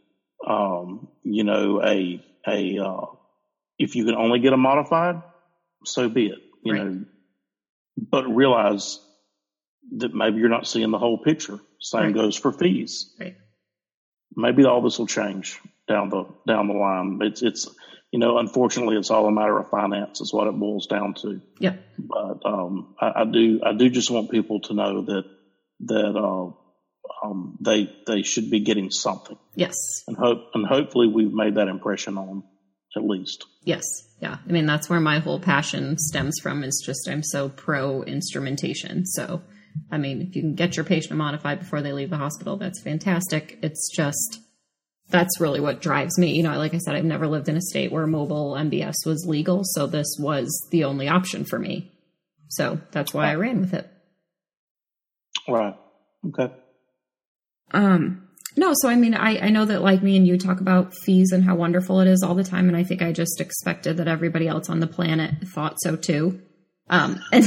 um, 0.47 1.09
you 1.25 1.43
know, 1.43 1.83
a, 1.83 2.25
a, 2.47 2.79
uh, 2.79 3.07
if 3.81 3.97
you 3.97 4.05
can 4.05 4.15
only 4.15 4.39
get 4.39 4.53
a 4.53 4.57
modified, 4.57 5.23
so 5.85 6.09
be 6.09 6.27
it. 6.27 6.39
You 6.63 6.73
right. 6.73 6.85
know, 6.85 7.05
but 7.97 8.29
realize 8.29 9.01
that 9.97 10.15
maybe 10.15 10.39
you're 10.39 10.49
not 10.49 10.69
seeing 10.69 10.93
the 10.93 10.99
whole 10.99 11.19
picture. 11.19 11.59
Same 11.81 12.03
right. 12.03 12.15
goes 12.15 12.37
for 12.37 12.53
fees. 12.53 13.13
Right. 13.19 13.37
Maybe 14.37 14.65
all 14.67 14.83
this 14.83 15.01
will 15.01 15.09
change 15.09 15.59
down 15.89 16.11
the 16.11 16.27
down 16.47 16.69
the 16.69 16.75
line. 16.75 17.19
It's 17.23 17.43
it's 17.43 17.69
you 18.17 18.21
know, 18.21 18.39
unfortunately, 18.39 18.97
it's 18.97 19.11
all 19.11 19.27
a 19.27 19.31
matter 19.31 19.59
of 19.59 19.69
finance. 19.69 20.23
Is 20.23 20.33
what 20.33 20.47
it 20.47 20.59
boils 20.59 20.87
down 20.87 21.13
to. 21.21 21.43
Yeah. 21.59 21.75
But 21.99 22.47
um, 22.47 22.95
I, 22.99 23.13
I, 23.15 23.25
do 23.27 23.61
I 23.63 23.75
do 23.75 23.91
just 23.91 24.11
want 24.11 24.31
people 24.31 24.61
to 24.61 24.73
know 24.73 25.03
that 25.03 25.25
that 25.81 26.17
uh, 26.17 27.27
um, 27.27 27.59
they 27.61 27.95
they 28.07 28.23
should 28.23 28.51
be 28.51 28.61
getting 28.61 28.91
something. 28.91 29.37
Yes. 29.55 29.75
And 30.09 30.17
hope 30.17 30.47
and 30.55 30.67
hopefully 30.67 31.09
we've 31.09 31.31
made 31.31 31.57
that 31.57 31.69
impression 31.69 32.17
on 32.17 32.43
at 32.97 33.05
least. 33.05 33.45
Yes. 33.65 33.85
Yeah. 34.23 34.39
I 34.49 34.51
mean, 34.51 34.65
that's 34.65 34.89
where 34.89 34.99
my 34.99 35.19
whole 35.19 35.39
passion 35.39 35.99
stems 35.99 36.39
from 36.43 36.65
is 36.65 36.83
just 36.87 37.07
I'm 37.11 37.23
so 37.23 37.51
pro 37.51 38.03
instrumentation. 38.03 39.05
So, 39.05 39.43
I 39.93 39.99
mean, 39.99 40.23
if 40.23 40.35
you 40.35 40.41
can 40.41 40.55
get 40.55 40.75
your 40.75 40.87
patient 40.87 41.19
modified 41.19 41.59
before 41.59 41.83
they 41.83 41.93
leave 41.93 42.09
the 42.09 42.17
hospital, 42.17 42.57
that's 42.57 42.81
fantastic. 42.81 43.59
It's 43.61 43.95
just, 43.95 44.41
that's 45.09 45.41
really 45.41 45.61
what 45.61 45.81
drives 45.81 46.19
me. 46.19 46.35
You 46.35 46.43
know, 46.43 46.57
like 46.57 46.75
I 46.75 46.79
said, 46.79 46.95
I've 46.95 47.05
never 47.05 47.29
lived 47.29 47.49
in 47.49 47.57
a 47.57 47.63
state 47.63 47.93
where 47.93 48.07
mobile 48.07 48.53
MBS 48.53 49.07
was 49.07 49.27
legal. 49.27 49.63
So 49.65 49.87
this 49.87 50.17
was 50.19 50.49
the 50.71 50.85
only 50.85 51.09
option 51.09 51.45
for 51.45 51.59
me. 51.59 51.93
So 52.49 52.81
that's 52.91 53.15
why 53.15 53.31
I 53.31 53.35
ran 53.37 53.61
with 53.61 53.75
it. 53.75 53.89
Right. 55.49 55.77
Okay. 56.29 56.53
Um, 57.73 58.27
no, 58.57 58.73
so 58.75 58.89
I 58.89 58.97
mean, 58.97 59.15
I, 59.15 59.39
I 59.39 59.49
know 59.51 59.65
that 59.67 59.83
like 59.83 60.03
me 60.03 60.17
and 60.17 60.27
you 60.27 60.39
talk 60.39 60.61
about 60.61 60.95
fees 61.05 61.31
and 61.33 61.45
how 61.45 61.57
wonderful 61.57 62.01
it 62.01 62.09
is 62.09 62.23
all 62.23 62.35
the 62.35 62.45
time, 62.45 62.69
and 62.69 62.77
I 62.77 62.85
think 62.85 63.03
I 63.03 63.13
just 63.13 63.41
expected 63.41 63.99
that 63.99 64.09
everybody 64.09 64.49
else 64.49 64.71
on 64.71 64.81
the 64.81 64.87
planet 64.87 65.47
thought 65.49 65.77
so 65.81 65.95
too. 65.95 66.41
Um, 66.89 67.21
and 67.33 67.45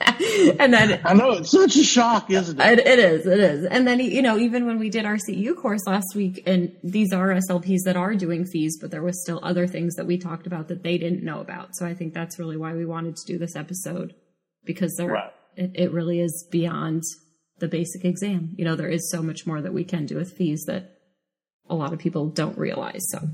and 0.58 0.72
then 0.72 1.00
I 1.04 1.14
know 1.14 1.32
it's 1.32 1.50
such 1.50 1.76
a 1.76 1.84
shock, 1.84 2.30
isn't 2.30 2.58
it? 2.58 2.78
it? 2.78 2.86
It 2.86 2.98
is, 2.98 3.26
it 3.26 3.38
is. 3.38 3.64
And 3.66 3.86
then 3.86 4.00
you 4.00 4.22
know, 4.22 4.38
even 4.38 4.66
when 4.66 4.78
we 4.78 4.88
did 4.88 5.04
our 5.04 5.16
CEU 5.16 5.56
course 5.56 5.86
last 5.86 6.14
week, 6.14 6.42
and 6.46 6.74
these 6.82 7.12
are 7.12 7.28
SLPs 7.28 7.80
that 7.84 7.96
are 7.96 8.14
doing 8.14 8.44
fees, 8.44 8.78
but 8.80 8.90
there 8.90 9.02
was 9.02 9.20
still 9.22 9.40
other 9.42 9.66
things 9.66 9.94
that 9.96 10.06
we 10.06 10.16
talked 10.18 10.46
about 10.46 10.68
that 10.68 10.82
they 10.82 10.96
didn't 10.96 11.22
know 11.22 11.40
about. 11.40 11.76
So 11.76 11.86
I 11.86 11.94
think 11.94 12.14
that's 12.14 12.38
really 12.38 12.56
why 12.56 12.74
we 12.74 12.86
wanted 12.86 13.16
to 13.16 13.26
do 13.26 13.38
this 13.38 13.56
episode 13.56 14.14
because 14.64 14.94
there, 14.96 15.08
right. 15.08 15.32
it, 15.56 15.72
it 15.74 15.92
really 15.92 16.20
is 16.20 16.46
beyond 16.50 17.02
the 17.58 17.68
basic 17.68 18.04
exam. 18.04 18.54
You 18.56 18.64
know, 18.64 18.76
there 18.76 18.88
is 18.88 19.10
so 19.10 19.22
much 19.22 19.46
more 19.46 19.60
that 19.60 19.72
we 19.72 19.84
can 19.84 20.06
do 20.06 20.16
with 20.16 20.32
fees 20.32 20.64
that 20.66 20.98
a 21.68 21.74
lot 21.74 21.92
of 21.92 21.98
people 21.98 22.28
don't 22.28 22.58
realize. 22.58 23.02
So, 23.10 23.28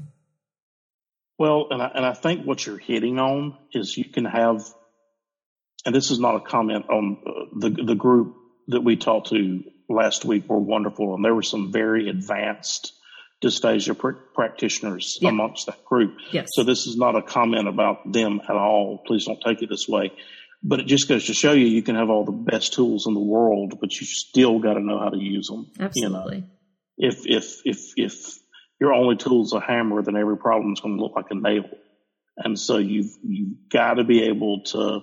well, 1.39 1.69
and 1.71 1.83
I, 1.83 1.91
and 1.95 2.05
I 2.05 2.13
think 2.13 2.47
what 2.47 2.67
you're 2.67 2.79
hitting 2.79 3.19
on 3.19 3.57
is 3.73 3.97
you 3.97 4.05
can 4.05 4.25
have, 4.25 4.63
and 5.87 5.95
this 5.95 6.11
is 6.11 6.19
not 6.19 6.35
a 6.35 6.41
comment 6.41 6.85
on 6.91 7.19
uh, 7.27 7.59
the 7.59 7.71
the 7.71 7.95
group 7.95 8.37
that 8.69 8.83
we 8.83 8.97
talked 8.97 9.29
to 9.29 9.63
last 9.89 10.25
week 10.25 10.49
were 10.49 10.59
wonderful, 10.59 11.15
and 11.15 11.25
there 11.25 11.35
were 11.35 11.43
some 11.43 11.73
very 11.73 12.11
advanced 12.11 12.93
dysphagia 13.43 13.97
pr- 13.97 14.19
practitioners 14.35 15.19
yeah. 15.21 15.29
amongst 15.29 15.67
that 15.67 15.85
group. 15.85 16.17
Yes. 16.33 16.49
So 16.53 16.65
this 16.65 16.87
is 16.87 16.97
not 16.97 17.17
a 17.17 17.23
comment 17.23 17.69
about 17.69 18.11
them 18.11 18.41
at 18.43 18.57
all. 18.57 19.03
Please 19.07 19.27
don't 19.27 19.41
take 19.41 19.63
it 19.63 19.69
this 19.71 19.87
way. 19.89 20.13
But 20.63 20.81
it 20.81 20.87
just 20.87 21.09
goes 21.09 21.27
to 21.27 21.35
show 21.35 21.53
you, 21.53 21.67
you 21.67 21.83
can 21.83 21.97
have 21.97 22.11
all 22.11 22.25
the 22.25 22.33
best 22.33 22.73
tools 22.73 23.07
in 23.07 23.15
the 23.15 23.21
world, 23.21 23.79
but 23.81 23.93
you 24.01 24.07
still 24.07 24.59
got 24.59 24.75
to 24.75 24.81
know 24.81 24.99
how 24.99 25.11
to 25.11 25.19
use 25.19 25.49
them. 25.49 25.71
Absolutely. 25.79 26.37
You 26.37 26.43
know? 26.43 26.49
If 26.99 27.21
if 27.27 27.61
if 27.65 27.93
if 27.97 28.39
your 28.81 28.95
only 28.95 29.17
tool 29.17 29.45
is 29.45 29.53
a 29.53 29.61
hammer, 29.61 30.03
then 30.03 30.17
every 30.17 30.39
problem 30.39 30.73
is 30.73 30.81
going 30.81 30.97
to 30.97 31.03
look 31.03 31.15
like 31.15 31.27
a 31.31 31.35
nail. 31.35 31.69
And 32.39 32.59
so 32.59 32.79
you've 32.79 33.15
you've 33.23 33.69
got 33.71 33.95
to 33.95 34.05
be 34.05 34.25
able 34.25 34.63
to 34.73 35.01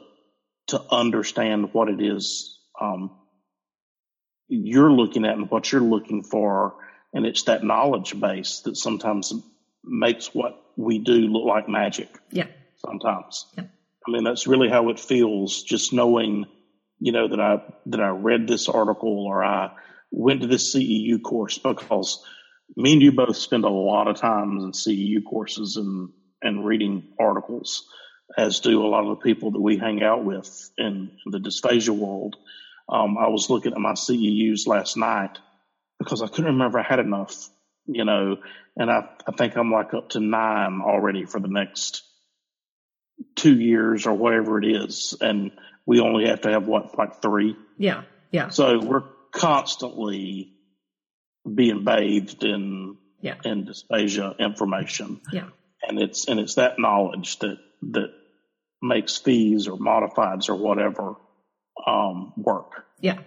to 0.68 0.82
understand 0.92 1.74
what 1.74 1.90
it 1.90 2.02
is 2.02 2.60
um, 2.80 3.12
you're 4.48 4.92
looking 4.92 5.26
at 5.26 5.36
and 5.36 5.50
what 5.50 5.72
you're 5.72 5.82
looking 5.82 6.24
for, 6.24 6.76
and 7.14 7.26
it's 7.26 7.44
that 7.44 7.64
knowledge 7.64 8.20
base 8.20 8.62
that 8.62 8.78
sometimes 8.78 9.34
makes 9.84 10.34
what 10.34 10.62
we 10.76 11.00
do 11.00 11.14
look 11.14 11.46
like 11.46 11.70
magic. 11.70 12.10
Yeah. 12.32 12.48
Sometimes. 12.78 13.46
Yeah. 13.58 13.66
I 14.06 14.12
mean, 14.12 14.24
that's 14.24 14.48
really 14.48 14.70
how 14.70 14.90
it 14.90 15.00
feels. 15.00 15.64
Just 15.64 15.94
knowing, 15.94 16.46
you 17.00 17.12
know, 17.12 17.28
that 17.28 17.40
I 17.40 17.62
that 17.88 18.02
I 18.02 18.10
read 18.10 18.48
this 18.48 18.68
article 18.68 19.26
or 19.26 19.44
I 19.44 19.72
went 20.12 20.42
to 20.42 20.48
this 20.48 20.76
CEU 20.76 21.22
course 21.22 21.58
because 21.58 22.24
me 22.76 22.94
and 22.94 23.02
you 23.02 23.12
both 23.14 23.38
spend 23.38 23.64
a 23.64 23.70
lot 23.70 24.08
of 24.08 24.18
time 24.18 24.58
in 24.58 24.72
CEU 24.72 25.24
courses 25.24 25.78
and 25.78 26.10
and 26.42 26.66
reading 26.66 27.14
articles, 27.18 27.88
as 28.38 28.60
do 28.60 28.84
a 28.86 28.88
lot 28.88 29.04
of 29.04 29.10
the 29.18 29.24
people 29.24 29.52
that 29.52 29.62
we 29.62 29.78
hang 29.78 30.02
out 30.04 30.24
with 30.26 30.72
in, 30.78 31.12
in 31.26 31.32
the 31.32 31.40
dysphagia 31.40 31.96
world. 31.96 32.36
Um, 32.90 33.18
I 33.18 33.28
was 33.30 33.50
looking 33.50 33.74
at 33.74 33.78
my 33.80 33.94
CEUs 33.94 34.68
last 34.68 34.98
night 34.98 35.38
because 36.00 36.22
I 36.22 36.28
couldn't 36.28 36.52
remember 36.54 36.80
I 36.80 36.84
had 36.84 37.00
enough, 37.00 37.48
you 37.86 38.04
know, 38.06 38.38
and 38.76 38.90
I, 38.92 39.10
I 39.28 39.32
think 39.32 39.56
I'm 39.56 39.72
like 39.72 39.94
up 39.94 40.10
to 40.10 40.20
nine 40.20 40.82
already 40.84 41.26
for 41.26 41.40
the 41.40 41.48
next 41.48 42.02
two 43.36 43.58
years 43.58 44.06
or 44.08 44.14
whatever 44.14 44.60
it 44.62 44.66
is. 44.66 45.16
And 45.22 45.52
we 45.86 46.00
only 46.00 46.28
have 46.28 46.42
to 46.42 46.52
have 46.52 46.68
what, 46.68 46.98
like 46.98 47.22
three? 47.22 47.56
Yeah. 47.78 48.04
Yeah. 48.32 48.50
So 48.50 48.80
we're 48.80 49.04
constantly 49.32 50.54
being 51.52 51.84
bathed 51.84 52.44
in, 52.44 52.98
Yeah. 53.22 53.36
in 53.46 53.66
dysphagia 53.66 54.40
information. 54.40 55.22
Yeah. 55.32 55.50
And 55.88 56.02
it's, 56.02 56.28
and 56.28 56.40
it's 56.40 56.56
that 56.56 56.80
knowledge 56.80 57.40
that, 57.40 57.58
that 57.92 58.14
makes 58.84 59.18
fees 59.18 59.68
or 59.68 59.78
modifieds 59.78 60.50
or 60.50 60.56
whatever, 60.56 61.16
um, 61.88 62.34
work. 62.38 62.86
Yeah. 63.00 63.20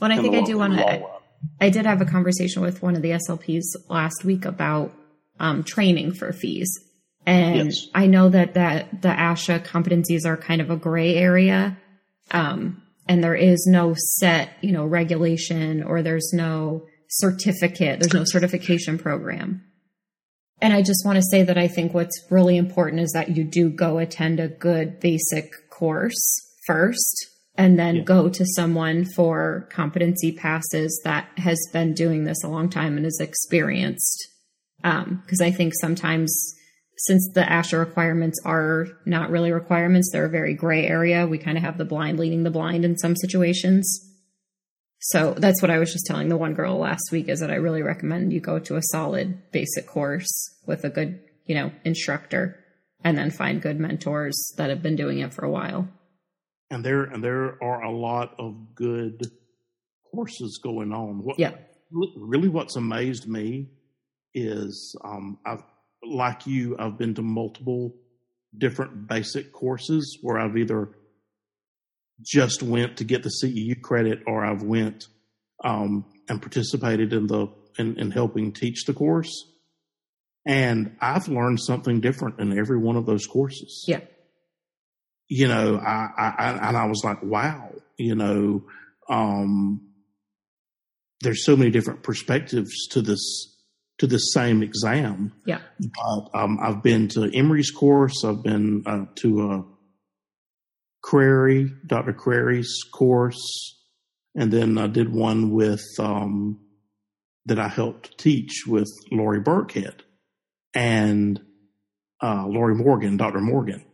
Well, 0.00 0.12
I 0.12 0.18
think 0.18 0.34
I 0.34 0.42
do 0.42 0.58
want 0.58 0.74
to. 0.74 1.06
I 1.60 1.70
did 1.70 1.86
have 1.86 2.00
a 2.00 2.04
conversation 2.04 2.60
with 2.60 2.82
one 2.82 2.96
of 2.96 3.02
the 3.02 3.10
SLPs 3.10 3.64
last 3.88 4.24
week 4.24 4.44
about 4.44 4.92
um, 5.38 5.62
training 5.62 6.12
for 6.12 6.32
fees. 6.32 6.68
And 7.24 7.66
Yes. 7.66 7.86
I 7.94 8.06
know 8.06 8.28
that, 8.28 8.54
that 8.54 9.02
the 9.02 9.08
ASHA 9.08 9.64
competencies 9.64 10.26
are 10.26 10.36
kind 10.36 10.60
of 10.60 10.70
a 10.70 10.76
gray 10.76 11.14
area. 11.14 11.76
Um, 12.30 12.82
and 13.08 13.22
there 13.22 13.34
is 13.34 13.66
no 13.66 13.94
set, 13.96 14.50
you 14.60 14.72
know, 14.72 14.84
regulation 14.84 15.82
or 15.82 16.02
there's 16.02 16.32
no 16.32 16.86
certificate, 17.08 18.00
there's 18.00 18.14
no 18.14 18.24
certification 18.24 18.98
program. 18.98 19.62
And 20.60 20.72
I 20.72 20.82
just 20.82 21.04
want 21.04 21.16
to 21.16 21.22
say 21.30 21.42
that 21.42 21.58
I 21.58 21.68
think 21.68 21.92
what's 21.92 22.24
really 22.30 22.56
important 22.56 23.02
is 23.02 23.12
that 23.12 23.36
you 23.36 23.44
do 23.44 23.68
go 23.68 23.98
attend 23.98 24.40
a 24.40 24.48
good 24.48 25.00
basic 25.00 25.52
course 25.70 26.16
first 26.66 27.26
and 27.58 27.78
then 27.78 27.96
Yeah. 27.96 28.02
go 28.02 28.28
to 28.28 28.44
someone 28.54 29.04
for 29.14 29.68
competency 29.70 30.32
passes 30.32 31.00
that 31.04 31.28
has 31.36 31.58
been 31.72 31.94
doing 31.94 32.24
this 32.24 32.42
a 32.42 32.48
long 32.48 32.68
time 32.70 32.96
and 32.96 33.06
is 33.06 33.20
experienced. 33.20 34.28
Um, 34.84 35.22
because 35.24 35.40
I 35.40 35.50
think 35.50 35.72
sometimes, 35.80 36.54
since 36.98 37.28
the 37.34 37.42
ASHA 37.42 37.78
requirements 37.78 38.38
are 38.44 38.86
not 39.04 39.30
really 39.30 39.52
requirements, 39.52 40.10
they're 40.12 40.26
a 40.26 40.30
very 40.30 40.54
gray 40.54 40.86
area. 40.86 41.26
We 41.26 41.38
kind 41.38 41.56
of 41.56 41.64
have 41.64 41.78
the 41.78 41.84
blind 41.84 42.18
leading 42.18 42.42
the 42.44 42.50
blind 42.50 42.84
in 42.84 42.96
some 42.96 43.16
situations. 43.16 44.05
So 45.00 45.34
that's 45.36 45.60
what 45.62 45.70
I 45.70 45.78
was 45.78 45.92
just 45.92 46.06
telling 46.06 46.28
the 46.28 46.36
one 46.36 46.54
girl 46.54 46.78
last 46.78 47.10
week 47.12 47.28
is 47.28 47.40
that 47.40 47.50
I 47.50 47.56
really 47.56 47.82
recommend 47.82 48.32
you 48.32 48.40
go 48.40 48.58
to 48.58 48.76
a 48.76 48.82
solid 48.82 49.50
basic 49.52 49.86
course 49.86 50.28
with 50.66 50.84
a 50.84 50.90
good, 50.90 51.20
you 51.44 51.54
know, 51.54 51.70
instructor 51.84 52.58
and 53.04 53.16
then 53.16 53.30
find 53.30 53.60
good 53.62 53.78
mentors 53.78 54.52
that 54.56 54.70
have 54.70 54.82
been 54.82 54.96
doing 54.96 55.18
it 55.18 55.32
for 55.34 55.44
a 55.44 55.50
while. 55.50 55.88
and 56.70 56.84
there 56.84 57.04
and 57.04 57.22
there 57.22 57.62
are 57.62 57.82
a 57.84 57.90
lot 57.92 58.34
of 58.40 58.74
good 58.74 59.30
courses 60.10 60.58
going 60.62 60.92
on. 60.92 61.22
What, 61.22 61.38
Yeah. 61.38 61.52
really, 61.92 62.48
what's 62.48 62.74
amazed 62.76 63.28
me 63.28 63.68
is 64.34 64.96
um, 65.04 65.38
I've 65.46 65.62
like 66.02 66.46
you, 66.46 66.74
I've 66.78 66.98
been 66.98 67.14
to 67.14 67.22
multiple 67.22 67.94
different 68.58 69.06
basic 69.06 69.52
courses 69.52 70.18
where 70.22 70.38
I've 70.38 70.56
either 70.56 70.88
just 72.22 72.62
went 72.62 72.96
to 72.98 73.04
get 73.04 73.22
the 73.22 73.32
CEU 73.42 73.80
credit 73.80 74.20
or 74.26 74.44
I've 74.44 74.62
went 74.62 75.04
um, 75.64 76.04
and 76.28 76.40
participated 76.40 77.12
in 77.12 77.26
the 77.26 77.48
in, 77.78 77.98
in 77.98 78.10
helping 78.10 78.52
teach 78.52 78.84
the 78.86 78.94
course. 78.94 79.30
And 80.46 80.96
I've 81.00 81.28
learned 81.28 81.60
something 81.60 82.00
different 82.00 82.40
in 82.40 82.56
every 82.58 82.78
one 82.78 82.96
of 82.96 83.04
those 83.04 83.26
courses 83.26 83.84
Yeah. 83.88 84.00
you 85.28 85.48
know, 85.48 85.76
I, 85.76 86.08
I, 86.16 86.34
I 86.38 86.68
and 86.68 86.76
I 86.76 86.86
was 86.86 87.02
like, 87.04 87.22
wow, 87.22 87.72
you 87.98 88.14
know, 88.14 88.64
um, 89.08 89.80
there's 91.22 91.44
so 91.44 91.56
many 91.56 91.70
different 91.70 92.02
perspectives 92.02 92.86
to 92.92 93.02
this 93.02 93.52
to 93.98 94.06
this 94.06 94.32
same 94.32 94.62
exam. 94.62 95.32
Yeah. 95.46 95.60
But 95.80 96.30
um, 96.38 96.58
I've 96.62 96.82
been 96.82 97.08
to 97.08 97.30
Emory's 97.34 97.70
course. 97.70 98.24
I've 98.24 98.42
been 98.42 98.82
uh, 98.86 99.06
to 99.16 99.50
uh, 99.50 99.62
Crary, 101.06 101.72
Dr. 101.86 102.12
Crary's 102.12 102.80
course, 102.92 103.78
and 104.34 104.52
then 104.52 104.76
I 104.76 104.88
did 104.88 105.14
one 105.14 105.52
with 105.52 105.84
um, 106.00 106.58
that 107.44 107.60
I 107.60 107.68
helped 107.68 108.18
teach 108.18 108.64
with 108.66 108.88
Lori 109.12 109.40
Burkhead 109.40 110.00
and 110.74 111.40
uh, 112.20 112.44
Lori 112.48 112.74
Morgan, 112.74 113.16
Dr. 113.16 113.40
Morgan. 113.40 113.84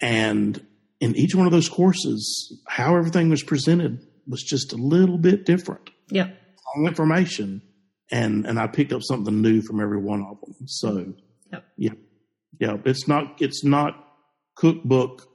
And 0.00 0.64
in 1.00 1.16
each 1.16 1.34
one 1.34 1.46
of 1.46 1.52
those 1.52 1.68
courses, 1.68 2.56
how 2.68 2.96
everything 2.96 3.28
was 3.28 3.42
presented 3.42 4.06
was 4.28 4.44
just 4.44 4.72
a 4.72 4.76
little 4.76 5.18
bit 5.18 5.44
different. 5.44 5.90
Yeah. 6.10 6.28
Long 6.76 6.86
information, 6.86 7.60
and 8.12 8.46
and 8.46 8.56
I 8.60 8.68
picked 8.68 8.92
up 8.92 9.02
something 9.02 9.42
new 9.42 9.62
from 9.62 9.80
every 9.80 9.98
one 9.98 10.22
of 10.22 10.40
them. 10.40 10.54
So, 10.68 11.12
Yep. 11.52 11.64
yeah, 11.76 11.90
yeah, 12.60 12.76
it's 12.84 13.08
not 13.08 13.42
it's 13.42 13.64
not 13.64 13.96
cookbook, 14.54 15.26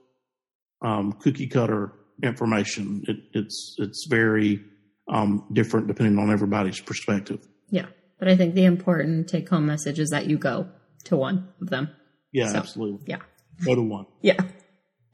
um, 0.82 1.14
cookie 1.14 1.48
cutter 1.48 1.94
information. 2.24 3.04
It, 3.08 3.18
it's 3.34 3.76
it's 3.80 4.08
very 4.10 4.64
um, 5.08 5.46
different 5.54 5.88
depending 5.88 6.18
on 6.20 6.32
everybody's 6.32 6.80
perspective. 6.80 7.46
Yeah. 7.70 7.88
But 8.20 8.28
I 8.28 8.36
think 8.36 8.56
the 8.56 8.66
important 8.66 9.28
take 9.30 9.48
home 9.48 9.68
message 9.68 10.00
is 10.00 10.10
that 10.10 10.26
you 10.28 10.38
go 10.38 10.70
to 11.06 11.16
one 11.18 11.50
of 11.62 11.70
them. 11.70 11.90
Yeah, 12.32 12.48
So, 12.48 12.58
absolutely. 12.58 13.06
Yeah. 13.08 13.20
Go 13.64 13.76
to 13.76 13.82
one. 13.82 14.06
Yeah. 14.22 14.38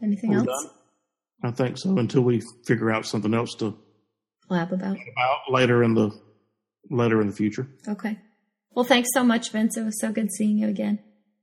Anything 0.01 0.33
else? 0.33 0.45
done? 0.45 0.69
I 1.43 1.51
think 1.51 1.77
so. 1.77 1.97
Until 1.97 2.21
we 2.21 2.41
figure 2.65 2.91
out 2.91 3.05
something 3.05 3.33
else 3.33 3.55
to 3.55 3.75
Lab 4.49 4.71
about? 4.71 4.97
about 4.97 5.39
later 5.49 5.83
in 5.83 5.93
the 5.93 6.11
later 6.89 7.21
in 7.21 7.27
the 7.27 7.33
future. 7.33 7.67
Okay. 7.87 8.17
Well, 8.71 8.85
thanks 8.85 9.09
so 9.13 9.23
much, 9.23 9.51
Vince. 9.51 9.77
It 9.77 9.83
was 9.83 9.99
so 9.99 10.11
good 10.11 10.31
seeing 10.31 10.57
you 10.57 10.67
again. 10.67 10.99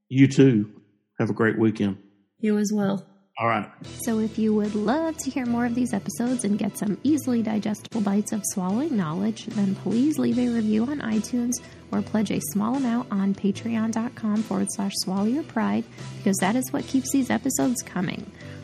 You 0.08 0.26
too. 0.26 0.70
Have 1.18 1.30
a 1.30 1.34
great 1.34 1.58
weekend. 1.58 1.98
You 2.38 2.58
as 2.58 2.72
well. 2.74 3.06
All 3.40 3.48
right. 3.48 3.66
So, 4.02 4.18
if 4.18 4.38
you 4.38 4.54
would 4.54 4.74
love 4.74 5.16
to 5.16 5.30
hear 5.30 5.46
more 5.46 5.64
of 5.64 5.74
these 5.74 5.94
episodes 5.94 6.44
and 6.44 6.58
get 6.58 6.76
some 6.76 6.98
easily 7.02 7.40
digestible 7.42 8.02
bites 8.02 8.32
of 8.32 8.42
swallowing 8.44 8.94
knowledge, 8.94 9.46
then 9.46 9.74
please 9.76 10.18
leave 10.18 10.38
a 10.38 10.48
review 10.48 10.84
on 10.84 11.00
iTunes 11.00 11.52
or 11.90 12.02
pledge 12.02 12.30
a 12.30 12.40
small 12.52 12.76
amount 12.76 13.10
on 13.10 13.34
patreon.com 13.34 14.42
forward 14.42 14.68
slash 14.72 14.92
swallow 14.96 15.24
your 15.24 15.42
pride 15.44 15.84
because 16.18 16.36
that 16.36 16.54
is 16.54 16.70
what 16.70 16.86
keeps 16.86 17.12
these 17.12 17.30
episodes 17.30 17.80
coming. 17.80 18.30